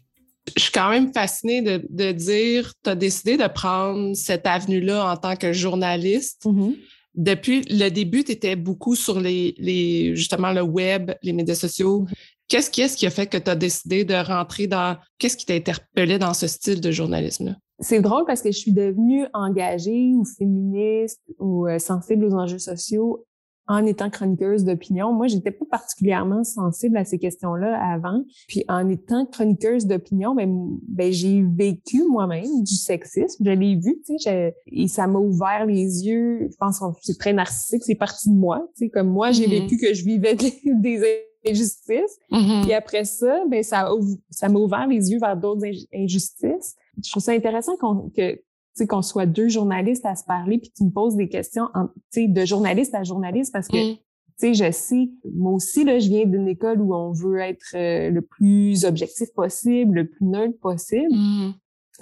je 0.56 0.64
suis 0.64 0.72
quand 0.72 0.90
même 0.90 1.14
fascinée 1.14 1.62
de, 1.62 1.86
de 1.90 2.12
dire, 2.12 2.74
tu 2.84 2.90
as 2.90 2.96
décidé 2.96 3.38
de 3.38 3.48
prendre 3.48 4.16
cette 4.16 4.46
avenue-là 4.46 5.12
en 5.12 5.18
tant 5.18 5.36
que 5.36 5.54
journaliste. 5.54 6.46
Mm-hmm. 6.46 6.76
Depuis 7.16 7.62
le 7.70 7.90
début, 7.90 8.24
tu 8.24 8.32
étais 8.32 8.56
beaucoup 8.56 8.96
sur 8.96 9.20
les, 9.20 9.54
les, 9.58 10.16
justement 10.16 10.52
le 10.52 10.62
web, 10.62 11.12
les 11.22 11.34
médias 11.34 11.56
sociaux. 11.56 12.06
Qu'est-ce 12.48 12.70
qui, 12.70 12.82
est-ce 12.82 12.98
qui 12.98 13.06
a 13.06 13.10
fait 13.10 13.28
que 13.28 13.38
tu 13.38 13.50
as 13.50 13.56
décidé 13.56 14.04
de 14.04 14.16
rentrer 14.16 14.68
dans... 14.68 14.98
Qu'est-ce 15.18 15.38
qui 15.38 15.46
t'a 15.46 15.54
interpellé 15.54 16.20
dans 16.20 16.34
ce 16.34 16.48
style 16.48 16.82
de 16.82 16.92
journalisme-là? 16.92 17.56
C'est 17.80 18.02
drôle 18.02 18.26
parce 18.26 18.42
que 18.42 18.52
je 18.52 18.58
suis 18.58 18.74
devenue 18.74 19.26
engagée 19.34 20.14
ou 20.16 20.26
féministe 20.26 21.22
ou 21.40 21.68
euh, 21.68 21.80
sensible 21.80 22.26
aux 22.26 22.34
enjeux 22.34 22.60
sociaux 22.60 23.26
en 23.68 23.86
étant 23.86 24.10
chroniqueuse 24.10 24.66
d'opinion. 24.66 25.14
Moi, 25.14 25.28
j'étais 25.28 25.52
pas 25.52 25.66
particulièrement 25.70 26.44
sensible 26.44 26.98
à 26.98 27.06
ces 27.06 27.18
questions-là 27.18 27.80
avant. 27.94 28.24
Puis 28.48 28.66
en 28.68 28.90
étant 28.90 29.26
chroniqueuse 29.26 29.86
d'opinion, 29.86 30.36
ben, 30.36 30.78
ben 30.88 31.12
j'ai 31.12 31.44
vécu 31.44 32.04
moi-même 32.10 32.64
du 32.64 32.76
sexisme. 32.76 33.44
Je 33.46 33.52
l'ai 33.52 33.76
vu, 33.76 34.02
tu 34.06 34.18
sais, 34.20 34.56
et 34.68 34.88
ça 34.88 35.08
m'a 35.08 35.20
ouvert 35.20 35.66
les 35.66 36.06
yeux. 36.06 36.50
Je 36.52 36.58
pense 36.58 36.80
que 36.80 36.86
c'est 37.02 37.18
très 37.18 37.34
narcissique, 37.34 37.84
c'est 37.86 37.96
parti 37.96 38.30
de 38.30 38.36
moi. 38.36 38.68
Tu 38.76 38.86
sais, 38.86 38.90
comme 38.90 39.10
moi, 39.10 39.32
j'ai 39.32 39.48
mm-hmm. 39.48 39.62
vécu 39.62 39.78
que 39.78 39.94
je 39.94 40.04
vivais 40.04 40.36
des, 40.36 41.02
injustices. 41.48 42.18
Mm-hmm. 42.32 42.70
Et 42.70 42.74
après 42.74 43.06
ça, 43.06 43.44
ben 43.50 43.64
ça 43.64 43.90
ça 44.30 44.50
m'a 44.50 44.60
ouvert 44.60 44.88
les 44.88 45.12
yeux 45.12 45.20
vers 45.20 45.38
d'autres 45.38 45.66
injustices. 45.94 46.76
Je 47.04 47.10
trouve 47.12 47.24
ça 47.24 47.32
intéressant 47.32 47.76
qu'on 47.78 48.10
que 48.16 48.40
sais, 48.76 48.88
qu'on 48.88 49.02
soit 49.02 49.26
deux 49.26 49.50
journalistes 49.50 50.06
à 50.06 50.16
se 50.16 50.24
parler, 50.24 50.58
puis 50.58 50.72
tu 50.76 50.84
me 50.84 50.90
poses 50.90 51.16
des 51.16 51.30
questions, 51.30 51.70
tu 52.12 52.22
sais, 52.22 52.28
de 52.28 52.46
journaliste 52.46 52.96
à 52.96 53.04
journaliste, 53.04 53.54
parce 53.54 53.68
que, 53.68 53.94
mm. 53.94 53.96
tu 53.96 54.02
sais, 54.38 54.54
je 54.54 54.72
sais, 54.72 55.10
moi 55.34 55.54
aussi, 55.54 55.84
là, 55.84 56.00
je 56.00 56.10
viens 56.10 56.26
d'une 56.26 56.48
école 56.48 56.82
où 56.82 56.94
on 56.94 57.12
veut 57.12 57.40
être 57.40 57.76
euh, 57.76 58.10
le 58.10 58.22
plus 58.22 58.86
objectif 58.86 59.30
possible, 59.36 59.96
le 59.96 60.10
plus 60.10 60.26
neutre 60.26 60.60
possible. 60.60 61.14
Mm. 61.14 61.54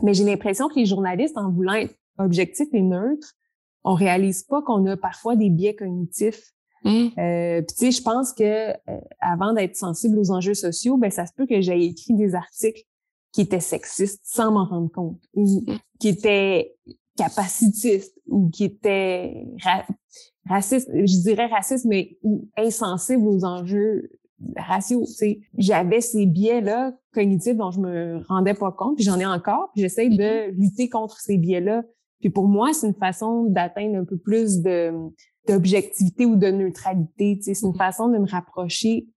Mais 0.04 0.14
j'ai 0.14 0.24
l'impression 0.24 0.70
que 0.70 0.76
les 0.76 0.86
journalistes, 0.86 1.38
en 1.38 1.52
voulant 1.52 1.74
être 1.74 1.96
objectifs 2.18 2.70
et 2.74 2.82
neutres, 2.82 3.34
on 3.84 3.94
réalise 3.94 4.44
pas 4.44 4.62
qu'on 4.62 4.86
a 4.86 4.96
parfois 4.96 5.36
des 5.36 5.50
biais 5.50 5.76
cognitifs. 5.76 6.54
Mm. 6.84 7.08
Euh, 7.18 7.62
puis 7.62 7.76
tu 7.78 7.86
sais, 7.86 7.92
je 7.92 8.02
pense 8.02 8.34
que 8.34 8.72
euh, 8.72 9.00
avant 9.20 9.54
d'être 9.54 9.76
sensible 9.76 10.18
aux 10.18 10.32
enjeux 10.32 10.54
sociaux, 10.54 10.98
ben 10.98 11.12
ça 11.12 11.26
se 11.26 11.34
peut 11.36 11.46
que 11.46 11.62
j'aie 11.62 11.84
écrit 11.84 12.14
des 12.14 12.34
articles 12.36 12.84
qui 13.32 13.42
était 13.42 13.60
sexiste 13.60 14.22
sans 14.24 14.52
m'en 14.52 14.66
rendre 14.66 14.92
compte, 14.92 15.22
ou 15.34 15.62
mm. 15.68 15.78
qui 16.00 16.10
était 16.10 16.76
capacitiste, 17.18 18.18
ou 18.28 18.50
qui 18.50 18.66
était 18.66 19.48
raciste, 20.48 20.90
je 20.94 21.22
dirais 21.22 21.48
raciste, 21.48 21.86
mais 21.86 22.18
insensible 22.58 23.28
aux 23.28 23.46
enjeux 23.46 24.10
raciaux. 24.58 25.06
J'avais 25.58 26.02
ces 26.02 26.26
biais-là 26.26 26.94
cognitifs 27.14 27.56
dont 27.56 27.72
je 27.72 27.80
me 27.80 28.24
rendais 28.28 28.54
pas 28.54 28.72
compte, 28.72 28.96
puis 28.96 29.04
j'en 29.04 29.20
ai 29.20 29.26
encore, 29.26 29.70
puis 29.74 29.82
j'essaie 29.82 30.10
de 30.10 30.16
mm-hmm. 30.16 30.52
lutter 30.56 30.90
contre 30.90 31.20
ces 31.20 31.38
biais-là. 31.38 31.84
Puis 32.20 32.30
pour 32.30 32.48
moi, 32.48 32.74
c'est 32.74 32.88
une 32.88 32.96
façon 32.96 33.46
d'atteindre 33.46 33.98
un 33.98 34.06
peu 34.06 34.18
plus 34.18 34.62
de 34.62 34.92
d'objectivité 35.48 36.28
ou 36.28 36.36
de 36.36 36.48
neutralité. 36.48 37.40
C'est 37.42 37.60
une 37.62 37.72
mm-hmm. 37.72 37.78
façon 37.78 38.10
de 38.10 38.18
me 38.20 38.28
rapprocher, 38.28 39.08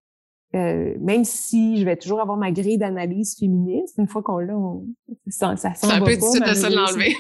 euh, 0.55 0.95
même 1.01 1.25
si 1.25 1.79
je 1.79 1.85
vais 1.85 1.97
toujours 1.97 2.21
avoir 2.21 2.37
ma 2.37 2.53
grille 2.53 2.79
d'analyse 2.79 3.37
féministe. 3.39 3.97
Une 3.99 4.07
fois 4.07 4.23
qu'on 4.23 4.39
l'a, 4.39 4.55
ça, 5.29 5.57
ça 5.57 5.73
C'est 5.75 5.91
un 5.91 6.01
peu 6.01 6.15
difficile 6.15 6.43
de 6.43 6.55
se 6.55 6.75
l'enlever. 6.75 7.15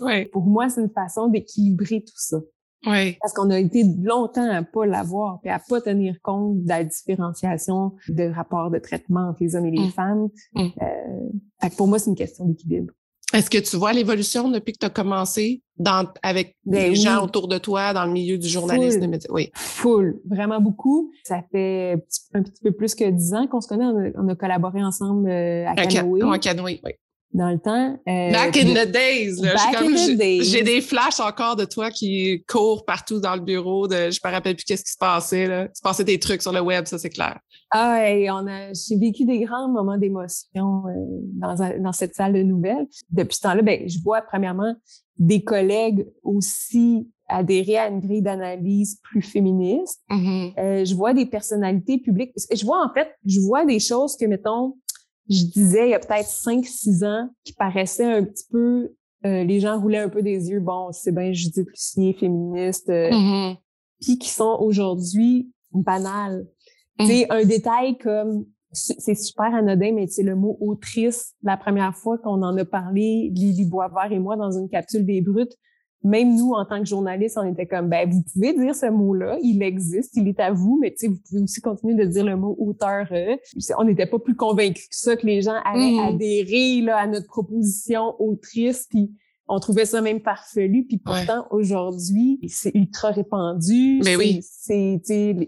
ouais. 0.00 0.26
Pour 0.26 0.46
moi, 0.46 0.68
c'est 0.68 0.80
une 0.80 0.90
façon 0.90 1.28
d'équilibrer 1.28 2.00
tout 2.00 2.16
ça. 2.16 2.38
Oui. 2.86 3.16
Parce 3.20 3.32
qu'on 3.34 3.50
a 3.50 3.58
été 3.58 3.82
longtemps 4.02 4.48
à 4.48 4.62
pas 4.62 4.86
l'avoir, 4.86 5.40
puis 5.40 5.50
à 5.50 5.58
pas 5.58 5.80
tenir 5.80 6.16
compte 6.22 6.62
de 6.62 6.68
la 6.68 6.84
différenciation 6.84 7.92
de 8.08 8.24
rapports 8.30 8.70
de 8.70 8.78
traitement 8.78 9.30
entre 9.30 9.42
les 9.42 9.56
hommes 9.56 9.66
et 9.66 9.72
les 9.72 9.88
mm. 9.88 9.90
femmes. 9.90 10.28
Mm. 10.54 10.66
Euh, 10.82 11.68
pour 11.76 11.88
moi, 11.88 11.98
c'est 11.98 12.10
une 12.10 12.16
question 12.16 12.46
d'équilibre. 12.46 12.92
Est-ce 13.34 13.50
que 13.50 13.58
tu 13.58 13.76
vois 13.76 13.92
l'évolution 13.92 14.50
depuis 14.50 14.72
que 14.72 14.78
tu 14.78 14.86
as 14.86 14.90
commencé 14.90 15.62
dans, 15.78 16.08
avec 16.22 16.56
ben 16.64 16.90
les 16.90 16.94
gens 16.94 17.22
autour 17.24 17.48
de 17.48 17.58
toi 17.58 17.92
dans 17.92 18.04
le 18.04 18.12
milieu 18.12 18.38
du 18.38 18.48
journalisme? 18.48 19.00
Full. 19.00 19.20
Oui. 19.30 19.50
Full, 19.54 20.20
vraiment 20.28 20.60
beaucoup. 20.60 21.10
Ça 21.24 21.42
fait 21.50 21.96
un 22.34 22.42
petit 22.42 22.62
peu 22.62 22.72
plus 22.72 22.94
que 22.94 23.04
dix 23.10 23.34
ans 23.34 23.46
qu'on 23.46 23.60
se 23.60 23.68
connaît. 23.68 24.12
On 24.16 24.28
a, 24.28 24.36
collaboré 24.36 24.82
ensemble 24.82 25.28
euh, 25.28 25.66
à 25.66 25.74
Canoë. 25.74 26.22
À 26.22 26.38
Canoë, 26.38 26.80
oui 26.84 26.92
dans 27.32 27.50
le 27.50 27.58
temps. 27.58 27.98
Euh, 28.08 28.32
back 28.32 28.56
in 28.56 28.74
the 28.74 28.90
days. 28.90 30.42
J'ai 30.42 30.62
des 30.62 30.80
flashs 30.80 31.20
encore 31.20 31.56
de 31.56 31.64
toi 31.64 31.90
qui 31.90 32.44
cours 32.48 32.84
partout 32.84 33.20
dans 33.20 33.34
le 33.34 33.42
bureau. 33.42 33.86
De, 33.86 34.10
je 34.10 34.20
me 34.24 34.30
rappelle 34.30 34.56
plus 34.56 34.64
qu'est-ce 34.64 34.84
qui 34.84 34.92
se 34.92 34.98
passait. 34.98 35.46
Là. 35.46 35.64
Il 35.64 35.76
se 35.76 35.82
passait 35.82 36.04
des 36.04 36.18
trucs 36.18 36.42
sur 36.42 36.52
le 36.52 36.60
web, 36.60 36.86
ça 36.86 36.98
c'est 36.98 37.10
clair. 37.10 37.38
Ah, 37.70 38.08
et 38.10 38.30
on 38.30 38.46
a, 38.46 38.72
j'ai 38.72 38.96
vécu 38.96 39.24
des 39.24 39.40
grands 39.40 39.68
moments 39.68 39.98
d'émotion 39.98 40.84
euh, 40.86 40.92
dans, 41.34 41.56
dans 41.80 41.92
cette 41.92 42.14
salle 42.14 42.32
de 42.32 42.42
nouvelles. 42.42 42.86
Depuis 43.10 43.36
ce 43.36 43.42
temps-là, 43.42 43.62
ben, 43.62 43.88
je 43.88 43.98
vois 44.02 44.22
premièrement 44.22 44.74
des 45.18 45.42
collègues 45.42 46.06
aussi 46.22 47.08
adhérer 47.28 47.78
à 47.78 47.88
une 47.88 48.00
grille 48.00 48.22
d'analyse 48.22 49.00
plus 49.02 49.22
féministe. 49.22 50.00
Mm-hmm. 50.10 50.52
euh, 50.58 50.84
je 50.84 50.94
vois 50.94 51.12
des 51.12 51.26
personnalités 51.26 51.98
publiques. 51.98 52.32
Je 52.52 52.64
vois 52.64 52.84
en 52.84 52.92
fait, 52.92 53.08
je 53.24 53.40
vois 53.40 53.64
des 53.64 53.80
choses 53.80 54.16
que 54.16 54.26
mettons 54.26 54.76
je 55.28 55.44
disais 55.44 55.88
il 55.88 55.90
y 55.90 55.94
a 55.94 55.98
peut-être 55.98 56.28
5-6 56.28 57.04
ans 57.04 57.30
qui 57.44 57.52
paraissaient 57.52 58.04
un 58.04 58.24
petit 58.24 58.44
peu 58.50 58.92
euh, 59.24 59.44
les 59.44 59.60
gens 59.60 59.80
roulaient 59.80 59.98
un 59.98 60.08
peu 60.08 60.22
des 60.22 60.50
yeux 60.50 60.60
bon 60.60 60.92
c'est 60.92 61.12
bien 61.12 61.32
Judith 61.32 61.68
Lucier 61.68 62.12
féministe 62.14 62.88
euh, 62.90 63.10
mm-hmm. 63.10 63.56
puis 64.00 64.18
qui 64.18 64.28
sont 64.28 64.56
aujourd'hui 64.60 65.50
banales 65.72 66.46
c'est 67.00 67.26
mm. 67.26 67.32
un 67.32 67.44
détail 67.44 67.98
comme 67.98 68.46
c'est 68.72 69.14
super 69.14 69.54
anodin 69.54 69.92
mais 69.94 70.06
c'est 70.06 70.22
le 70.22 70.36
mot 70.36 70.58
autrice 70.60 71.34
la 71.42 71.56
première 71.56 71.96
fois 71.96 72.18
qu'on 72.18 72.42
en 72.42 72.56
a 72.56 72.64
parlé 72.64 73.30
Lily 73.32 73.64
Boisvert 73.64 74.12
et 74.12 74.18
moi 74.18 74.36
dans 74.36 74.50
une 74.50 74.68
capsule 74.68 75.06
des 75.06 75.22
brutes 75.22 75.56
même 76.06 76.36
nous, 76.36 76.52
en 76.52 76.64
tant 76.64 76.78
que 76.78 76.86
journalistes, 76.86 77.36
on 77.38 77.50
était 77.50 77.66
comme, 77.66 77.88
ben, 77.88 78.08
vous 78.08 78.22
pouvez 78.32 78.52
dire 78.54 78.74
ce 78.74 78.86
mot-là, 78.86 79.38
il 79.42 79.62
existe, 79.62 80.16
il 80.16 80.28
est 80.28 80.40
à 80.40 80.52
vous, 80.52 80.78
mais 80.80 80.90
tu 80.90 80.98
sais, 80.98 81.08
vous 81.08 81.18
pouvez 81.28 81.42
aussi 81.42 81.60
continuer 81.60 81.94
de 81.94 82.04
dire 82.04 82.24
le 82.24 82.36
mot 82.36 82.56
auteur. 82.58 83.08
On 83.78 83.84
n'était 83.84 84.06
pas 84.06 84.18
plus 84.18 84.36
convaincus 84.36 84.88
que 84.88 84.96
ça, 84.96 85.16
que 85.16 85.26
les 85.26 85.42
gens 85.42 85.56
allaient 85.64 85.96
mmh. 85.96 86.14
adhérer 86.14 86.80
là, 86.82 86.98
à 86.98 87.06
notre 87.06 87.26
proposition 87.26 88.14
autrice, 88.20 88.86
puis 88.88 89.10
on 89.48 89.60
trouvait 89.60 89.84
ça 89.84 90.00
même 90.00 90.20
farfelu, 90.20 90.84
puis 90.86 90.98
pourtant, 90.98 91.46
aujourd'hui, 91.50 92.40
c'est 92.48 92.74
ultra 92.74 93.10
répandu. 93.10 94.00
Mais 94.04 94.16
oui. 94.16 94.40
C'est, 94.42 95.00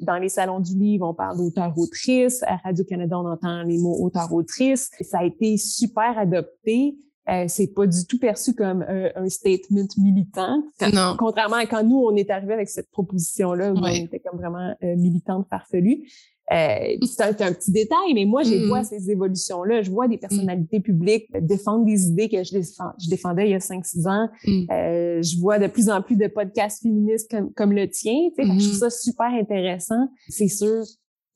dans 0.03 0.18
les 0.18 0.29
salons 0.29 0.61
du 0.61 0.77
livre, 0.77 1.09
on 1.09 1.14
parle 1.14 1.38
d'auteur-autrice. 1.38 2.42
À 2.44 2.57
Radio-Canada, 2.59 3.18
on 3.18 3.27
entend 3.27 3.62
les 3.64 3.79
mots 3.79 3.97
auteur-autrice. 4.01 4.90
Ça 5.01 5.18
a 5.18 5.25
été 5.25 5.57
super 5.57 6.16
adopté. 6.16 6.97
Euh, 7.29 7.45
c'est 7.49 7.75
pas 7.75 7.87
du 7.87 8.07
tout 8.07 8.19
perçu 8.19 8.55
comme 8.55 8.83
un, 8.83 9.29
statement 9.29 9.88
militant. 9.99 10.62
Non. 10.93 11.17
Contrairement 11.19 11.57
à 11.57 11.67
quand 11.67 11.85
nous, 11.85 11.99
on 11.99 12.14
est 12.17 12.31
arrivé 12.31 12.55
avec 12.55 12.69
cette 12.69 12.91
proposition-là, 12.91 13.73
où 13.73 13.79
on 13.79 13.87
était 13.87 14.21
comme 14.21 14.38
vraiment 14.38 14.75
euh, 14.83 14.97
militante 14.97 15.47
farfelue. 15.49 16.05
Euh, 16.51 16.97
c'est 17.03 17.43
un, 17.43 17.53
petit 17.53 17.71
détail, 17.71 18.14
mais 18.14 18.25
moi, 18.25 18.43
j'ai 18.43 18.59
mm. 18.59 18.69
vois 18.69 18.83
ces 18.83 19.11
évolutions-là. 19.11 19.83
Je 19.83 19.91
vois 19.91 20.09
des 20.09 20.17
personnalités 20.17 20.81
publiques 20.81 21.27
défendre 21.43 21.85
des 21.85 22.07
idées 22.09 22.29
que 22.29 22.43
je, 22.43 22.59
je 22.59 23.11
défendais 23.11 23.49
il 23.49 23.51
y 23.51 23.55
a 23.55 23.59
5-6 23.59 24.09
ans. 24.09 24.29
Mm. 24.47 24.64
Euh, 24.71 25.23
je 25.23 25.38
vois 25.38 25.59
de 25.59 25.67
plus 25.67 25.91
en 25.91 26.01
plus 26.01 26.17
de 26.17 26.27
podcasts 26.27 26.83
féministes 26.83 27.31
comme, 27.31 27.53
comme 27.53 27.73
le 27.73 27.88
tien. 27.88 28.31
Je 28.38 28.45
trouve 28.45 28.57
mm-hmm. 28.57 28.79
ça 28.79 28.91
super 28.91 29.27
intéressant. 29.27 30.09
C'est 30.29 30.49
sûr 30.49 30.85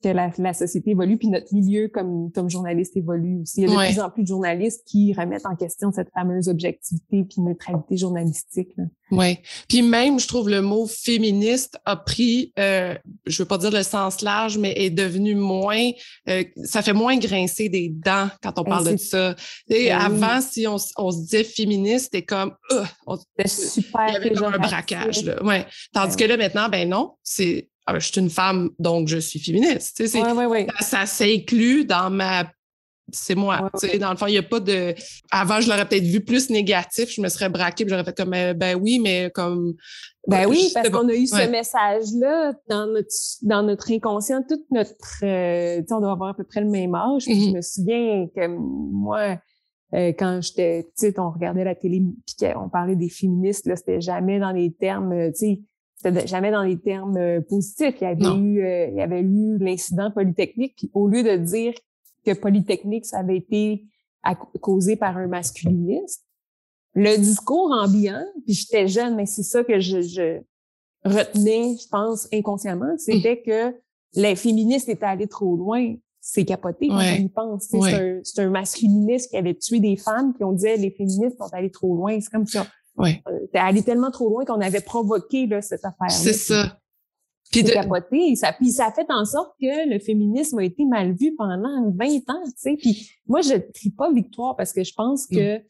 que 0.03 0.09
la, 0.09 0.31
la, 0.37 0.53
société 0.53 0.91
évolue, 0.91 1.17
puis 1.17 1.29
notre 1.29 1.53
milieu 1.53 1.87
comme, 1.87 2.31
comme 2.31 2.49
journaliste 2.49 2.95
évolue 2.97 3.41
aussi. 3.41 3.61
Il 3.61 3.69
y 3.69 3.75
a 3.75 3.87
de 3.87 3.91
plus 3.91 4.01
en 4.01 4.09
plus 4.09 4.23
de 4.23 4.27
journalistes 4.27 4.83
qui 4.85 5.13
remettent 5.13 5.45
en 5.45 5.55
question 5.55 5.91
cette 5.91 6.09
fameuse 6.13 6.49
objectivité 6.49 7.23
puis 7.23 7.41
neutralité 7.41 7.97
journalistique. 7.97 8.75
Oui. 9.11 9.37
Puis 9.69 9.81
même, 9.81 10.19
je 10.19 10.27
trouve 10.27 10.49
le 10.49 10.61
mot 10.61 10.87
féministe 10.87 11.79
a 11.85 11.95
pris, 11.95 12.51
euh, 12.57 12.95
je 13.25 13.41
veux 13.41 13.47
pas 13.47 13.57
dire 13.57 13.71
le 13.71 13.83
sens 13.83 14.21
large, 14.21 14.57
mais 14.57 14.73
est 14.75 14.89
devenu 14.89 15.35
moins, 15.35 15.91
euh, 16.29 16.43
ça 16.63 16.81
fait 16.81 16.93
moins 16.93 17.17
grincer 17.17 17.69
des 17.69 17.89
dents 17.89 18.29
quand 18.41 18.59
on 18.59 18.63
parle 18.63 18.91
de 18.91 18.97
ça. 18.97 19.35
Et 19.69 19.89
ben 19.89 19.99
avant, 19.99 20.41
si 20.41 20.67
on, 20.67 20.77
on, 20.97 21.11
se 21.11 21.19
disait 21.19 21.43
féministe, 21.43 22.05
c'était 22.05 22.23
comme, 22.23 22.55
euh, 22.71 22.83
super 23.45 24.09
il 24.09 24.33
y 24.33 24.37
avait 24.37 24.45
un 24.45 24.57
braquage. 24.57 25.23
Là. 25.23 25.43
Ouais. 25.43 25.65
Tandis 25.93 26.15
que 26.15 26.25
là, 26.25 26.37
maintenant, 26.37 26.69
ben 26.69 26.89
non, 26.89 27.13
c'est 27.23 27.69
ah, 27.85 27.99
je 27.99 28.07
suis 28.07 28.19
une 28.19 28.29
femme, 28.29 28.69
donc 28.79 29.07
je 29.07 29.17
suis 29.17 29.39
féministe. 29.39 29.97
Tu 29.97 30.07
sais, 30.07 30.21
ouais, 30.21 30.45
ouais, 30.45 30.67
Ça, 30.79 30.85
ça 30.85 31.05
s'inclut 31.05 31.85
dans 31.85 32.09
ma 32.09 32.45
c'est 33.11 33.35
moi. 33.35 33.69
Tu 33.79 33.87
sais, 33.87 33.99
dans 33.99 34.11
le 34.11 34.17
fond, 34.17 34.27
il 34.27 34.31
n'y 34.31 34.37
a 34.37 34.43
pas 34.43 34.59
de. 34.59 34.95
Avant, 35.31 35.59
je 35.59 35.69
l'aurais 35.69 35.87
peut-être 35.87 36.03
vu 36.03 36.21
plus 36.21 36.49
négatif. 36.49 37.09
Je 37.09 37.21
me 37.21 37.29
serais 37.29 37.49
braquée, 37.49 37.85
j'aurais 37.87 38.03
fait 38.03 38.15
comme 38.15 38.31
ben, 38.31 38.57
ben 38.57 38.75
oui, 38.75 38.99
mais 38.99 39.29
comme. 39.33 39.75
Ben 40.27 40.47
oui, 40.47 40.71
parce 40.73 40.89
qu'on 40.89 41.09
a 41.09 41.13
eu 41.13 41.27
ce 41.27 41.49
message-là 41.49 42.53
dans 42.69 42.87
notre 42.87 43.09
dans 43.41 43.63
notre 43.63 43.91
inconscient, 43.91 44.41
toute 44.47 44.63
notre. 44.71 44.93
Euh, 45.23 45.79
tu 45.79 45.87
sais, 45.87 45.93
on 45.93 45.99
doit 45.99 46.13
avoir 46.13 46.29
à 46.29 46.33
peu 46.33 46.45
près 46.45 46.61
le 46.61 46.69
même 46.69 46.95
âge. 46.95 47.23
Je 47.25 47.31
mm-hmm. 47.31 47.55
me 47.55 47.61
souviens 47.61 48.27
que 48.33 48.47
moi, 48.47 49.37
euh, 49.93 50.13
quand 50.17 50.39
j'étais 50.41 50.87
petite, 50.95 51.19
on 51.19 51.29
regardait 51.29 51.65
la 51.65 51.75
télé, 51.75 52.01
puis 52.25 52.47
on 52.55 52.69
parlait 52.69 52.95
des 52.95 53.09
féministes. 53.09 53.65
Là, 53.67 53.75
c'était 53.75 53.99
jamais 53.99 54.39
dans 54.39 54.51
les 54.51 54.71
termes, 54.71 55.11
euh, 55.11 55.29
tu 55.31 55.39
sais 55.39 55.61
c'était 56.03 56.27
jamais 56.27 56.51
dans 56.51 56.63
les 56.63 56.77
termes 56.77 57.17
euh, 57.17 57.41
positifs. 57.41 57.95
Il 58.01 58.03
y 58.03 58.07
avait 58.07 58.37
eu, 58.37 58.63
euh, 58.63 58.87
il 58.89 58.97
y 58.97 59.01
avait 59.01 59.21
eu 59.21 59.57
l'incident 59.57 60.11
Polytechnique, 60.11 60.75
puis 60.75 60.91
au 60.93 61.07
lieu 61.07 61.23
de 61.23 61.37
dire 61.37 61.73
que 62.25 62.33
Polytechnique, 62.33 63.05
ça 63.05 63.19
avait 63.19 63.37
été 63.37 63.85
causé 64.61 64.95
par 64.95 65.17
un 65.17 65.27
masculiniste, 65.27 66.25
le 66.95 67.17
discours 67.17 67.71
ambiant, 67.71 68.23
puis 68.45 68.53
j'étais 68.53 68.87
jeune, 68.87 69.15
mais 69.15 69.25
c'est 69.25 69.43
ça 69.43 69.63
que 69.63 69.79
je, 69.79 70.01
je, 70.01 70.39
retenais, 71.03 71.75
je 71.81 71.87
pense, 71.89 72.27
inconsciemment, 72.31 72.95
c'était 72.97 73.41
que 73.41 73.75
les 74.15 74.35
féministes 74.35 74.89
étaient 74.89 75.05
allés 75.05 75.27
trop 75.27 75.55
loin. 75.57 75.95
C'est 76.21 76.45
capoté 76.45 76.87
quand 76.87 76.99
on 76.99 77.15
y 77.15 77.27
pense. 77.27 77.67
C'est 77.69 78.39
un, 78.39 78.45
un 78.45 78.49
masculiniste 78.49 79.31
qui 79.31 79.37
avait 79.37 79.55
tué 79.55 79.81
des 79.81 79.97
femmes, 79.97 80.33
puis 80.33 80.45
on 80.45 80.53
disait 80.53 80.77
les 80.77 80.91
féministes 80.91 81.37
sont 81.37 81.51
allés 81.51 81.71
trop 81.71 81.95
loin. 81.95 82.17
C'est 82.21 82.31
comme 82.31 82.47
ça 82.47 82.65
Ouais. 82.97 83.21
Euh, 83.27 83.39
allé 83.53 83.81
tellement 83.81 84.11
trop 84.11 84.29
loin 84.29 84.45
qu'on 84.45 84.61
avait 84.61 84.81
provoqué 84.81 85.47
là, 85.47 85.61
cette 85.61 85.85
affaire. 85.85 86.11
C'est 86.11 86.33
ça. 86.33 86.77
Puis 87.51 87.63
de... 87.63 87.69
capoté. 87.69 88.35
Ça, 88.35 88.53
puis 88.53 88.71
ça 88.71 88.87
a 88.87 88.91
fait 88.91 89.05
en 89.09 89.25
sorte 89.25 89.53
que 89.59 89.89
le 89.89 89.99
féminisme 89.99 90.59
a 90.59 90.63
été 90.63 90.85
mal 90.85 91.13
vu 91.13 91.35
pendant 91.35 91.91
20 91.91 92.05
ans, 92.29 92.43
tu 92.45 92.51
sais. 92.55 92.77
Puis 92.79 93.09
moi, 93.27 93.41
je 93.41 93.53
ne 93.53 93.95
pas 93.95 94.11
victoire 94.11 94.55
parce 94.55 94.73
que 94.73 94.83
je 94.83 94.93
pense 94.93 95.27
que 95.27 95.57
mm. 95.57 95.61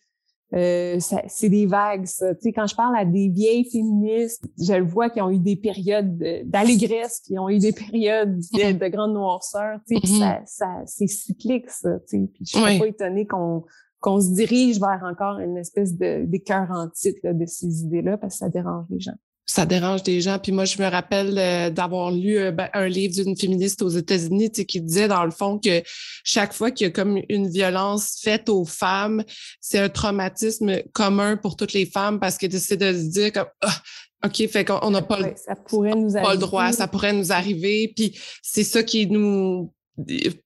euh, 0.56 0.98
c'est 1.28 1.50
des 1.50 1.66
vagues, 1.66 2.06
ça. 2.06 2.34
Tu 2.36 2.42
sais, 2.42 2.54
quand 2.54 2.68
je 2.68 2.76
parle 2.76 2.96
à 2.96 3.04
des 3.04 3.28
vieilles 3.28 3.70
féministes, 3.70 4.46
je 4.58 4.74
le 4.74 4.86
vois 4.86 5.10
qui 5.10 5.22
ont 5.22 5.30
eu 5.30 5.40
des 5.40 5.58
périodes 5.58 6.18
d'allégresse, 6.46 7.20
qui 7.20 7.38
ont 7.38 7.50
eu 7.50 7.60
des 7.60 7.74
périodes 7.74 8.38
de, 8.38 8.44
mm-hmm. 8.44 8.78
de 8.78 8.88
grande 8.88 9.14
noirceur, 9.14 9.80
tu 9.86 9.96
sais. 9.96 10.02
Mm-hmm. 10.02 10.20
ça, 10.20 10.42
ça 10.46 10.68
c'est 10.86 11.08
cyclique, 11.08 11.70
ça, 11.70 12.00
tu 12.08 12.18
sais. 12.18 12.30
Puis 12.34 12.46
je 12.46 12.58
suis 12.58 12.80
pas 12.80 12.88
étonnée 12.88 13.28
qu'on 13.28 13.66
qu'on 14.04 14.20
se 14.20 14.34
dirige 14.34 14.80
vers 14.82 15.02
encore 15.10 15.40
une 15.40 15.58
espèce 15.58 15.98
de 15.98 16.26
d'écœur 16.26 16.68
en 16.72 16.90
titre 16.90 17.22
de 17.24 17.46
ces 17.46 17.84
idées-là 17.84 18.18
parce 18.18 18.34
que 18.36 18.40
ça 18.40 18.50
dérange 18.50 18.86
les 18.90 19.00
gens. 19.00 19.16
Ça 19.46 19.66
dérange 19.66 20.04
des 20.04 20.20
gens. 20.20 20.40
Puis 20.40 20.52
moi, 20.52 20.66
je 20.66 20.82
me 20.82 20.88
rappelle 20.88 21.38
euh, 21.38 21.70
d'avoir 21.70 22.12
lu 22.12 22.38
euh, 22.38 22.52
ben, 22.52 22.70
un 22.74 22.88
livre 22.88 23.14
d'une 23.16 23.38
féministe 23.38 23.82
aux 23.82 23.90
États-Unis 23.90 24.52
qui 24.52 24.82
disait, 24.82 25.08
dans 25.08 25.24
le 25.24 25.32
fond, 25.32 25.58
que 25.58 25.84
chaque 26.24 26.54
fois 26.54 26.72
qu'il 26.72 26.88
y 26.88 26.90
a 26.90 26.92
comme 26.92 27.20
une 27.30 27.50
violence 27.50 28.20
faite 28.22 28.50
aux 28.50 28.66
femmes, 28.66 29.24
c'est 29.62 29.80
un 29.80 29.90
traumatisme 29.90 30.82
commun 30.92 31.38
pour 31.38 31.56
toutes 31.56 31.74
les 31.74 31.86
femmes 31.86 32.20
parce 32.20 32.38
que 32.38 32.50
c'est 32.58 32.78
de 32.78 32.92
se 32.94 33.10
dire 33.10 33.32
comme 33.32 33.48
ah, 33.62 33.82
OK, 34.26 34.48
fait 34.50 34.66
qu'on 34.66 34.92
n'a 34.92 35.02
pas, 35.02 35.20
ça 35.36 35.56
pourrait 35.56 35.96
nous 35.96 36.14
pas 36.14 36.34
le 36.34 36.40
droit, 36.40 36.72
ça 36.72 36.88
pourrait 36.88 37.14
nous 37.14 37.32
arriver. 37.32 37.92
Puis 37.96 38.18
c'est 38.42 38.64
ça 38.64 38.84
qui 38.84 39.08
nous 39.08 39.74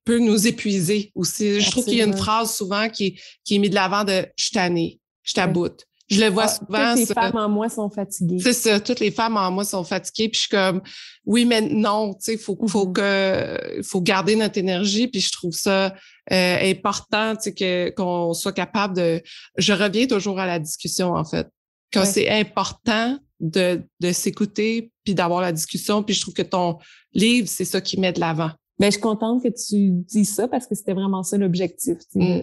peut 0.04 0.20
nous 0.20 0.48
épuiser 0.48 1.12
aussi. 1.16 1.62
Je 1.62 1.72
trouve 1.72 1.86
qu'il 1.86 1.98
y 1.98 2.02
a 2.02 2.06
une 2.06 2.18
phrase 2.18 2.56
souvent 2.56 2.90
qui, 2.90 3.20
qui 3.44 3.56
est 3.56 3.60
mise 3.60 3.70
de 3.70 3.76
l'avant 3.76 4.04
de 4.04 4.26
«je 4.38 4.50
t'année, 4.52 5.00
je 5.24 5.34
t'aboute». 5.34 5.84
Je 6.10 6.22
le 6.22 6.30
vois 6.30 6.46
ah, 6.46 6.48
souvent. 6.48 6.90
Toutes 6.92 7.00
les 7.10 7.13
femmes 7.13 7.36
en 7.36 7.50
moi 7.50 7.67
sont 7.67 7.90
fatiguées. 7.90 8.40
C'est 8.40 8.54
ça, 8.54 8.80
toutes 8.80 9.02
les 9.02 9.12
femmes 9.12 9.36
en 9.36 9.52
moi 9.52 9.65
sont 9.65 9.84
fatiguées. 9.84 10.30
Puis 10.30 10.38
je 10.38 10.42
suis 10.44 10.50
comme, 10.50 10.82
oui, 11.26 11.44
mais 11.44 11.60
non, 11.60 12.13
tu 12.13 12.19
sais, 12.21 12.34
il 12.36 12.40
faut, 12.40 12.58
faut, 12.67 12.88
mm-hmm. 12.88 12.94
que, 12.94 13.82
faut 13.84 14.00
garder 14.00 14.38
notre 14.38 14.58
énergie. 14.58 15.10
Puis 15.10 15.19
je 15.19 15.32
trouve 15.34 15.52
ça 15.52 15.94
euh, 16.32 16.71
important, 16.71 17.36
tu 17.36 17.52
sais, 17.58 17.94
qu'on 17.96 18.34
soit 18.34 18.54
capable 18.54 18.96
de... 18.96 19.21
Je 19.58 19.74
reviens 19.74 20.08
toujours 20.08 20.40
à 20.40 20.46
la 20.46 20.60
discussion, 20.60 21.13
en 21.13 21.26
fait. 21.26 21.50
Quand 21.92 22.06
c'est 22.06 22.30
important 22.30 23.19
de, 23.40 23.84
de 24.00 24.12
s'écouter 24.12 24.92
puis 25.04 25.13
d'avoir 25.13 25.42
la 25.42 25.52
discussion. 25.52 26.04
Puis 26.04 26.15
je 26.15 26.21
trouve 26.21 26.34
que 26.34 26.42
ton 26.42 26.78
livre, 27.13 27.48
c'est 27.48 27.65
ça 27.65 27.82
qui 27.82 28.00
met 28.00 28.13
de 28.13 28.19
l'avant. 28.19 28.52
Ben, 28.80 28.88
je 28.88 28.92
suis 28.92 29.02
contente 29.02 29.42
que 29.42 29.50
tu 29.50 29.90
dis 30.08 30.25
ça 30.25 30.48
parce 30.48 30.67
que 30.67 30.75
c'était 30.75 30.94
vraiment 30.94 31.23
ça 31.23 31.38
l'objectif, 31.38 31.98
mm. 32.13 32.42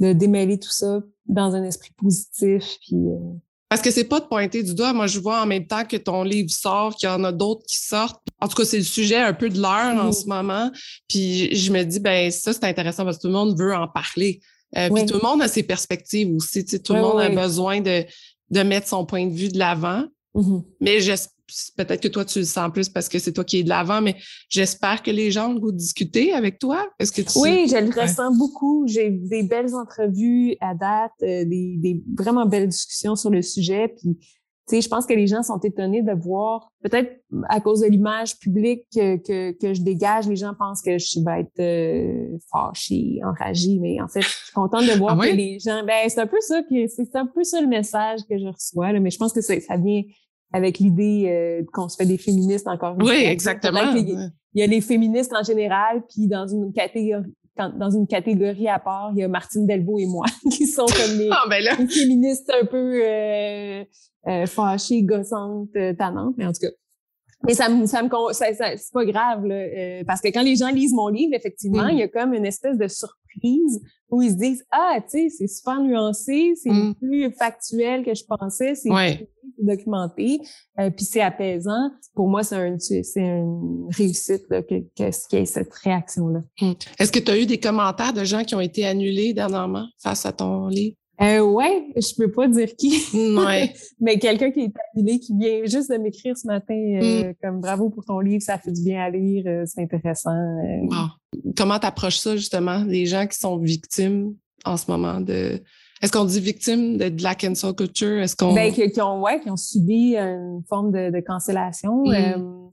de 0.00 0.12
démêler 0.12 0.58
tout 0.58 0.70
ça 0.70 1.02
dans 1.26 1.54
un 1.54 1.64
esprit 1.64 1.90
positif. 1.96 2.76
Puis, 2.86 2.96
euh, 2.96 3.18
Parce 3.68 3.82
que 3.82 3.90
c'est 3.90 4.04
pas 4.04 4.20
de 4.20 4.26
pointer 4.26 4.62
du 4.62 4.74
doigt. 4.74 4.92
Moi, 4.92 5.08
je 5.08 5.18
vois 5.18 5.42
en 5.42 5.46
même 5.46 5.66
temps 5.66 5.84
que 5.84 5.96
ton 5.96 6.22
livre 6.22 6.50
sort, 6.50 6.94
qu'il 6.94 7.08
y 7.08 7.12
en 7.12 7.24
a 7.24 7.32
d'autres 7.32 7.64
qui 7.66 7.78
sortent. 7.78 8.22
En 8.40 8.46
tout 8.46 8.56
cas, 8.56 8.64
c'est 8.64 8.78
le 8.78 8.84
sujet 8.84 9.16
un 9.16 9.32
peu 9.32 9.48
de 9.48 9.60
l'heure 9.60 9.96
en 9.96 10.12
ce 10.12 10.26
moment. 10.26 10.70
Puis 11.08 11.54
je 11.54 11.72
me 11.72 11.82
dis, 11.82 11.98
ben 11.98 12.30
ça, 12.30 12.52
c'est 12.52 12.64
intéressant 12.64 13.04
parce 13.04 13.16
que 13.16 13.22
tout 13.22 13.28
le 13.28 13.34
monde 13.34 13.58
veut 13.58 13.74
en 13.74 13.88
parler. 13.88 14.40
Euh, 14.76 14.88
puis 14.90 15.06
tout 15.06 15.14
le 15.14 15.22
monde 15.22 15.42
a 15.42 15.48
ses 15.48 15.62
perspectives 15.64 16.32
aussi. 16.34 16.64
Tout 16.64 16.92
le 16.92 17.00
monde 17.00 17.20
a 17.20 17.28
besoin 17.28 17.80
de, 17.80 18.04
de 18.50 18.62
mettre 18.62 18.86
son 18.86 19.04
point 19.04 19.26
de 19.26 19.34
vue 19.34 19.48
de 19.48 19.58
l'avant. 19.58 20.04
Mm-hmm. 20.34 20.64
Mais 20.80 21.00
j'espère 21.00 21.35
peut-être 21.76 22.02
que 22.02 22.08
toi, 22.08 22.24
tu 22.24 22.40
le 22.40 22.44
sens 22.44 22.70
plus 22.72 22.88
parce 22.88 23.08
que 23.08 23.18
c'est 23.18 23.32
toi 23.32 23.44
qui 23.44 23.58
es 23.58 23.62
de 23.62 23.68
l'avant, 23.68 24.00
mais 24.00 24.16
j'espère 24.48 25.02
que 25.02 25.10
les 25.10 25.30
gens 25.30 25.54
vont 25.54 25.70
discuter 25.70 26.32
avec 26.32 26.58
toi. 26.58 26.86
Est-ce 26.98 27.12
que 27.12 27.22
tu... 27.22 27.38
Oui, 27.38 27.68
je 27.68 27.76
le 27.76 28.00
ressens 28.00 28.34
beaucoup. 28.36 28.86
J'ai 28.86 29.10
des 29.10 29.42
belles 29.42 29.74
entrevues 29.74 30.56
à 30.60 30.74
date, 30.74 31.12
euh, 31.22 31.44
des, 31.44 31.76
des, 31.78 32.02
vraiment 32.16 32.46
belles 32.46 32.68
discussions 32.68 33.16
sur 33.16 33.30
le 33.30 33.42
sujet. 33.42 33.88
Puis, 33.88 34.18
tu 34.68 34.74
sais, 34.74 34.80
je 34.80 34.88
pense 34.88 35.06
que 35.06 35.14
les 35.14 35.28
gens 35.28 35.44
sont 35.44 35.60
étonnés 35.60 36.02
de 36.02 36.12
voir, 36.12 36.72
peut-être 36.82 37.22
à 37.48 37.60
cause 37.60 37.82
de 37.82 37.86
l'image 37.86 38.36
publique 38.40 38.84
que, 38.92 39.16
que, 39.16 39.52
que, 39.52 39.74
je 39.74 39.80
dégage, 39.80 40.26
les 40.26 40.34
gens 40.34 40.54
pensent 40.58 40.82
que 40.82 40.98
je 40.98 41.20
vais 41.24 41.42
être 41.42 41.60
euh, 41.60 42.36
fâchée, 42.50 43.20
enragée, 43.24 43.78
mais 43.80 44.00
en 44.00 44.08
fait, 44.08 44.22
je 44.22 44.28
suis 44.28 44.52
contente 44.52 44.84
de 44.84 44.98
voir 44.98 45.16
ah 45.20 45.24
que 45.24 45.32
les 45.32 45.60
gens, 45.60 45.84
ben, 45.86 46.08
c'est 46.08 46.18
un 46.18 46.26
peu 46.26 46.40
ça 46.40 46.62
que, 46.62 46.88
c'est 46.88 47.14
un 47.14 47.26
peu 47.26 47.44
ça 47.44 47.60
le 47.60 47.68
message 47.68 48.20
que 48.28 48.36
je 48.36 48.46
reçois, 48.46 48.90
là, 48.90 48.98
mais 48.98 49.10
je 49.10 49.18
pense 49.18 49.32
que 49.32 49.40
ça, 49.40 49.54
ça 49.60 49.76
vient 49.76 50.02
avec 50.52 50.78
l'idée 50.78 51.24
euh, 51.28 51.64
qu'on 51.72 51.88
se 51.88 51.96
fait 51.96 52.06
des 52.06 52.18
féministes 52.18 52.68
encore 52.68 52.96
Oui, 53.00 53.24
exactement. 53.24 53.92
Il 53.94 54.30
y, 54.54 54.62
a 54.62 54.66
les 54.66 54.80
féministes 54.80 55.34
en 55.34 55.42
général, 55.42 56.02
puis 56.08 56.28
dans 56.28 56.46
une 56.46 56.72
catégorie 56.72 57.24
dans 57.56 57.90
une 57.90 58.06
catégorie 58.06 58.68
à 58.68 58.78
part, 58.78 59.12
il 59.14 59.20
y 59.20 59.22
a 59.22 59.28
Martine 59.28 59.66
Delvaux 59.66 59.98
et 59.98 60.04
moi 60.04 60.26
qui 60.52 60.66
sont 60.66 60.84
comme 60.84 61.18
les, 61.18 61.30
ah, 61.30 61.46
ben 61.48 61.88
féministes 61.88 62.50
un 62.50 62.66
peu 62.66 63.00
euh, 63.02 63.82
euh, 64.28 64.46
fâchées, 64.46 65.02
gossantes, 65.02 65.70
euh, 65.76 65.94
tannantes, 65.94 66.34
mais 66.36 66.46
en 66.46 66.52
tout 66.52 66.60
cas. 66.60 66.72
Mais 67.44 67.54
ça 67.54 67.68
me, 67.68 67.86
ça 67.86 68.02
me, 68.02 68.08
ça, 68.32 68.46
c'est 68.52 68.92
pas 68.92 69.04
grave, 69.04 69.44
là, 69.44 69.54
euh, 69.54 70.04
parce 70.04 70.20
que 70.20 70.28
quand 70.28 70.42
les 70.42 70.56
gens 70.56 70.70
lisent 70.70 70.94
mon 70.94 71.08
livre, 71.08 71.32
effectivement, 71.34 71.86
il 71.86 71.98
y 71.98 72.02
a 72.02 72.08
comme 72.08 72.34
une 72.34 72.46
espèce 72.46 72.76
de 72.76 72.88
surprise 72.88 73.25
où 74.10 74.22
ils 74.22 74.30
se 74.30 74.36
disent, 74.36 74.64
ah, 74.70 74.98
tu 75.00 75.28
sais, 75.28 75.28
c'est 75.30 75.46
super 75.46 75.80
nuancé, 75.80 76.54
c'est 76.62 76.70
mm. 76.70 76.94
plus 76.94 77.32
factuel 77.32 78.04
que 78.04 78.14
je 78.14 78.24
pensais, 78.24 78.74
c'est 78.74 79.28
documenté, 79.58 80.40
euh, 80.78 80.90
puis 80.90 81.04
c'est 81.04 81.20
apaisant. 81.20 81.90
Pour 82.14 82.28
moi, 82.28 82.42
c'est 82.42 82.56
un, 82.56 82.76
une 83.16 83.88
réussite 83.90 84.44
là, 84.50 84.62
que, 84.62 84.80
que, 84.96 85.28
qu'il 85.28 85.38
y 85.38 85.42
ait 85.42 85.46
cette 85.46 85.72
réaction-là. 85.72 86.42
Hmm. 86.60 86.72
Est-ce 86.98 87.12
que 87.12 87.18
tu 87.18 87.30
as 87.30 87.38
eu 87.38 87.46
des 87.46 87.58
commentaires 87.58 88.12
de 88.12 88.24
gens 88.24 88.44
qui 88.44 88.54
ont 88.54 88.60
été 88.60 88.84
annulés 88.84 89.32
dernièrement 89.32 89.86
face 90.02 90.26
à 90.26 90.32
ton 90.32 90.68
livre? 90.68 90.96
Euh, 91.20 91.40
ouais, 91.40 91.86
je 91.96 92.14
peux 92.14 92.30
pas 92.30 92.46
dire 92.46 92.68
qui. 92.76 93.00
Ouais. 93.14 93.72
mais 94.00 94.18
quelqu'un 94.18 94.50
qui 94.50 94.60
est 94.60 94.72
annulé, 94.94 95.18
qui 95.18 95.36
vient 95.36 95.64
juste 95.64 95.90
de 95.90 95.96
m'écrire 95.96 96.36
ce 96.36 96.46
matin, 96.46 96.74
euh, 96.74 97.30
hmm. 97.30 97.34
comme 97.42 97.60
bravo 97.60 97.88
pour 97.88 98.04
ton 98.04 98.20
livre, 98.20 98.42
ça 98.42 98.58
fait 98.58 98.72
du 98.72 98.82
bien 98.82 99.02
à 99.02 99.10
lire, 99.10 99.44
euh, 99.46 99.64
c'est 99.66 99.80
intéressant. 99.80 100.30
Euh. 100.30 100.82
Wow. 100.82 101.52
Comment 101.56 101.78
t'approches 101.78 102.18
ça 102.18 102.36
justement, 102.36 102.84
les 102.84 103.06
gens 103.06 103.26
qui 103.26 103.38
sont 103.38 103.56
victimes 103.58 104.34
en 104.64 104.76
ce 104.76 104.90
moment 104.90 105.20
de 105.20 105.62
est-ce 106.02 106.12
qu'on 106.12 106.26
dit 106.26 106.40
victime 106.40 106.98
de, 106.98 107.22
la 107.22 107.34
cancel 107.34 107.72
culture? 107.72 108.20
Est-ce 108.20 108.36
qu'on. 108.36 108.52
Ben, 108.52 108.70
qui, 108.70 109.00
ont, 109.00 109.22
ouais, 109.22 109.40
qui 109.40 109.48
ont 109.50 109.56
subi 109.56 110.16
une 110.16 110.62
forme 110.68 110.92
de, 110.92 111.10
de 111.10 111.20
cancellation. 111.20 112.04
Mm. 112.04 112.70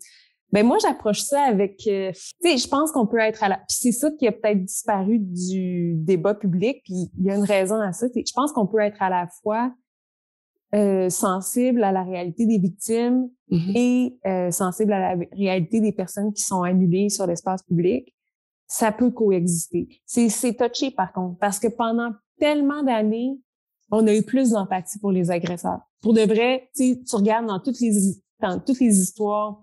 Ben 0.54 0.64
moi, 0.64 0.78
j'approche 0.80 1.22
ça 1.22 1.42
avec, 1.42 1.82
euh, 1.88 2.12
tu 2.14 2.22
sais, 2.48 2.58
je 2.58 2.68
pense 2.68 2.92
qu'on 2.92 3.08
peut 3.08 3.18
être 3.18 3.42
à 3.44 3.50
la, 3.50 3.58
puis 3.58 3.66
c'est 3.70 3.92
ça 3.92 4.12
qui 4.12 4.28
a 4.28 4.32
peut-être 4.32 4.64
disparu 4.64 5.18
du 5.18 5.96
débat 5.96 6.36
public, 6.36 6.84
puis 6.84 7.10
il 7.18 7.26
y 7.26 7.32
a 7.32 7.36
une 7.36 7.44
raison 7.44 7.82
à 7.82 7.92
ça. 7.92 8.06
Je 8.16 8.32
pense 8.36 8.52
qu'on 8.52 8.68
peut 8.68 8.80
être 8.80 9.02
à 9.02 9.10
la 9.10 9.28
fois 9.42 9.74
euh, 10.76 11.10
sensible 11.10 11.84
à 11.84 11.92
la 11.92 12.04
réalité 12.04 12.46
des 12.46 12.60
victimes 12.60 13.32
mm-hmm. 13.50 13.78
et 13.78 14.20
euh, 14.28 14.52
sensible 14.52 14.94
à 14.94 15.16
la 15.16 15.26
réalité 15.32 15.82
des 15.82 15.92
personnes 15.92 16.32
qui 16.32 16.44
sont 16.44 16.62
annulées 16.62 17.10
sur 17.10 17.26
l'espace 17.26 17.64
public. 17.64 18.14
Ça 18.68 18.92
peut 18.92 19.10
coexister. 19.10 19.88
C'est 20.06 20.30
c'est 20.30 20.54
touché 20.54 20.92
par 20.92 21.14
contre, 21.14 21.40
parce 21.40 21.58
que 21.58 21.68
pendant 21.68 22.12
tellement 22.40 22.84
d'années, 22.84 23.40
on 23.90 24.06
a 24.06 24.14
eu 24.14 24.22
plus 24.22 24.52
d'empathie 24.52 25.00
pour 25.00 25.12
les 25.12 25.32
agresseurs. 25.32 25.80
Pour 26.02 26.14
de 26.14 26.22
vrai, 26.22 26.70
tu 26.76 26.96
regardes 27.12 27.48
dans 27.48 27.60
toutes 27.60 27.80
les 27.80 28.22
dans 28.40 28.60
toutes 28.60 28.80
les 28.80 29.00
histoires 29.00 29.63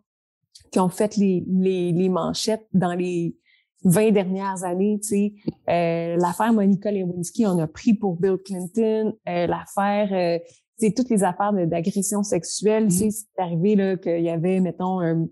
qui 0.70 0.78
ont 0.80 0.88
fait 0.88 1.16
les, 1.16 1.44
les, 1.48 1.92
les 1.92 2.08
manchettes 2.08 2.66
dans 2.72 2.94
les 2.94 3.36
20 3.84 4.12
dernières 4.12 4.64
années, 4.64 4.98
tu 5.02 5.08
sais, 5.08 5.32
euh, 5.68 6.16
l'affaire 6.16 6.52
Monica 6.52 6.90
Lewinsky, 6.90 7.46
on 7.46 7.58
a 7.58 7.66
pris 7.66 7.94
pour 7.94 8.16
Bill 8.16 8.36
Clinton, 8.44 9.14
euh, 9.28 9.46
l'affaire, 9.46 10.08
euh, 10.12 10.38
tu 10.78 10.86
sais, 10.86 10.92
toutes 10.92 11.10
les 11.10 11.24
affaires 11.24 11.52
d'agression 11.52 12.22
sexuelle, 12.22 12.88
tu 12.88 12.94
sais, 12.94 13.06
mm-hmm. 13.06 13.10
c'est 13.10 13.42
arrivé 13.42 13.76
là 13.76 13.96
qu'il 13.96 14.22
y 14.22 14.28
avait, 14.28 14.60
mettons, 14.60 15.00
un, 15.00 15.26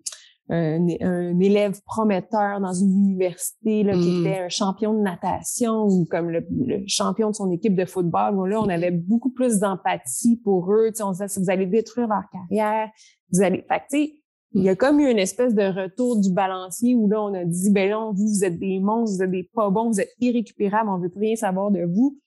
un, 0.50 1.40
élève 1.40 1.80
prometteur 1.84 2.60
dans 2.60 2.72
une 2.72 2.90
université 2.90 3.82
là, 3.82 3.92
qui 3.92 4.10
mm. 4.10 4.26
était 4.26 4.38
un 4.38 4.48
champion 4.48 4.94
de 4.94 5.00
natation 5.00 5.84
ou 5.84 6.06
comme 6.06 6.30
le, 6.30 6.42
champion 6.86 7.30
de 7.30 7.34
son 7.34 7.50
équipe 7.50 7.76
de 7.76 7.84
football. 7.84 8.48
là, 8.48 8.60
on 8.60 8.68
avait 8.68 8.90
beaucoup 8.90 9.30
plus 9.30 9.58
d'empathie 9.58 10.36
pour 10.42 10.72
eux. 10.72 10.90
On 11.00 11.12
se 11.12 11.18
disait, 11.18 11.28
si 11.28 11.40
vous 11.40 11.50
allez 11.50 11.66
détruire 11.66 12.08
leur 12.08 12.24
carrière, 12.32 12.88
vous 13.30 13.42
allez... 13.42 13.64
Fait 13.68 14.14
il 14.52 14.62
y 14.62 14.68
a 14.68 14.76
comme 14.76 15.00
eu 15.00 15.10
une 15.10 15.18
espèce 15.18 15.54
de 15.54 15.62
retour 15.62 16.18
du 16.18 16.32
balancier 16.32 16.94
où 16.94 17.08
là, 17.08 17.22
on 17.22 17.34
a 17.34 17.44
dit, 17.44 17.70
ben 17.70 17.90
là, 17.90 18.10
vous, 18.14 18.28
vous 18.28 18.44
êtes 18.44 18.58
des 18.58 18.80
monstres, 18.80 19.16
vous 19.16 19.22
êtes 19.22 19.30
des 19.30 19.50
pas 19.54 19.70
bons, 19.70 19.90
vous 19.90 20.00
êtes 20.00 20.12
irrécupérables, 20.20 20.88
on 20.88 20.98
veut 20.98 21.10
plus 21.10 21.20
rien 21.20 21.36
savoir 21.36 21.70
de 21.70 21.84
vous 21.84 22.18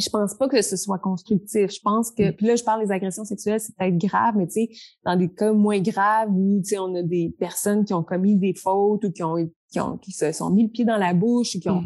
je 0.00 0.08
pense 0.10 0.34
pas 0.34 0.48
que 0.48 0.62
ce 0.62 0.76
soit 0.76 0.98
constructif. 0.98 1.70
Je 1.70 1.80
pense 1.82 2.10
que, 2.10 2.30
mm. 2.30 2.32
puis 2.34 2.46
là, 2.46 2.56
je 2.56 2.64
parle 2.64 2.84
des 2.84 2.92
agressions 2.92 3.24
sexuelles, 3.24 3.60
c'est 3.60 3.74
peut-être 3.76 3.98
grave, 3.98 4.34
mais 4.36 4.46
tu 4.46 4.52
sais, 4.52 4.70
dans 5.04 5.16
des 5.16 5.28
cas 5.28 5.52
moins 5.52 5.80
graves 5.80 6.30
où, 6.30 6.60
tu 6.62 6.70
sais, 6.70 6.78
on 6.78 6.94
a 6.94 7.02
des 7.02 7.34
personnes 7.38 7.84
qui 7.84 7.94
ont 7.94 8.02
commis 8.02 8.36
des 8.36 8.54
fautes 8.54 9.04
ou 9.04 9.12
qui 9.12 9.22
ont, 9.22 9.36
qui 9.70 9.80
ont, 9.80 9.96
qui 9.98 10.12
se 10.12 10.32
sont 10.32 10.50
mis 10.50 10.64
le 10.64 10.70
pied 10.70 10.84
dans 10.84 10.96
la 10.96 11.14
bouche 11.14 11.54
ou 11.56 11.60
qui 11.60 11.68
ont, 11.68 11.84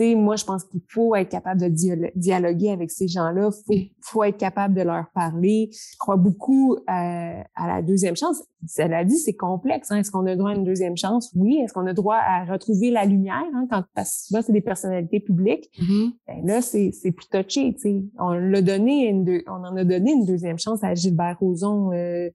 moi, 0.00 0.36
je 0.36 0.44
pense 0.44 0.64
qu'il 0.64 0.80
faut 0.88 1.14
être 1.14 1.28
capable 1.28 1.60
de 1.60 1.68
dialoguer 2.14 2.70
avec 2.70 2.90
ces 2.90 3.08
gens-là. 3.08 3.50
Faut, 3.50 3.74
faut 4.00 4.24
être 4.24 4.38
capable 4.38 4.74
de 4.74 4.82
leur 4.82 5.06
parler. 5.14 5.70
Je 5.72 5.96
crois 5.98 6.16
beaucoup 6.16 6.76
à, 6.86 7.42
à 7.54 7.66
la 7.66 7.82
deuxième 7.82 8.16
chance. 8.16 8.42
Cela 8.66 9.04
dit, 9.04 9.16
c'est 9.16 9.34
complexe. 9.34 9.90
Hein. 9.90 9.98
Est-ce 9.98 10.10
qu'on 10.10 10.26
a 10.26 10.34
droit 10.34 10.50
à 10.50 10.54
une 10.54 10.64
deuxième 10.64 10.96
chance? 10.96 11.30
Oui. 11.36 11.58
Est-ce 11.58 11.72
qu'on 11.72 11.86
a 11.86 11.92
droit 11.92 12.16
à 12.16 12.44
retrouver 12.44 12.90
la 12.90 13.04
lumière? 13.04 13.44
Hein? 13.54 13.66
Quand, 13.70 13.84
parce 13.94 14.10
que 14.10 14.26
souvent, 14.26 14.42
c'est 14.42 14.52
des 14.52 14.60
personnalités 14.60 15.20
publiques. 15.20 15.70
Mm-hmm. 15.80 16.10
Ben 16.26 16.46
là, 16.46 16.60
c'est, 16.60 16.90
plus 17.12 17.28
touché. 17.30 17.74
sais. 17.78 18.02
On 18.18 18.30
l'a 18.30 18.62
donné 18.62 19.08
une 19.08 19.42
on 19.46 19.64
en 19.64 19.76
a 19.76 19.84
donné 19.84 20.12
une 20.12 20.24
deuxième 20.24 20.58
chance 20.58 20.82
à 20.82 20.94
Gilbert 20.94 21.38
Rozon 21.40 21.92
euh, 21.92 22.30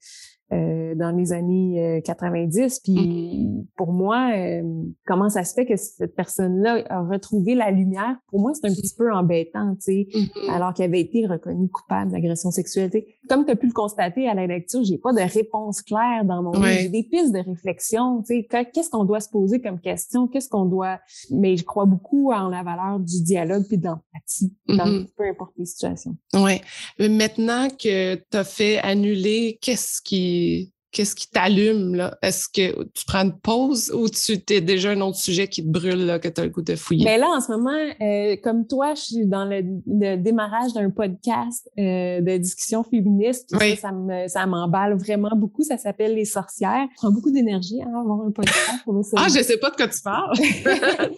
euh, 0.51 0.93
dans 0.95 1.11
les 1.11 1.33
années 1.33 2.01
90. 2.05 2.59
Euh, 2.59 2.67
Puis 2.83 3.47
pour 3.75 3.91
moi, 3.91 4.31
euh, 4.35 4.61
comment 5.05 5.29
ça 5.29 5.43
se 5.43 5.53
fait 5.53 5.65
que 5.65 5.75
cette 5.75 6.15
personne-là 6.15 6.83
a 6.89 7.01
retrouvé 7.01 7.55
la 7.55 7.71
lumière? 7.71 8.17
Pour 8.27 8.41
moi, 8.41 8.51
c'est 8.53 8.67
un 8.67 8.73
petit 8.73 8.93
peu 8.95 9.11
embêtant, 9.11 9.75
tu 9.75 9.81
sais, 9.81 10.07
mm-hmm. 10.13 10.51
alors 10.51 10.73
qu'il 10.73 10.85
avait 10.85 10.99
été 10.99 11.25
reconnu 11.25 11.69
coupable 11.69 12.11
d'agression 12.11 12.51
sexuelle. 12.51 12.91
Comme 13.29 13.45
tu 13.45 13.51
as 13.51 13.55
pu 13.55 13.67
le 13.67 13.73
constater 13.73 14.27
à 14.27 14.33
la 14.33 14.45
lecture, 14.45 14.83
j'ai 14.83 14.97
pas 14.97 15.13
de 15.13 15.21
réponse 15.21 15.81
claire 15.81 16.25
dans 16.25 16.43
mon 16.43 16.51
livre. 16.51 16.67
J'ai 16.67 16.89
des 16.89 17.03
pistes 17.03 17.33
de 17.33 17.39
réflexion, 17.39 18.21
tu 18.21 18.41
sais, 18.41 18.47
qu'est-ce 18.73 18.89
qu'on 18.89 19.05
doit 19.05 19.21
se 19.21 19.29
poser 19.29 19.61
comme 19.61 19.79
question, 19.79 20.27
qu'est-ce 20.27 20.49
qu'on 20.49 20.65
doit... 20.65 20.99
Mais 21.31 21.57
je 21.57 21.63
crois 21.63 21.85
beaucoup 21.85 22.31
en 22.31 22.49
la 22.49 22.63
valeur 22.63 22.99
du 22.99 23.23
dialogue 23.23 23.63
puis 23.67 23.77
de 23.77 23.85
l'empathie 23.85 24.53
dans 24.67 24.85
mm-hmm. 24.85 25.07
peu 25.17 25.23
importe 25.27 25.53
les 25.57 25.65
situations. 25.65 26.15
Oui. 26.33 26.61
Maintenant 26.99 27.69
que 27.69 28.15
tu 28.15 28.37
as 28.37 28.43
fait 28.43 28.79
annuler, 28.79 29.57
qu'est-ce 29.61 30.01
qui 30.01 30.32
qu'est-ce 30.93 31.15
qui 31.15 31.29
t'allume, 31.29 31.95
là? 31.95 32.17
Est-ce 32.21 32.47
que 32.47 32.83
tu 32.93 33.03
prends 33.05 33.25
une 33.25 33.37
pause 33.37 33.91
ou 33.93 34.07
tu 34.07 34.39
t'es 34.39 34.61
déjà 34.61 34.91
un 34.91 35.01
autre 35.01 35.17
sujet 35.17 35.47
qui 35.47 35.63
te 35.63 35.67
brûle, 35.67 36.05
là, 36.05 36.19
que 36.19 36.27
tu 36.29 36.39
as 36.39 36.45
le 36.45 36.51
goût 36.51 36.61
de 36.61 36.75
fouiller? 36.75 37.03
Mais 37.03 37.17
ben 37.17 37.21
là, 37.21 37.27
en 37.35 37.41
ce 37.41 37.51
moment, 37.51 37.71
euh, 38.01 38.37
comme 38.41 38.67
toi, 38.67 38.93
je 38.93 39.01
suis 39.01 39.25
dans 39.25 39.43
le, 39.43 40.15
démarrage 40.17 40.73
d'un 40.73 40.91
podcast 40.91 41.69
euh, 41.79 42.21
de 42.21 42.37
discussion 42.37 42.83
féministe. 42.83 43.53
Oui. 43.59 43.75
Ça, 43.75 43.89
ça 44.27 44.45
m'emballe 44.45 44.95
vraiment 44.95 45.35
beaucoup. 45.35 45.63
Ça 45.63 45.77
s'appelle 45.77 46.13
Les 46.13 46.25
sorcières. 46.25 46.87
Ça 46.95 47.07
prend 47.07 47.11
beaucoup 47.11 47.31
d'énergie, 47.31 47.81
hein, 47.81 47.91
avoir 47.99 48.21
un 48.21 48.31
podcast. 48.31 48.83
Pour 48.85 49.01
ah, 49.17 49.27
je 49.27 49.41
sais 49.41 49.57
pas 49.57 49.71
de 49.71 49.75
quoi 49.75 49.87
tu 49.87 50.01
parles. 50.01 50.37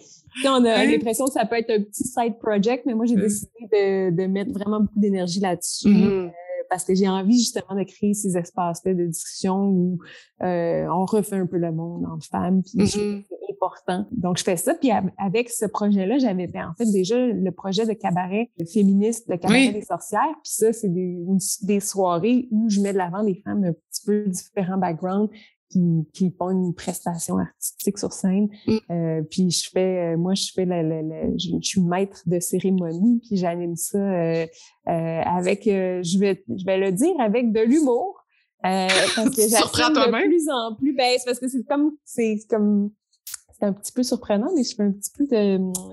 on 0.46 0.64
a 0.64 0.84
l'impression 0.84 1.26
que 1.26 1.32
ça 1.32 1.44
peut 1.44 1.56
être 1.56 1.70
un 1.70 1.82
petit 1.82 2.04
side 2.04 2.38
project, 2.40 2.84
mais 2.86 2.94
moi, 2.94 3.04
j'ai 3.04 3.16
décidé 3.16 3.50
de, 3.72 4.10
de, 4.10 4.26
mettre 4.26 4.52
vraiment 4.52 4.80
beaucoup 4.80 4.98
d'énergie 4.98 5.40
là-dessus. 5.40 5.88
Mm-hmm. 5.88 6.10
Euh, 6.10 6.28
parce 6.68 6.84
que 6.84 6.94
j'ai 6.94 7.08
envie 7.08 7.38
justement 7.38 7.78
de 7.78 7.84
créer 7.84 8.14
ces 8.14 8.36
espaces-là 8.36 8.94
de 8.94 9.06
discussion 9.06 9.68
où 9.68 9.98
euh, 10.42 10.86
on 10.88 11.04
refait 11.04 11.36
un 11.36 11.46
peu 11.46 11.58
le 11.58 11.72
monde 11.72 12.04
en 12.06 12.18
femmes, 12.20 12.62
puis 12.62 12.84
mm-hmm. 12.84 13.24
c'est 13.28 13.52
important. 13.52 14.06
Donc, 14.12 14.38
je 14.38 14.44
fais 14.44 14.56
ça. 14.56 14.74
Puis 14.74 14.90
avec 15.18 15.50
ce 15.50 15.66
projet-là, 15.66 16.18
j'avais 16.18 16.50
en 16.56 16.74
fait 16.74 16.90
déjà 16.90 17.16
le 17.26 17.50
projet 17.50 17.86
de 17.86 17.92
cabaret 17.92 18.50
féministe, 18.72 19.28
de 19.28 19.36
cabaret 19.36 19.72
des 19.72 19.82
sorcières. 19.82 20.34
Puis 20.42 20.52
ça, 20.52 20.72
c'est 20.72 20.88
des, 20.88 21.18
des 21.62 21.80
soirées 21.80 22.48
où 22.50 22.68
je 22.68 22.80
mets 22.80 22.92
de 22.92 22.98
l'avant 22.98 23.24
des 23.24 23.40
femmes 23.44 23.62
d'un 23.62 23.72
petit 23.72 24.04
peu 24.04 24.24
différents 24.26 24.78
backgrounds 24.78 25.30
qui, 25.70 26.06
qui 26.12 26.30
font 26.30 26.50
une 26.50 26.74
prestation 26.74 27.38
artistique 27.38 27.98
sur 27.98 28.12
scène. 28.12 28.48
Mm. 28.66 28.76
Euh, 28.90 29.22
puis 29.22 29.50
je 29.50 29.70
fais, 29.70 30.14
euh, 30.14 30.16
moi, 30.16 30.34
je 30.34 30.52
fais 30.54 30.64
la, 30.64 30.82
la, 30.82 31.02
je, 31.36 31.58
suis 31.62 31.80
maître 31.80 32.22
de 32.26 32.40
cérémonie, 32.40 33.20
puis 33.26 33.36
j'anime 33.36 33.76
ça 33.76 33.98
euh, 33.98 34.46
euh 34.88 35.20
avec, 35.24 35.66
euh, 35.66 36.02
je 36.02 36.18
vais, 36.18 36.44
je 36.48 36.64
vais 36.64 36.78
le 36.78 36.92
dire, 36.92 37.14
avec 37.18 37.52
de 37.52 37.60
l'humour. 37.60 38.24
parce 38.62 39.30
que 39.30 39.42
j'assume 39.48 39.94
de 39.94 40.26
plus 40.26 40.48
en 40.50 40.74
plus. 40.76 40.94
Ben, 40.94 41.14
c'est 41.18 41.24
parce 41.24 41.40
que 41.40 41.48
c'est 41.48 41.64
comme, 41.64 41.92
c'est 42.04 42.38
comme 42.48 42.90
c'est 43.58 43.64
un 43.64 43.72
petit 43.72 43.92
peu 43.92 44.02
surprenant, 44.02 44.48
mais 44.54 44.64
je 44.64 44.74
fais 44.74 44.82
un 44.82 44.92
petit 44.92 45.10
peu 45.16 45.24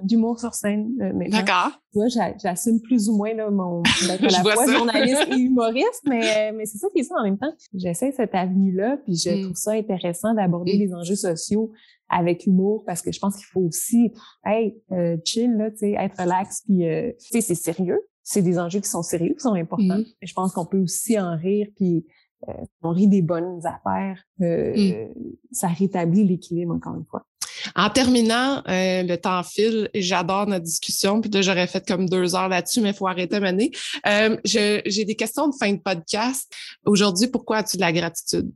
d'humour 0.04 0.40
sur 0.40 0.54
scène 0.54 0.92
euh, 1.02 1.14
maintenant. 1.14 1.40
D'accord. 1.40 1.72
Tu 1.94 2.00
j'assume 2.42 2.82
plus 2.82 3.08
ou 3.08 3.16
moins 3.16 3.34
là, 3.34 3.50
mon 3.50 3.82
d'être 4.08 4.24
à 4.24 4.44
la 4.44 4.56
fois 4.56 4.72
journaliste 4.72 5.28
et 5.32 5.36
humoriste, 5.38 6.02
mais, 6.06 6.22
euh, 6.22 6.56
mais 6.56 6.66
c'est 6.66 6.78
ça 6.78 6.88
qui 6.94 7.02
est 7.02 7.04
ça 7.04 7.16
en 7.20 7.24
même 7.24 7.38
temps. 7.38 7.54
J'essaie 7.74 8.12
cette 8.12 8.36
avenue-là, 8.36 8.98
puis 9.06 9.16
je 9.16 9.30
mm. 9.30 9.42
trouve 9.44 9.56
ça 9.56 9.72
intéressant 9.72 10.34
d'aborder 10.34 10.76
mm. 10.76 10.80
les 10.80 10.94
enjeux 10.94 11.16
sociaux 11.16 11.72
avec 12.10 12.46
humour 12.46 12.84
parce 12.86 13.02
que 13.02 13.12
je 13.12 13.20
pense 13.20 13.38
qu'il 13.38 13.46
faut 13.46 13.62
aussi 13.62 14.12
hey, 14.46 14.76
euh, 14.92 15.18
chill, 15.24 15.56
là, 15.56 15.70
être 15.82 16.22
relax, 16.22 16.64
puis 16.66 16.88
euh, 16.88 17.12
c'est 17.18 17.42
sérieux. 17.56 18.00
C'est 18.26 18.42
des 18.42 18.58
enjeux 18.58 18.80
qui 18.80 18.90
sont 18.90 19.04
sérieux, 19.04 19.34
qui 19.34 19.42
sont 19.42 19.54
importants. 19.54 20.00
Mm. 20.00 20.06
je 20.22 20.34
pense 20.34 20.52
qu'on 20.54 20.66
peut 20.66 20.80
aussi 20.80 21.20
en 21.20 21.38
rire, 21.38 21.68
puis 21.76 22.06
euh, 22.50 22.54
on 22.82 22.92
rit 22.92 23.08
des 23.08 23.22
bonnes 23.22 23.62
affaires. 23.66 24.22
Euh, 24.42 25.08
Ça 25.52 25.68
rétablit 25.68 26.26
l'équilibre, 26.26 26.74
encore 26.74 26.96
une 26.96 27.06
fois. 27.06 27.26
En 27.76 27.90
terminant, 27.90 28.62
euh, 28.68 29.04
le 29.04 29.16
temps 29.16 29.44
file 29.44 29.90
j'adore 29.96 30.48
notre 30.48 30.66
discussion. 30.66 31.22
Puis 31.22 31.30
là, 31.32 31.42
j'aurais 31.42 31.68
fait 31.68 31.86
comme 31.88 32.10
deux 32.10 32.36
heures 32.36 32.50
là-dessus, 32.50 32.82
mais 32.82 32.90
il 32.90 32.96
faut 32.96 33.08
arrêter 33.08 33.36
à 33.36 33.40
mener. 33.40 33.72
Euh, 34.08 34.38
j'ai 34.46 35.06
des 35.06 35.16
questions 35.16 35.48
de 35.48 35.56
fin 35.56 35.72
de 35.72 35.80
podcast. 35.80 36.52
Aujourd'hui, 36.86 37.28
pourquoi 37.28 37.58
as-tu 37.58 37.78
de 37.78 37.82
la 37.82 37.92
gratitude? 37.92 38.52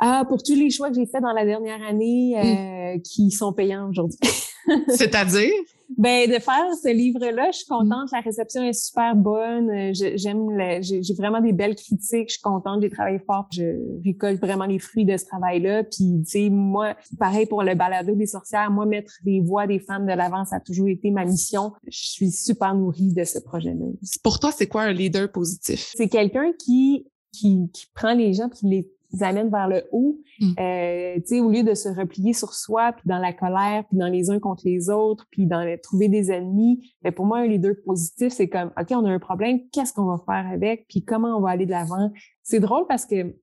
Ah, 0.00 0.24
pour 0.26 0.42
tous 0.42 0.54
les 0.54 0.70
choix 0.70 0.88
que 0.88 0.96
j'ai 0.96 1.06
faits 1.06 1.22
dans 1.22 1.32
la 1.32 1.44
dernière 1.44 1.82
année 1.86 2.34
mmh. 2.34 2.96
euh, 2.96 2.98
qui 3.04 3.30
sont 3.30 3.52
payants 3.52 3.88
aujourd'hui. 3.88 4.18
C'est-à-dire? 4.88 5.52
Ben, 5.98 6.30
de 6.30 6.38
faire 6.38 6.64
ce 6.80 6.88
livre-là, 6.88 7.50
je 7.50 7.58
suis 7.58 7.66
contente. 7.66 8.10
La 8.12 8.20
réception 8.20 8.62
est 8.62 8.72
super 8.72 9.16
bonne. 9.16 9.70
Euh, 9.70 9.90
j'aime, 9.92 10.56
j'ai 10.80 11.14
vraiment 11.14 11.40
des 11.40 11.52
belles 11.52 11.74
critiques. 11.74 12.28
Je 12.28 12.34
suis 12.34 12.42
contente. 12.42 12.80
J'ai 12.80 12.90
travaillé 12.90 13.18
fort. 13.18 13.48
Je 13.52 13.76
récolte 14.04 14.40
vraiment 14.40 14.66
les 14.66 14.78
fruits 14.78 15.04
de 15.04 15.16
ce 15.16 15.24
travail-là. 15.26 15.82
Puis, 15.84 16.22
tu 16.24 16.30
sais, 16.30 16.48
moi, 16.48 16.96
pareil 17.18 17.46
pour 17.46 17.62
le 17.62 17.74
balado 17.74 18.14
des 18.14 18.26
sorcières. 18.26 18.70
Moi, 18.70 18.86
mettre 18.86 19.12
les 19.24 19.40
voix 19.40 19.66
des 19.66 19.80
femmes 19.80 20.06
de 20.06 20.12
l'avant, 20.12 20.44
ça 20.44 20.56
a 20.56 20.60
toujours 20.60 20.88
été 20.88 21.10
ma 21.10 21.24
mission. 21.24 21.72
Je 21.88 22.08
suis 22.08 22.30
super 22.30 22.74
nourrie 22.74 23.12
de 23.12 23.24
ce 23.24 23.38
projet-là. 23.40 23.86
Pour 24.22 24.38
toi, 24.38 24.52
c'est 24.52 24.68
quoi 24.68 24.82
un 24.82 24.92
leader 24.92 25.30
positif? 25.30 25.92
C'est 25.96 26.08
quelqu'un 26.08 26.52
qui, 26.58 27.06
qui, 27.32 27.68
qui 27.72 27.86
prend 27.94 28.14
les 28.14 28.32
gens 28.32 28.48
qui 28.48 28.66
les 28.66 28.90
amène 29.20 29.50
vers 29.50 29.68
le 29.68 29.84
haut. 29.92 30.18
Mm. 30.40 30.52
Euh, 30.58 31.14
tu 31.16 31.26
sais, 31.26 31.40
au 31.40 31.50
lieu 31.50 31.62
de 31.62 31.74
se 31.74 31.88
replier 31.88 32.32
sur 32.32 32.54
soi, 32.54 32.92
puis 32.92 33.04
dans 33.06 33.18
la 33.18 33.32
colère, 33.32 33.84
puis 33.88 33.98
dans 33.98 34.08
les 34.08 34.30
uns 34.30 34.38
contre 34.38 34.62
les 34.64 34.90
autres, 34.90 35.26
puis 35.30 35.46
dans 35.46 35.62
les, 35.62 35.78
trouver 35.78 36.08
des 36.08 36.30
ennemis. 36.30 36.94
Mais 37.02 37.10
pour 37.10 37.26
moi, 37.26 37.38
un 37.38 37.46
leader 37.46 37.74
positif, 37.84 38.32
c'est 38.32 38.48
comme, 38.48 38.70
OK, 38.78 38.86
on 38.90 39.04
a 39.04 39.10
un 39.10 39.18
problème, 39.18 39.60
qu'est-ce 39.72 39.92
qu'on 39.92 40.06
va 40.06 40.22
faire 40.24 40.50
avec, 40.50 40.86
puis 40.88 41.04
comment 41.04 41.36
on 41.36 41.40
va 41.40 41.50
aller 41.50 41.66
de 41.66 41.70
l'avant? 41.70 42.10
C'est 42.42 42.60
drôle 42.60 42.86
parce 42.88 43.06
que 43.06 43.34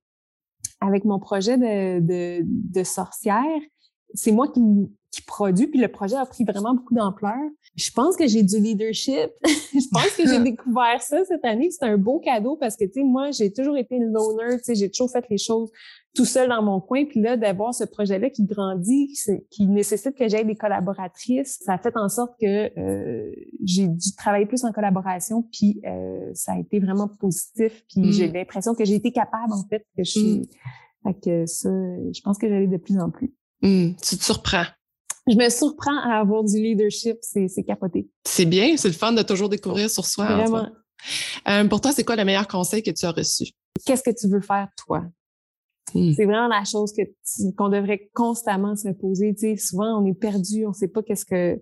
avec 0.80 1.05
mon 1.05 1.20
projet 1.20 1.57
de, 1.57 1.99
de, 1.99 2.43
de 2.45 2.84
sorcière, 2.84 3.59
c'est 4.13 4.31
moi 4.31 4.47
qui, 4.47 4.61
qui 5.11 5.21
produit, 5.21 5.67
puis 5.67 5.79
le 5.79 5.87
projet 5.87 6.15
a 6.15 6.25
pris 6.25 6.43
vraiment 6.43 6.73
beaucoup 6.73 6.93
d'ampleur. 6.93 7.37
Je 7.75 7.91
pense 7.91 8.15
que 8.15 8.27
j'ai 8.27 8.43
du 8.43 8.59
leadership. 8.59 9.31
je 9.43 9.89
pense 9.91 10.11
que 10.15 10.27
j'ai 10.27 10.39
découvert 10.43 11.01
ça 11.01 11.23
cette 11.25 11.45
année. 11.45 11.69
C'est 11.71 11.85
un 11.85 11.97
beau 11.97 12.19
cadeau 12.19 12.55
parce 12.55 12.75
que, 12.75 12.85
tu 12.85 12.93
sais, 12.93 13.03
moi, 13.03 13.31
j'ai 13.31 13.51
toujours 13.51 13.77
été 13.77 13.95
une 13.95 14.11
loner, 14.11 14.57
tu 14.57 14.63
sais, 14.63 14.75
j'ai 14.75 14.89
toujours 14.89 15.11
fait 15.11 15.25
les 15.29 15.37
choses 15.37 15.71
tout 16.13 16.25
seul 16.25 16.49
dans 16.49 16.61
mon 16.61 16.81
coin. 16.81 17.05
Puis 17.05 17.21
là, 17.21 17.37
d'avoir 17.37 17.73
ce 17.73 17.83
projet-là 17.83 18.29
qui 18.29 18.43
grandit, 18.43 19.13
qui 19.49 19.67
nécessite 19.67 20.15
que 20.15 20.27
j'aille 20.27 20.45
des 20.45 20.55
collaboratrices, 20.55 21.59
ça 21.63 21.73
a 21.73 21.77
fait 21.77 21.95
en 21.95 22.09
sorte 22.09 22.33
que 22.41 22.79
euh, 22.79 23.31
j'ai 23.63 23.87
dû 23.87 24.15
travailler 24.15 24.45
plus 24.45 24.65
en 24.65 24.71
collaboration. 24.71 25.43
Puis 25.51 25.79
euh, 25.85 26.31
ça 26.33 26.53
a 26.53 26.59
été 26.59 26.79
vraiment 26.79 27.07
positif. 27.07 27.83
Puis 27.87 28.11
j'ai 28.11 28.29
mm. 28.29 28.33
l'impression 28.33 28.75
que 28.75 28.83
j'ai 28.83 28.95
été 28.95 29.11
capable, 29.11 29.53
en 29.53 29.63
fait, 29.69 29.85
que 29.95 30.03
je 30.03 30.11
suis... 30.11 30.39
Mm. 30.39 30.45
Fait 31.03 31.13
que 31.13 31.45
ça, 31.45 31.69
je 31.69 32.21
pense 32.21 32.37
que 32.37 32.49
j'allais 32.49 32.67
de 32.67 32.77
plus 32.77 32.99
en 32.99 33.09
plus. 33.09 33.31
Mm. 33.61 33.93
Tu 34.01 34.17
te 34.17 34.23
surprends 34.23 34.65
je 35.27 35.35
me 35.35 35.49
surprends 35.49 35.97
à 35.99 36.19
avoir 36.19 36.43
du 36.43 36.57
leadership, 36.57 37.17
c'est 37.21 37.63
capoté. 37.63 38.09
C'est 38.23 38.45
bien, 38.45 38.77
c'est 38.77 38.87
le 38.87 38.93
fun 38.93 39.11
de 39.11 39.21
toujours 39.21 39.49
découvrir 39.49 39.89
sur 39.89 40.05
soi. 40.05 40.25
Vraiment. 40.25 40.67
Euh, 41.47 41.67
pour 41.67 41.81
toi, 41.81 41.91
c'est 41.91 42.03
quoi 42.03 42.15
le 42.15 42.23
meilleur 42.23 42.47
conseil 42.47 42.81
que 42.81 42.91
tu 42.91 43.05
as 43.05 43.11
reçu? 43.11 43.45
Qu'est-ce 43.85 44.03
que 44.03 44.17
tu 44.17 44.27
veux 44.29 44.41
faire, 44.41 44.69
toi? 44.85 45.03
Hmm. 45.93 46.13
C'est 46.13 46.25
vraiment 46.25 46.47
la 46.47 46.63
chose 46.63 46.93
que 46.93 47.01
qu'on 47.55 47.69
devrait 47.69 48.09
constamment 48.13 48.75
se 48.75 48.89
poser. 48.89 49.33
Tu 49.33 49.41
sais, 49.41 49.57
souvent, 49.57 50.01
on 50.01 50.05
est 50.05 50.13
perdu, 50.13 50.65
on 50.65 50.73
sait 50.73 50.87
pas 50.87 51.03
qu'est-ce 51.03 51.25
que... 51.25 51.61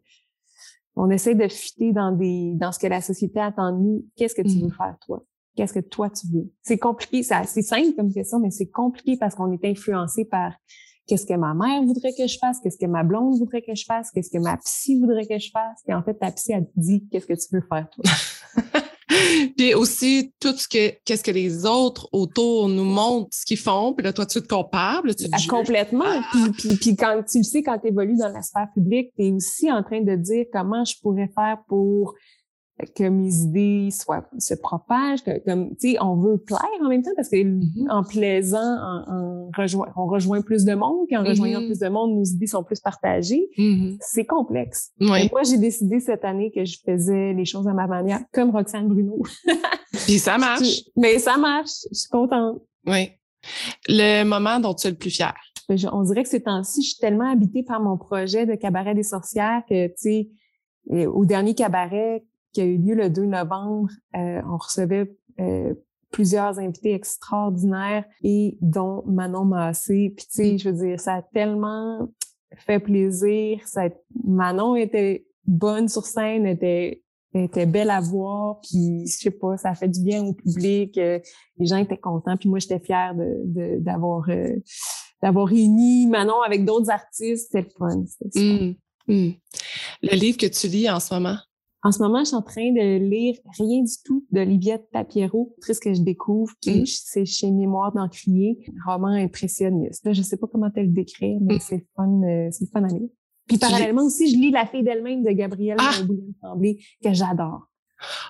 On 0.96 1.10
essaie 1.10 1.36
de 1.36 1.48
fuiter 1.50 1.92
dans 1.92 2.14
des 2.14 2.54
dans 2.56 2.72
ce 2.72 2.80
que 2.80 2.88
la 2.88 3.02
société 3.02 3.40
attend 3.40 3.74
de 3.74 3.84
nous. 3.84 4.06
Qu'est-ce 4.16 4.36
que 4.36 4.42
tu 4.44 4.58
hmm. 4.58 4.64
veux 4.64 4.72
faire, 4.72 4.96
toi? 5.06 5.24
Qu'est-ce 5.56 5.74
que 5.74 5.80
toi, 5.80 6.10
tu 6.10 6.28
veux? 6.34 6.50
C'est 6.62 6.78
compliqué, 6.78 7.24
c'est 7.24 7.62
simple 7.62 7.96
comme 7.98 8.14
question, 8.14 8.40
mais 8.40 8.52
c'est 8.52 8.70
compliqué 8.70 9.18
parce 9.18 9.36
qu'on 9.36 9.52
est 9.52 9.66
influencé 9.66 10.26
par 10.26 10.54
qu'est-ce 11.08 11.26
que 11.26 11.34
ma 11.34 11.54
mère 11.54 11.84
voudrait 11.84 12.14
que 12.14 12.28
je 12.28 12.38
fasse, 12.38 12.60
qu'est-ce 12.60 12.78
que 12.78 12.86
ma 12.86 13.04
blonde 13.04 13.38
voudrait 13.38 13.62
que 13.62 13.76
je 13.76 13.86
fasse, 13.86 14.12
qu'est-ce 14.12 14.30
que 14.30 14.38
ma 14.38 14.58
psy 14.58 15.00
voudrait 15.00 15.26
que 15.26 15.38
je 15.38 15.52
fasse. 15.52 15.82
Et 15.88 15.94
en 15.94 16.04
fait, 16.04 16.16
ta 16.16 16.32
psy, 16.32 16.54
elle 16.54 16.66
te 16.66 16.72
dit 16.76 17.08
qu'est-ce 17.12 17.28
que 17.28 17.34
tu 17.34 17.48
veux 17.52 17.64
faire, 17.70 17.88
toi? 17.90 18.04
puis 19.58 19.74
aussi, 19.74 20.34
tout 20.40 20.54
ce 20.54 20.68
que, 20.68 20.96
qu'est-ce 21.04 21.24
que 21.24 21.32
les 21.32 21.66
autres 21.66 22.10
autour 22.12 22.68
nous 22.70 22.84
montrent 22.84 23.30
ce 23.32 23.46
qu'ils 23.46 23.58
font, 23.58 23.94
puis 23.94 24.04
là, 24.04 24.14
toi, 24.14 24.26
tu 24.26 24.42
te 24.42 24.48
compares, 24.48 25.04
tu 25.04 25.16
te 25.16 25.30
ah, 25.32 25.38
Complètement. 25.50 26.22
Puis, 26.32 26.52
puis, 26.52 26.78
puis, 26.78 26.96
quand 26.96 27.22
tu 27.30 27.40
le 27.40 27.44
sais, 27.44 27.62
quand 27.62 27.78
tu 27.80 27.88
évolues 27.88 28.18
dans 28.18 28.30
la 28.30 28.42
sphère 28.42 28.68
publique, 28.74 29.12
tu 29.16 29.26
es 29.26 29.32
aussi 29.32 29.72
en 29.72 29.84
train 29.84 30.02
de 30.02 30.16
dire 30.16 30.46
comment 30.52 30.84
je 30.84 30.96
pourrais 31.02 31.30
faire 31.36 31.58
pour 31.68 32.16
que 32.96 33.08
mes 33.08 33.34
idées 33.34 33.90
soient 33.90 34.30
se 34.38 34.54
propagent, 34.54 35.24
que, 35.24 35.44
comme 35.46 35.70
tu 35.78 35.92
sais, 35.92 35.98
on 36.02 36.18
veut 36.18 36.38
plaire 36.38 36.60
en 36.84 36.90
même 36.90 37.04
temps 37.04 37.12
parce 37.16 37.30
que 37.30 37.38
mm-hmm. 37.38 37.90
en 37.90 38.04
plaisant, 38.04 38.58
en, 38.58 39.50
rejoint, 39.56 39.88
on 39.96 40.08
rejoint 40.08 40.42
plus 40.42 40.66
de 40.66 40.76
monde, 40.76 41.08
puis 41.08 41.16
en 41.16 41.24
rejoignant 41.24 41.62
mm-hmm. 41.62 41.68
plus 41.68 41.80
de 41.80 41.88
monde, 41.88 42.16
nos 42.16 42.26
idées 42.26 42.48
sont 42.48 42.64
plus 42.64 42.82
partagées. 42.82 43.48
Mm-hmm. 43.58 43.98
C'est 44.02 44.26
complexe. 44.26 44.92
Moi, 45.00 45.44
j'ai 45.50 45.58
décidé 45.58 46.02
cette 46.02 46.26
année 46.26 46.52
que 46.54 46.66
je 46.66 46.78
faisais 46.86 47.34
les 47.34 47.46
choses 47.46 47.68
à 47.68 47.74
ma 47.74 47.88
manière, 47.88 48.20
comme 48.34 48.52
Roxane 48.52 48.90
Bruno. 48.90 49.20
puis 50.06 50.20
ça 50.20 50.38
marche. 50.38 50.84
Mais 50.98 51.18
ça 51.20 51.38
marche. 51.38 51.72
Je 51.92 51.98
suis 51.98 52.10
contente. 52.10 52.62
Oui. 52.86 53.12
Le 53.88 54.24
moment 54.26 54.60
dont 54.60 54.74
tu 54.74 54.88
es 54.88 54.90
le 54.90 54.98
plus 54.98 55.12
fier. 55.12 55.34
on 55.70 56.04
dirait 56.04 56.24
que 56.24 56.30
ces 56.30 56.44
temps-ci, 56.44 56.82
je 56.82 56.90
suis 56.90 57.00
tellement 57.00 57.32
habitée 57.32 57.64
par 57.64 57.80
mon 57.80 57.96
projet 57.96 58.46
de 58.46 58.56
cabaret 58.56 58.96
des 58.96 59.04
sorcières 59.04 59.62
que, 59.70 59.88
tu 59.88 59.94
sais, 59.98 60.30
au 61.08 61.26
dernier 61.26 61.56
cabaret, 61.56 62.26
qui 62.56 62.62
a 62.62 62.66
eu 62.66 62.78
lieu 62.78 62.96
le 62.96 63.10
2 63.10 63.26
novembre, 63.26 63.90
euh, 64.16 64.42
on 64.50 64.56
recevait 64.56 65.14
euh, 65.42 65.74
plusieurs 66.10 66.58
invités 66.58 66.94
extraordinaires 66.94 68.06
et 68.24 68.58
dont 68.62 69.04
Manon 69.06 69.44
Massé. 69.44 70.14
Puis 70.16 70.26
tu 70.26 70.36
sais, 70.36 70.58
je 70.58 70.70
veux 70.70 70.88
dire, 70.88 71.00
ça 71.00 71.16
a 71.16 71.22
tellement 71.22 72.10
fait 72.56 72.80
plaisir. 72.80 73.60
Manon 74.24 74.78
était 74.78 75.28
bonne 75.46 75.90
sur 75.90 76.06
scène, 76.06 76.46
était 76.46 77.02
était 77.34 77.66
belle 77.66 77.90
à 77.90 78.00
voir, 78.00 78.62
puis 78.62 79.06
je 79.06 79.12
sais 79.12 79.30
pas, 79.30 79.58
ça 79.58 79.76
fait 79.76 79.90
du 79.90 80.02
bien 80.02 80.24
au 80.24 80.32
public. 80.32 80.98
Euh, 80.98 81.20
les 81.58 81.66
gens 81.66 81.76
étaient 81.76 81.98
contents, 81.98 82.38
puis 82.38 82.48
moi 82.48 82.60
j'étais 82.60 82.80
fière 82.80 83.14
de 83.14 83.80
d'avoir 83.80 84.26
d'avoir 85.22 85.48
réuni 85.48 86.08
Manon 86.08 86.42
avec 86.44 86.64
d'autres 86.64 86.90
artistes. 86.90 87.52
C'était 87.52 87.68
le 87.68 87.74
fun. 87.78 88.06
Mm. 88.36 88.76
Mm. 89.08 89.34
Le 90.04 90.16
livre 90.16 90.38
que 90.38 90.46
tu 90.46 90.68
lis 90.68 90.90
en 90.90 91.02
ce 91.02 91.14
moment? 91.14 91.36
En 91.86 91.92
ce 91.92 92.02
moment, 92.02 92.22
je 92.22 92.30
suis 92.30 92.36
en 92.36 92.42
train 92.42 92.72
de 92.72 92.98
lire 92.98 93.36
Rien 93.60 93.84
du 93.84 93.94
tout 94.04 94.26
de 94.32 94.42
Liviette 94.42 94.90
Tapiero, 94.92 95.56
ce 95.62 95.80
que 95.80 95.94
je 95.94 96.02
découvre, 96.02 96.52
qui 96.60 96.82
mm. 96.82 96.86
c'est 96.88 97.26
chez 97.26 97.52
Mémoire 97.52 97.94
d'Encrier, 97.94 98.58
roman 98.88 99.10
impressionniste. 99.10 100.04
Là, 100.04 100.12
je 100.12 100.24
sais 100.24 100.38
pas 100.38 100.48
comment 100.52 100.72
te 100.72 100.80
le 100.80 100.88
décrire, 100.88 101.38
mais 101.42 101.58
mm. 101.58 101.60
c'est 101.60 101.86
fun, 101.96 102.22
euh, 102.24 102.48
c'est 102.50 102.68
fun 102.72 102.84
à 102.84 102.88
lire. 102.88 103.08
Puis 103.48 103.60
parallèlement 103.60 104.02
aussi, 104.02 104.34
je 104.34 104.36
lis 104.36 104.50
La 104.50 104.66
fille 104.66 104.82
d'elle-même 104.82 105.24
de 105.24 105.30
Gabrielle 105.30 105.78
ah! 105.80 105.92
Tremblay, 106.42 106.80
que 107.04 107.14
j'adore. 107.14 107.68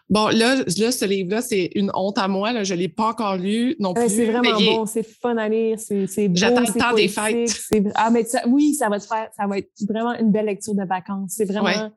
Bon, 0.09 0.27
là, 0.27 0.55
là 0.55 0.91
ce 0.91 1.05
livre-là, 1.05 1.41
c'est 1.41 1.69
une 1.75 1.91
honte 1.93 2.17
à 2.17 2.27
moi. 2.27 2.51
Là. 2.51 2.65
Je 2.65 2.73
ne 2.73 2.79
l'ai 2.79 2.89
pas 2.89 3.07
encore 3.11 3.37
lu 3.37 3.77
non 3.79 3.93
plus. 3.93 4.09
c'est 4.09 4.25
vraiment 4.25 4.59
bon, 4.59 4.85
c'est 4.85 5.03
fun 5.03 5.37
à 5.37 5.47
lire. 5.47 5.79
C'est, 5.79 6.29
J'attends 6.33 6.59
le 6.59 6.77
temps 6.77 6.93
des 6.93 7.07
fêtes. 7.07 7.57
Ah, 7.95 8.09
mais 8.11 8.25
oui, 8.47 8.73
ça 8.73 8.89
va 8.89 8.99
te 8.99 9.05
faire, 9.05 9.29
ça 9.35 9.47
va 9.47 9.59
être 9.59 9.71
vraiment 9.87 10.13
une 10.19 10.33
belle 10.33 10.47
lecture 10.47 10.75
de 10.75 10.85
vacances. 10.85 11.35
C'est 11.37 11.45
vraiment. 11.45 11.89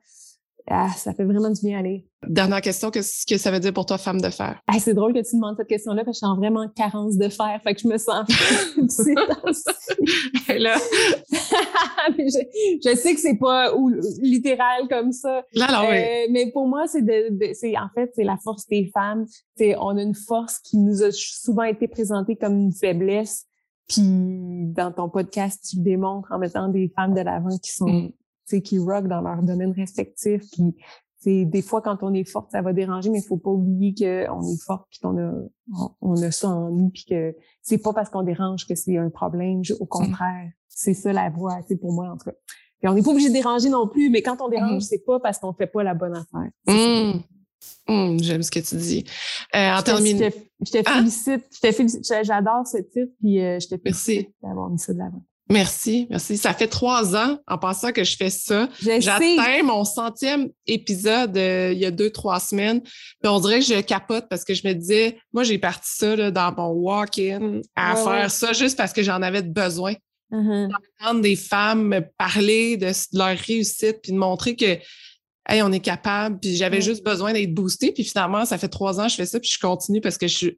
Ah, 0.71 0.89
ça 0.95 1.13
fait 1.13 1.23
vraiment 1.23 1.49
du 1.49 1.61
bien 1.61 1.79
aller. 1.79 2.05
Dernière 2.27 2.61
question, 2.61 2.91
qu'est-ce 2.91 3.25
que 3.25 3.37
ça 3.37 3.49
veut 3.49 3.59
dire 3.59 3.73
pour 3.73 3.85
toi, 3.87 3.97
femme 3.97 4.21
de 4.21 4.29
fer? 4.29 4.61
Ah, 4.67 4.77
c'est 4.79 4.93
drôle 4.93 5.13
que 5.13 5.27
tu 5.27 5.35
demandes 5.35 5.55
cette 5.57 5.67
question-là 5.67 6.03
parce 6.03 6.19
que 6.19 6.25
je 6.25 6.27
suis 6.27 6.31
en 6.31 6.35
vraiment 6.35 6.67
carence 6.69 7.17
de 7.17 7.27
fer, 7.27 7.59
fait 7.63 7.73
que 7.73 7.81
je 7.81 7.87
me 7.87 7.97
sens 7.97 8.27
là. 10.59 10.75
je, 12.17 12.79
je, 12.85 12.95
sais 12.95 13.15
que 13.15 13.19
c'est 13.19 13.37
pas 13.37 13.73
ou, 13.75 13.89
littéral 14.21 14.87
comme 14.89 15.11
ça. 15.11 15.43
euh, 15.55 16.27
Mais 16.29 16.51
pour 16.51 16.67
moi, 16.67 16.85
c'est 16.87 17.01
de, 17.01 17.53
c'est 17.53 17.75
en 17.77 17.89
fait 17.95 18.11
c'est 18.13 18.23
la 18.23 18.37
force 18.37 18.67
des 18.67 18.91
femmes. 18.93 19.25
C'est 19.55 19.75
on 19.77 19.97
a 19.97 20.01
une 20.01 20.15
force 20.15 20.59
qui 20.59 20.77
nous 20.77 21.01
a 21.01 21.11
souvent 21.11 21.63
été 21.63 21.87
présentée 21.87 22.35
comme 22.35 22.57
une 22.57 22.73
faiblesse. 22.73 23.45
Puis 23.87 24.03
dans 24.03 24.91
ton 24.91 25.09
podcast, 25.09 25.65
tu 25.67 25.77
le 25.77 25.83
démontres 25.83 26.31
en 26.31 26.37
mettant 26.37 26.67
des 26.67 26.91
femmes 26.95 27.15
de 27.15 27.21
l'avant 27.21 27.57
qui 27.57 27.71
sont 27.71 27.89
mm 27.89 28.11
qui 28.57 28.79
rock 28.79 29.07
dans 29.07 29.21
leur 29.21 29.41
domaine 29.43 29.71
respectif. 29.71 30.43
Puis, 30.51 30.75
c'est 31.21 31.45
des 31.45 31.61
fois 31.61 31.81
quand 31.81 31.97
on 32.01 32.13
est 32.13 32.23
forte, 32.23 32.51
ça 32.51 32.61
va 32.61 32.71
déranger, 32.71 33.09
mais 33.09 33.19
il 33.19 33.25
faut 33.25 33.37
pas 33.37 33.49
oublier 33.49 33.93
qu'on 33.93 34.41
est 34.41 34.63
forte 34.63 34.87
puis 34.89 34.99
qu'on 35.01 35.17
a 35.17 35.33
on, 36.01 36.21
a 36.21 36.31
ça 36.31 36.49
en 36.49 36.71
nous 36.71 36.89
puis 36.89 37.05
que 37.09 37.35
c'est 37.61 37.77
pas 37.77 37.91
parce 37.91 38.09
qu'on 38.09 38.23
dérange 38.23 38.65
que 38.65 38.75
c'est 38.75 38.97
un 38.97 39.09
problème. 39.09 39.61
Au 39.79 39.85
contraire, 39.85 40.49
c'est 40.69 40.93
ça 40.93 41.11
la 41.11 41.29
voie, 41.29 41.59
c'est 41.67 41.75
pour 41.75 41.91
moi 41.91 42.09
en 42.09 42.17
tout 42.17 42.29
cas. 42.29 42.35
Et 42.81 42.87
on 42.87 42.93
n'est 42.93 43.03
pas 43.03 43.11
obligé 43.11 43.27
de 43.27 43.33
déranger 43.33 43.69
non 43.69 43.89
plus, 43.89 44.09
mais 44.09 44.21
quand 44.21 44.37
on 44.41 44.47
dérange, 44.47 44.83
mm-hmm. 44.83 44.87
c'est 44.87 45.03
pas 45.05 45.19
parce 45.19 45.39
qu'on 45.39 45.51
fait 45.51 45.67
pas 45.67 45.83
la 45.83 45.93
bonne 45.93 46.15
affaire. 46.15 46.49
Mm. 46.65 47.19
Mm, 47.89 48.19
j'aime 48.21 48.41
ce 48.41 48.51
que 48.51 48.59
tu 48.59 48.75
dis. 48.77 49.03
Euh, 49.53 49.71
en 49.73 49.81
terminant, 49.81 50.29
je 50.61 50.71
te, 50.71 50.77
ah! 50.85 50.99
félicite, 50.99 51.43
je 51.51 51.59
te 51.59 51.71
félicite, 51.73 52.05
j'adore 52.23 52.65
ce 52.65 52.77
titre 52.77 53.11
puis 53.19 53.41
euh, 53.41 53.59
je 53.59 53.67
te 53.67 53.77
félicite 53.77 54.29
d'avoir 54.41 54.69
mis 54.69 54.79
ça 54.79 54.93
de 54.93 54.99
l'avant. 54.99 55.23
Merci, 55.51 56.05
merci. 56.11 56.37
Ça 56.37 56.53
fait 56.53 56.67
trois 56.67 57.15
ans 57.15 57.39
en 57.47 57.57
passant 57.57 57.91
que 57.91 58.03
je 58.03 58.15
fais 58.15 58.29
ça. 58.29 58.69
J'atteins 58.81 59.63
mon 59.63 59.83
centième 59.83 60.49
épisode 60.67 61.35
euh, 61.37 61.71
il 61.73 61.79
y 61.79 61.85
a 61.85 61.91
deux, 61.91 62.11
trois 62.11 62.39
semaines. 62.39 62.81
Puis 62.81 63.25
on 63.25 63.39
dirait 63.39 63.59
que 63.59 63.65
je 63.65 63.81
capote 63.81 64.27
parce 64.29 64.43
que 64.43 64.53
je 64.53 64.67
me 64.67 64.73
disais, 64.73 65.17
moi, 65.33 65.43
j'ai 65.43 65.57
parti 65.57 65.89
ça 65.91 66.15
là, 66.15 66.29
dans 66.29 66.53
mon 66.55 66.67
walk-in 66.67 67.61
à 67.75 67.95
faire 67.95 68.29
ça 68.29 68.53
juste 68.53 68.77
parce 68.77 68.93
que 68.93 69.01
j'en 69.01 69.23
avais 69.23 69.41
besoin. 69.41 69.95
Mm-hmm. 70.31 70.69
D'entendre 70.69 71.21
des 71.21 71.35
femmes 71.35 72.01
parler 72.15 72.77
de, 72.77 72.91
leur 73.13 73.35
réussite 73.35 74.01
puis 74.03 74.11
de 74.11 74.17
montrer 74.17 74.55
que 74.55 74.77
hey, 75.49 75.61
on 75.61 75.71
est 75.71 75.79
capable, 75.79 76.39
puis 76.39 76.55
j'avais 76.55 76.81
juste 76.81 77.03
besoin 77.03 77.33
d'être 77.33 77.53
boostée. 77.53 77.91
Puis 77.91 78.03
finalement, 78.03 78.45
ça 78.45 78.57
fait 78.57 78.69
trois 78.69 78.99
ans 78.99 79.05
que 79.05 79.11
je 79.11 79.15
fais 79.15 79.25
ça, 79.25 79.39
puis 79.39 79.49
je 79.51 79.59
continue 79.59 80.01
parce 80.01 80.17
que 80.17 80.27
je, 80.27 80.49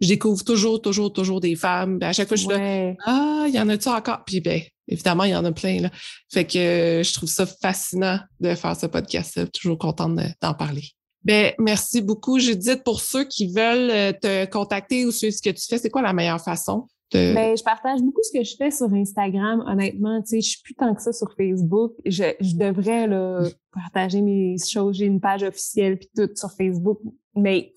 je 0.00 0.08
découvre 0.08 0.44
toujours, 0.44 0.80
toujours, 0.80 1.12
toujours 1.12 1.40
des 1.40 1.56
femmes. 1.56 1.98
à 2.02 2.12
chaque 2.12 2.28
fois, 2.28 2.36
je 2.36 2.42
suis 2.42 2.50
là, 2.50 2.94
ah, 3.06 3.44
il 3.48 3.54
y 3.54 3.60
en 3.60 3.68
a-tu 3.68 3.88
encore? 3.88 4.24
Puis 4.26 4.40
ben, 4.40 4.60
évidemment, 4.88 5.24
il 5.24 5.30
y 5.30 5.36
en 5.36 5.44
a 5.44 5.52
plein. 5.52 5.80
Là. 5.80 5.90
Fait 6.32 6.44
que 6.44 6.58
euh, 6.58 7.02
je 7.02 7.12
trouve 7.14 7.28
ça 7.28 7.46
fascinant 7.46 8.18
de 8.40 8.54
faire 8.54 8.76
ce 8.76 8.86
podcast-là. 8.86 9.46
Toujours 9.46 9.78
contente 9.78 10.18
d'en 10.40 10.54
parler. 10.54 10.84
Ben, 11.22 11.52
merci 11.58 12.00
beaucoup, 12.00 12.38
Judith. 12.38 12.82
Pour 12.82 13.00
ceux 13.00 13.24
qui 13.24 13.52
veulent 13.52 13.90
euh, 13.90 14.12
te 14.12 14.46
contacter 14.46 15.04
ou 15.04 15.12
suivre 15.12 15.34
ce 15.34 15.42
que 15.42 15.50
tu 15.50 15.66
fais, 15.68 15.78
c'est 15.78 15.90
quoi 15.90 16.02
la 16.02 16.12
meilleure 16.12 16.42
façon? 16.42 16.86
Ben, 17.12 17.56
je 17.56 17.62
partage 17.62 18.00
beaucoup 18.02 18.22
ce 18.22 18.38
que 18.38 18.44
je 18.44 18.54
fais 18.56 18.70
sur 18.70 18.92
Instagram. 18.92 19.64
Honnêtement, 19.66 20.20
tu 20.22 20.28
sais, 20.28 20.40
je 20.40 20.50
suis 20.50 20.62
plus 20.62 20.74
tant 20.74 20.94
que 20.94 21.02
ça 21.02 21.12
sur 21.12 21.32
Facebook. 21.36 21.92
Je, 22.06 22.24
je 22.40 22.56
devrais 22.56 23.06
là, 23.08 23.42
partager 23.72 24.22
mes 24.22 24.56
choses. 24.58 24.96
J'ai 24.96 25.06
une 25.06 25.20
page 25.20 25.42
officielle 25.42 25.98
puis 25.98 26.08
tout 26.14 26.30
sur 26.34 26.50
Facebook. 26.52 27.00
Mais 27.36 27.72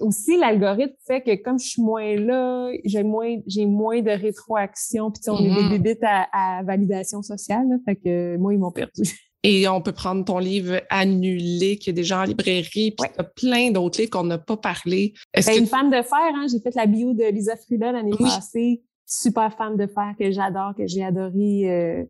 aussi 0.00 0.38
l'algorithme 0.38 0.94
fait 1.06 1.22
que 1.22 1.42
comme 1.42 1.58
je 1.58 1.66
suis 1.66 1.82
moins 1.82 2.16
là, 2.16 2.70
j'ai 2.84 3.02
moins 3.02 3.36
j'ai 3.46 3.66
moins 3.66 4.00
de 4.00 4.10
rétroaction. 4.10 5.10
Puis 5.10 5.22
on 5.28 5.38
est 5.38 5.42
des 5.42 5.48
mm-hmm. 5.48 5.70
bébites 5.70 6.02
à, 6.02 6.28
à 6.32 6.62
validation 6.62 7.22
sociale. 7.22 7.68
Là, 7.68 7.76
fait 7.84 7.96
que 7.96 8.36
moi 8.38 8.54
ils 8.54 8.58
m'ont 8.58 8.70
perdu. 8.70 9.02
Et 9.48 9.68
on 9.68 9.80
peut 9.80 9.92
prendre 9.92 10.24
ton 10.24 10.38
livre 10.38 10.80
annulé 10.90 11.78
qui 11.78 11.90
est 11.90 11.92
déjà 11.92 12.20
en 12.20 12.24
librairie, 12.24 12.90
puis 12.90 12.94
il 12.98 13.16
y 13.16 13.20
a 13.20 13.22
plein 13.22 13.70
d'autres 13.70 14.00
livres 14.00 14.10
qu'on 14.10 14.24
n'a 14.24 14.38
pas 14.38 14.56
parlé. 14.56 15.14
Est-ce 15.32 15.46
ben, 15.46 15.60
Une 15.60 15.66
femme 15.68 15.88
de 15.88 16.02
fer, 16.02 16.18
hein? 16.34 16.46
j'ai 16.50 16.58
fait 16.58 16.74
la 16.74 16.86
bio 16.86 17.12
de 17.12 17.30
Lisa 17.30 17.56
Frida 17.56 17.92
l'année 17.92 18.10
passée. 18.18 18.82
Super 19.06 19.56
femme 19.56 19.76
de 19.76 19.86
fer 19.86 20.14
que 20.18 20.32
j'adore, 20.32 20.74
que 20.76 20.88
j'ai 20.88 21.04
adoré, 21.04 21.70
euh, 21.70 22.04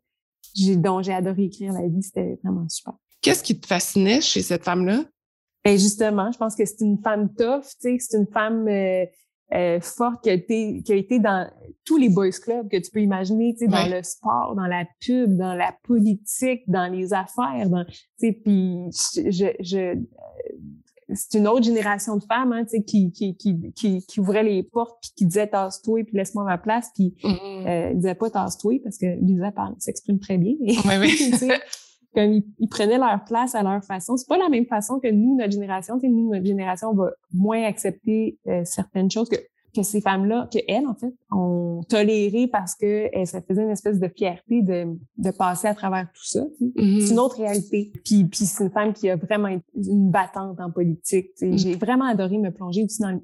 dont 0.76 1.02
j'ai 1.02 1.12
adoré 1.12 1.44
écrire 1.44 1.74
la 1.74 1.86
vie. 1.86 2.02
C'était 2.02 2.38
vraiment 2.42 2.66
super. 2.70 2.94
Qu'est-ce 3.20 3.42
qui 3.42 3.60
te 3.60 3.66
fascinait 3.66 4.22
chez 4.22 4.40
cette 4.40 4.64
femme-là? 4.64 5.04
Ben 5.62 5.78
justement, 5.78 6.32
je 6.32 6.38
pense 6.38 6.56
que 6.56 6.64
c'est 6.64 6.80
une 6.80 6.98
femme 7.02 7.28
tough, 7.34 7.64
tu 7.64 7.74
sais, 7.80 7.96
c'est 7.98 8.16
une 8.16 8.28
femme 8.32 8.66
euh, 8.66 9.04
euh, 9.54 9.80
forte 9.80 10.24
qui 10.24 10.30
a 10.30 10.32
été 10.32 10.82
qui 10.84 10.92
a 10.92 10.96
été 10.96 11.20
dans 11.20 11.48
tous 11.84 11.96
les 11.96 12.08
boys 12.08 12.30
clubs 12.30 12.68
que 12.68 12.78
tu 12.78 12.90
peux 12.90 13.00
imaginer, 13.00 13.54
tu 13.54 13.60
sais, 13.60 13.68
dans 13.68 13.88
le 13.88 14.02
sport, 14.02 14.54
dans 14.56 14.66
la 14.66 14.84
pub, 15.00 15.36
dans 15.36 15.54
la 15.54 15.72
politique, 15.84 16.62
dans 16.66 16.90
les 16.90 17.12
affaires, 17.12 17.68
dans, 17.68 17.84
tu 17.84 17.94
sais, 18.16 18.32
puis 18.32 18.86
je, 18.90 19.46
je 19.60 19.78
euh, 19.78 19.94
c'est 21.14 21.38
une 21.38 21.46
autre 21.46 21.64
génération 21.64 22.16
de 22.16 22.24
femmes, 22.24 22.52
hein, 22.52 22.64
tu 22.64 22.70
sais, 22.70 22.82
qui, 22.82 23.12
qui, 23.12 23.36
qui, 23.36 23.72
qui, 23.72 24.04
qui 24.04 24.20
ouvrait 24.20 24.42
les 24.42 24.64
portes 24.64 24.98
puis 25.00 25.12
qui 25.14 25.26
disait 25.26 25.46
tasse-toi 25.46 26.02
puis 26.04 26.16
laisse-moi 26.16 26.42
ma 26.42 26.58
place 26.58 26.90
puis 26.94 27.14
mm-hmm. 27.22 27.68
euh, 27.68 27.94
disait 27.94 28.16
pas 28.16 28.30
tasse-toi 28.30 28.80
parce 28.82 28.98
que 28.98 29.06
Lisa 29.20 29.52
s'exprime 29.78 30.18
très 30.18 30.38
bien. 30.38 30.54
oui, 30.60 30.74
oui. 31.00 31.30
comme 32.16 32.32
ils, 32.58 32.68
prenaient 32.68 32.96
leur 32.96 33.22
place 33.24 33.54
à 33.54 33.62
leur 33.62 33.84
façon. 33.84 34.16
C'est 34.16 34.26
pas 34.26 34.38
la 34.38 34.48
même 34.48 34.64
façon 34.64 34.98
que 34.98 35.08
nous, 35.08 35.36
notre 35.36 35.52
génération. 35.52 36.00
Tu 36.00 36.08
nous, 36.08 36.30
notre 36.30 36.46
génération 36.46 36.94
va 36.94 37.10
moins 37.32 37.62
accepter 37.64 38.38
euh, 38.46 38.62
certaines 38.64 39.10
choses 39.10 39.28
que, 39.28 39.36
que 39.74 39.82
ces 39.82 40.00
femmes-là, 40.00 40.48
que 40.50 40.58
elles, 40.66 40.86
en 40.86 40.94
fait, 40.94 41.14
ont 41.30 41.82
toléré 41.90 42.48
parce 42.48 42.74
que 42.74 43.10
elles, 43.12 43.26
ça 43.26 43.42
faisait 43.42 43.62
une 43.62 43.70
espèce 43.70 44.00
de 44.00 44.08
fierté 44.08 44.62
de, 44.62 44.86
de 45.18 45.30
passer 45.30 45.68
à 45.68 45.74
travers 45.74 46.06
tout 46.14 46.24
ça. 46.24 46.40
Mm-hmm. 46.62 47.00
C'est 47.02 47.12
une 47.12 47.18
autre 47.18 47.36
réalité. 47.36 47.92
Puis, 48.02 48.24
puis 48.24 48.46
c'est 48.46 48.64
une 48.64 48.70
femme 48.70 48.94
qui 48.94 49.10
a 49.10 49.16
vraiment 49.16 49.48
été 49.48 49.64
une 49.74 50.10
battante 50.10 50.58
en 50.58 50.70
politique. 50.70 51.32
Mm. 51.42 51.58
J'ai 51.58 51.74
vraiment 51.74 52.06
adoré 52.06 52.38
me 52.38 52.50
plonger 52.50 52.84
aussi 52.84 53.02
dans 53.02 53.20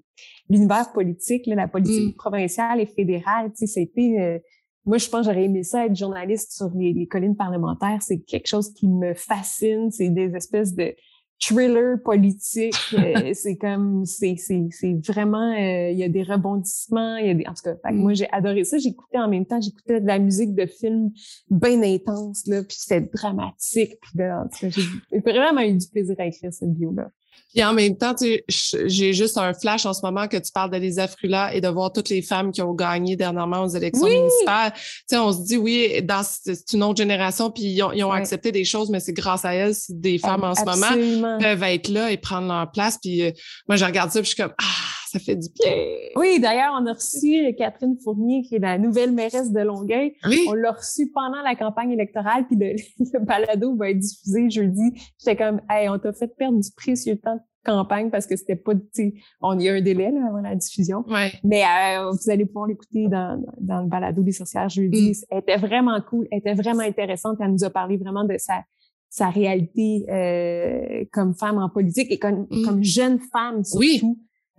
l'univers 0.50 0.92
politique, 0.92 1.46
la 1.46 1.66
politique 1.66 2.14
mm. 2.14 2.18
provinciale 2.18 2.80
et 2.80 2.86
fédérale. 2.86 3.50
C'était 3.54 4.16
euh, 4.20 4.38
moi, 4.84 4.98
je 4.98 5.08
pense 5.08 5.26
j'aurais 5.26 5.44
aimé 5.44 5.62
ça 5.62 5.86
être 5.86 5.94
journaliste 5.94 6.52
sur 6.52 6.70
les, 6.74 7.06
collines 7.06 7.36
parlementaires. 7.36 7.98
C'est 8.00 8.20
quelque 8.20 8.48
chose 8.48 8.72
qui 8.72 8.88
me 8.88 9.14
fascine. 9.14 9.90
C'est 9.90 10.10
des 10.10 10.34
espèces 10.34 10.74
de 10.74 10.94
thrillers 11.40 11.96
politiques. 12.04 12.74
Euh, 12.94 13.32
c'est 13.34 13.56
comme, 13.56 14.04
c'est, 14.04 14.36
c'est, 14.36 14.68
c'est 14.70 14.94
vraiment, 15.06 15.52
euh, 15.52 15.90
il 15.90 15.98
y 15.98 16.04
a 16.04 16.08
des 16.08 16.22
rebondissements. 16.22 17.16
Il 17.16 17.26
y 17.26 17.30
a 17.30 17.34
des, 17.34 17.46
en 17.46 17.54
tout 17.54 17.62
cas, 17.62 17.74
moi, 17.90 18.14
j'ai 18.14 18.28
adoré 18.30 18.64
ça. 18.64 18.78
J'écoutais 18.78 19.18
en 19.18 19.28
même 19.28 19.46
temps, 19.46 19.60
j'écoutais 19.60 20.00
de 20.00 20.06
la 20.06 20.18
musique 20.18 20.54
de 20.54 20.66
films 20.66 21.10
bien 21.50 21.82
intense, 21.82 22.46
là, 22.46 22.62
puis 22.62 22.76
c'était 22.78 23.08
dramatique. 23.12 23.98
Puis 24.00 24.70
j'ai 24.70 25.20
vraiment 25.20 25.62
eu 25.62 25.76
du 25.76 25.86
plaisir 25.88 26.16
à 26.18 26.26
écrire 26.26 26.52
cette 26.52 26.72
bio-là. 26.72 27.10
Puis 27.54 27.62
en 27.62 27.74
même 27.74 27.96
temps, 27.96 28.14
j'ai 28.48 29.12
juste 29.12 29.36
un 29.36 29.52
flash 29.52 29.84
en 29.84 29.92
ce 29.92 30.00
moment 30.02 30.26
que 30.26 30.38
tu 30.38 30.50
parles 30.52 30.70
de 30.70 30.78
Lisa 30.78 31.06
Frula 31.06 31.54
et 31.54 31.60
de 31.60 31.68
voir 31.68 31.92
toutes 31.92 32.08
les 32.08 32.22
femmes 32.22 32.50
qui 32.50 32.62
ont 32.62 32.72
gagné 32.72 33.14
dernièrement 33.14 33.64
aux 33.64 33.68
élections 33.68 34.06
municipales. 34.06 34.72
Tu 35.08 35.16
on 35.16 35.32
se 35.32 35.42
dit, 35.42 35.58
oui, 35.58 36.02
dans 36.02 36.22
c'est 36.22 36.72
une 36.72 36.82
autre 36.82 36.96
génération, 36.96 37.50
puis 37.50 37.64
ils 37.64 37.82
ont, 37.82 38.12
accepté 38.12 38.52
des 38.52 38.64
choses, 38.64 38.90
mais 38.90 39.00
c'est 39.00 39.12
grâce 39.12 39.44
à 39.44 39.54
elles 39.54 39.74
si 39.74 39.94
des 39.94 40.18
femmes 40.18 40.44
en 40.44 40.54
ce 40.54 40.64
moment 40.64 41.38
peuvent 41.38 41.62
être 41.62 41.88
là 41.88 42.10
et 42.10 42.16
prendre 42.16 42.48
leur 42.48 42.70
place. 42.70 42.98
Puis 43.02 43.22
euh, 43.22 43.30
moi, 43.68 43.76
je 43.76 43.84
regarde 43.84 44.10
ça, 44.10 44.20
puis 44.20 44.30
je 44.30 44.34
suis 44.34 44.42
comme, 44.42 44.54
ah, 44.58 44.81
ça 45.12 45.18
fait 45.18 45.36
du 45.36 45.48
bien. 45.54 45.72
Oui, 46.16 46.40
d'ailleurs, 46.40 46.72
on 46.80 46.86
a 46.86 46.94
reçu 46.94 47.54
Catherine 47.58 47.96
Fournier, 48.02 48.42
qui 48.42 48.56
est 48.56 48.58
la 48.58 48.78
nouvelle 48.78 49.12
mairesse 49.12 49.52
de 49.52 49.60
Longueuil. 49.60 50.14
On 50.48 50.54
l'a 50.54 50.72
reçue 50.72 51.10
pendant 51.12 51.42
la 51.42 51.54
campagne 51.54 51.90
électorale, 51.90 52.46
puis 52.46 52.56
le, 52.56 52.76
le 53.12 53.24
balado 53.24 53.76
va 53.76 53.90
être 53.90 53.98
diffusé 53.98 54.48
jeudi. 54.48 54.92
J'étais 55.18 55.36
comme, 55.36 55.60
hey, 55.68 55.88
on 55.88 55.98
t'a 55.98 56.12
fait 56.12 56.34
perdre 56.34 56.58
du 56.58 56.70
précieux 56.74 57.16
temps 57.16 57.34
de 57.34 57.40
campagne 57.64 58.10
parce 58.10 58.26
que 58.26 58.36
c'était 58.36 58.56
pas, 58.56 58.72
on 59.42 59.58
y 59.58 59.68
a 59.68 59.74
un 59.74 59.80
délai 59.82 60.10
là, 60.10 60.26
avant 60.28 60.40
la 60.40 60.56
diffusion. 60.56 61.04
Mais 61.44 61.62
euh, 61.62 62.10
vous 62.10 62.30
allez 62.30 62.46
pouvoir 62.46 62.66
l'écouter 62.66 63.06
dans, 63.08 63.40
dans 63.60 63.82
le 63.82 63.88
balado 63.88 64.22
des 64.22 64.32
sorcières 64.32 64.68
jeudi. 64.68 65.10
Mm. 65.10 65.24
Elle 65.30 65.38
était 65.38 65.58
vraiment 65.58 66.00
cool, 66.08 66.26
elle 66.30 66.38
était 66.38 66.54
vraiment 66.54 66.82
intéressante. 66.82 67.36
Elle 67.40 67.52
nous 67.52 67.64
a 67.64 67.70
parlé 67.70 67.98
vraiment 67.98 68.24
de 68.24 68.36
sa 68.38 68.62
sa 69.12 69.28
réalité 69.28 70.06
euh, 70.08 71.04
comme 71.12 71.34
femme 71.34 71.58
en 71.58 71.68
politique 71.68 72.10
et 72.10 72.18
comme, 72.18 72.46
mm. 72.50 72.64
comme 72.64 72.82
jeune 72.82 73.18
femme 73.30 73.62
surtout. 73.62 73.78
Oui. 73.78 74.02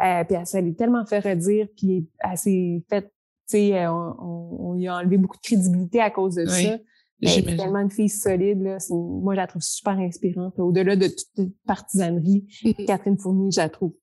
Euh, 0.01 0.23
puis 0.23 0.35
elle 0.35 0.45
s'est 0.45 0.73
tellement 0.77 1.05
fait 1.05 1.19
redire, 1.19 1.67
puis 1.77 2.07
elle 2.19 2.37
s'est 2.37 2.83
fait, 2.89 3.03
tu 3.03 3.09
sais, 3.47 3.77
euh, 3.77 3.91
on, 3.91 4.57
on, 4.59 4.73
lui 4.73 4.87
a 4.87 4.97
enlevé 4.97 5.17
beaucoup 5.17 5.37
de 5.37 5.41
crédibilité 5.41 6.01
à 6.01 6.09
cause 6.09 6.35
de 6.35 6.45
ça. 6.45 6.77
C'est 7.25 7.43
tellement 7.43 7.79
une 7.79 7.91
fille 7.91 8.09
solide. 8.09 8.61
Là. 8.61 8.77
Moi, 8.89 9.33
je 9.33 9.39
la 9.39 9.47
trouve 9.47 9.61
super 9.61 9.97
inspirante. 9.97 10.59
Au-delà 10.59 10.95
de 10.95 11.07
toute 11.07 11.53
partisanerie, 11.65 12.45
mm-hmm. 12.63 12.85
Catherine 12.85 13.17
Fournier, 13.17 13.51
je 13.51 13.61
la 13.61 13.69
trouve 13.69 13.93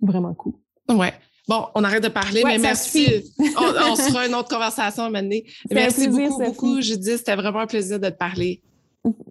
vraiment 0.00 0.34
cool. 0.34 0.54
Ouais. 0.88 1.12
Bon, 1.46 1.66
on 1.74 1.84
arrête 1.84 2.02
de 2.02 2.08
parler, 2.08 2.42
mais 2.44 2.58
merci. 2.58 3.22
on, 3.38 3.96
se 3.96 4.02
fera 4.02 4.26
une 4.26 4.34
autre 4.34 4.48
conversation 4.48 5.10
maintenant. 5.10 5.36
Merci 5.70 6.08
beaucoup, 6.08 6.42
beaucoup, 6.42 6.80
Judith. 6.80 7.18
C'était 7.18 7.36
vraiment 7.36 7.60
un 7.60 7.66
plaisir 7.66 8.00
de 8.00 8.08
te 8.08 8.16
parler. 8.16 8.62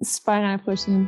Super, 0.03 0.35
à 0.35 0.51
la 0.51 0.57
prochaine. 0.59 1.07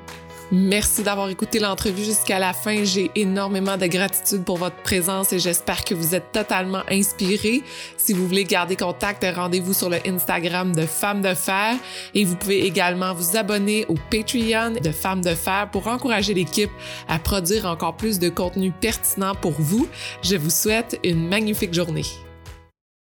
Merci 0.52 1.04
d'avoir 1.04 1.30
écouté 1.30 1.60
l'entrevue 1.60 2.04
jusqu'à 2.04 2.40
la 2.40 2.54
fin. 2.54 2.84
J'ai 2.84 3.12
énormément 3.16 3.78
de 3.78 3.86
gratitude 3.88 4.44
pour 4.44 4.58
votre 4.58 4.76
présence 4.78 5.34
et 5.34 5.40
j'espère 5.40 5.84
que 5.84 5.94
vous 5.94 6.16
êtes 6.16 6.32
totalement 6.32 6.82
inspirés. 6.90 7.64
Si 7.98 8.14
vous 8.14 8.28
voulez 8.28 8.44
garder 8.44 8.76
contact, 8.76 9.26
rendez-vous 9.36 9.74
sur 9.74 9.90
le 9.90 9.98
Instagram 10.08 10.76
de 10.76 10.86
Femmes 10.86 11.22
de 11.22 11.34
Fer 11.34 11.76
et 12.14 12.26
vous 12.26 12.36
pouvez 12.36 12.66
également 12.66 13.14
vous 13.14 13.38
abonner 13.38 13.86
au 13.88 13.96
Patreon 14.12 14.72
de 14.82 14.92
Femmes 14.92 15.22
de 15.22 15.36
Fer 15.36 15.70
pour 15.72 15.88
encourager 15.88 16.34
l'équipe 16.34 16.72
à 17.08 17.20
produire 17.20 17.66
encore 17.66 17.98
plus 17.98 18.20
de 18.20 18.30
contenu 18.30 18.72
pertinent 18.72 19.36
pour 19.36 19.54
vous. 19.54 19.88
Je 20.24 20.36
vous 20.36 20.52
souhaite 20.52 21.00
une 21.04 21.28
magnifique 21.28 21.74
journée. 21.74 22.25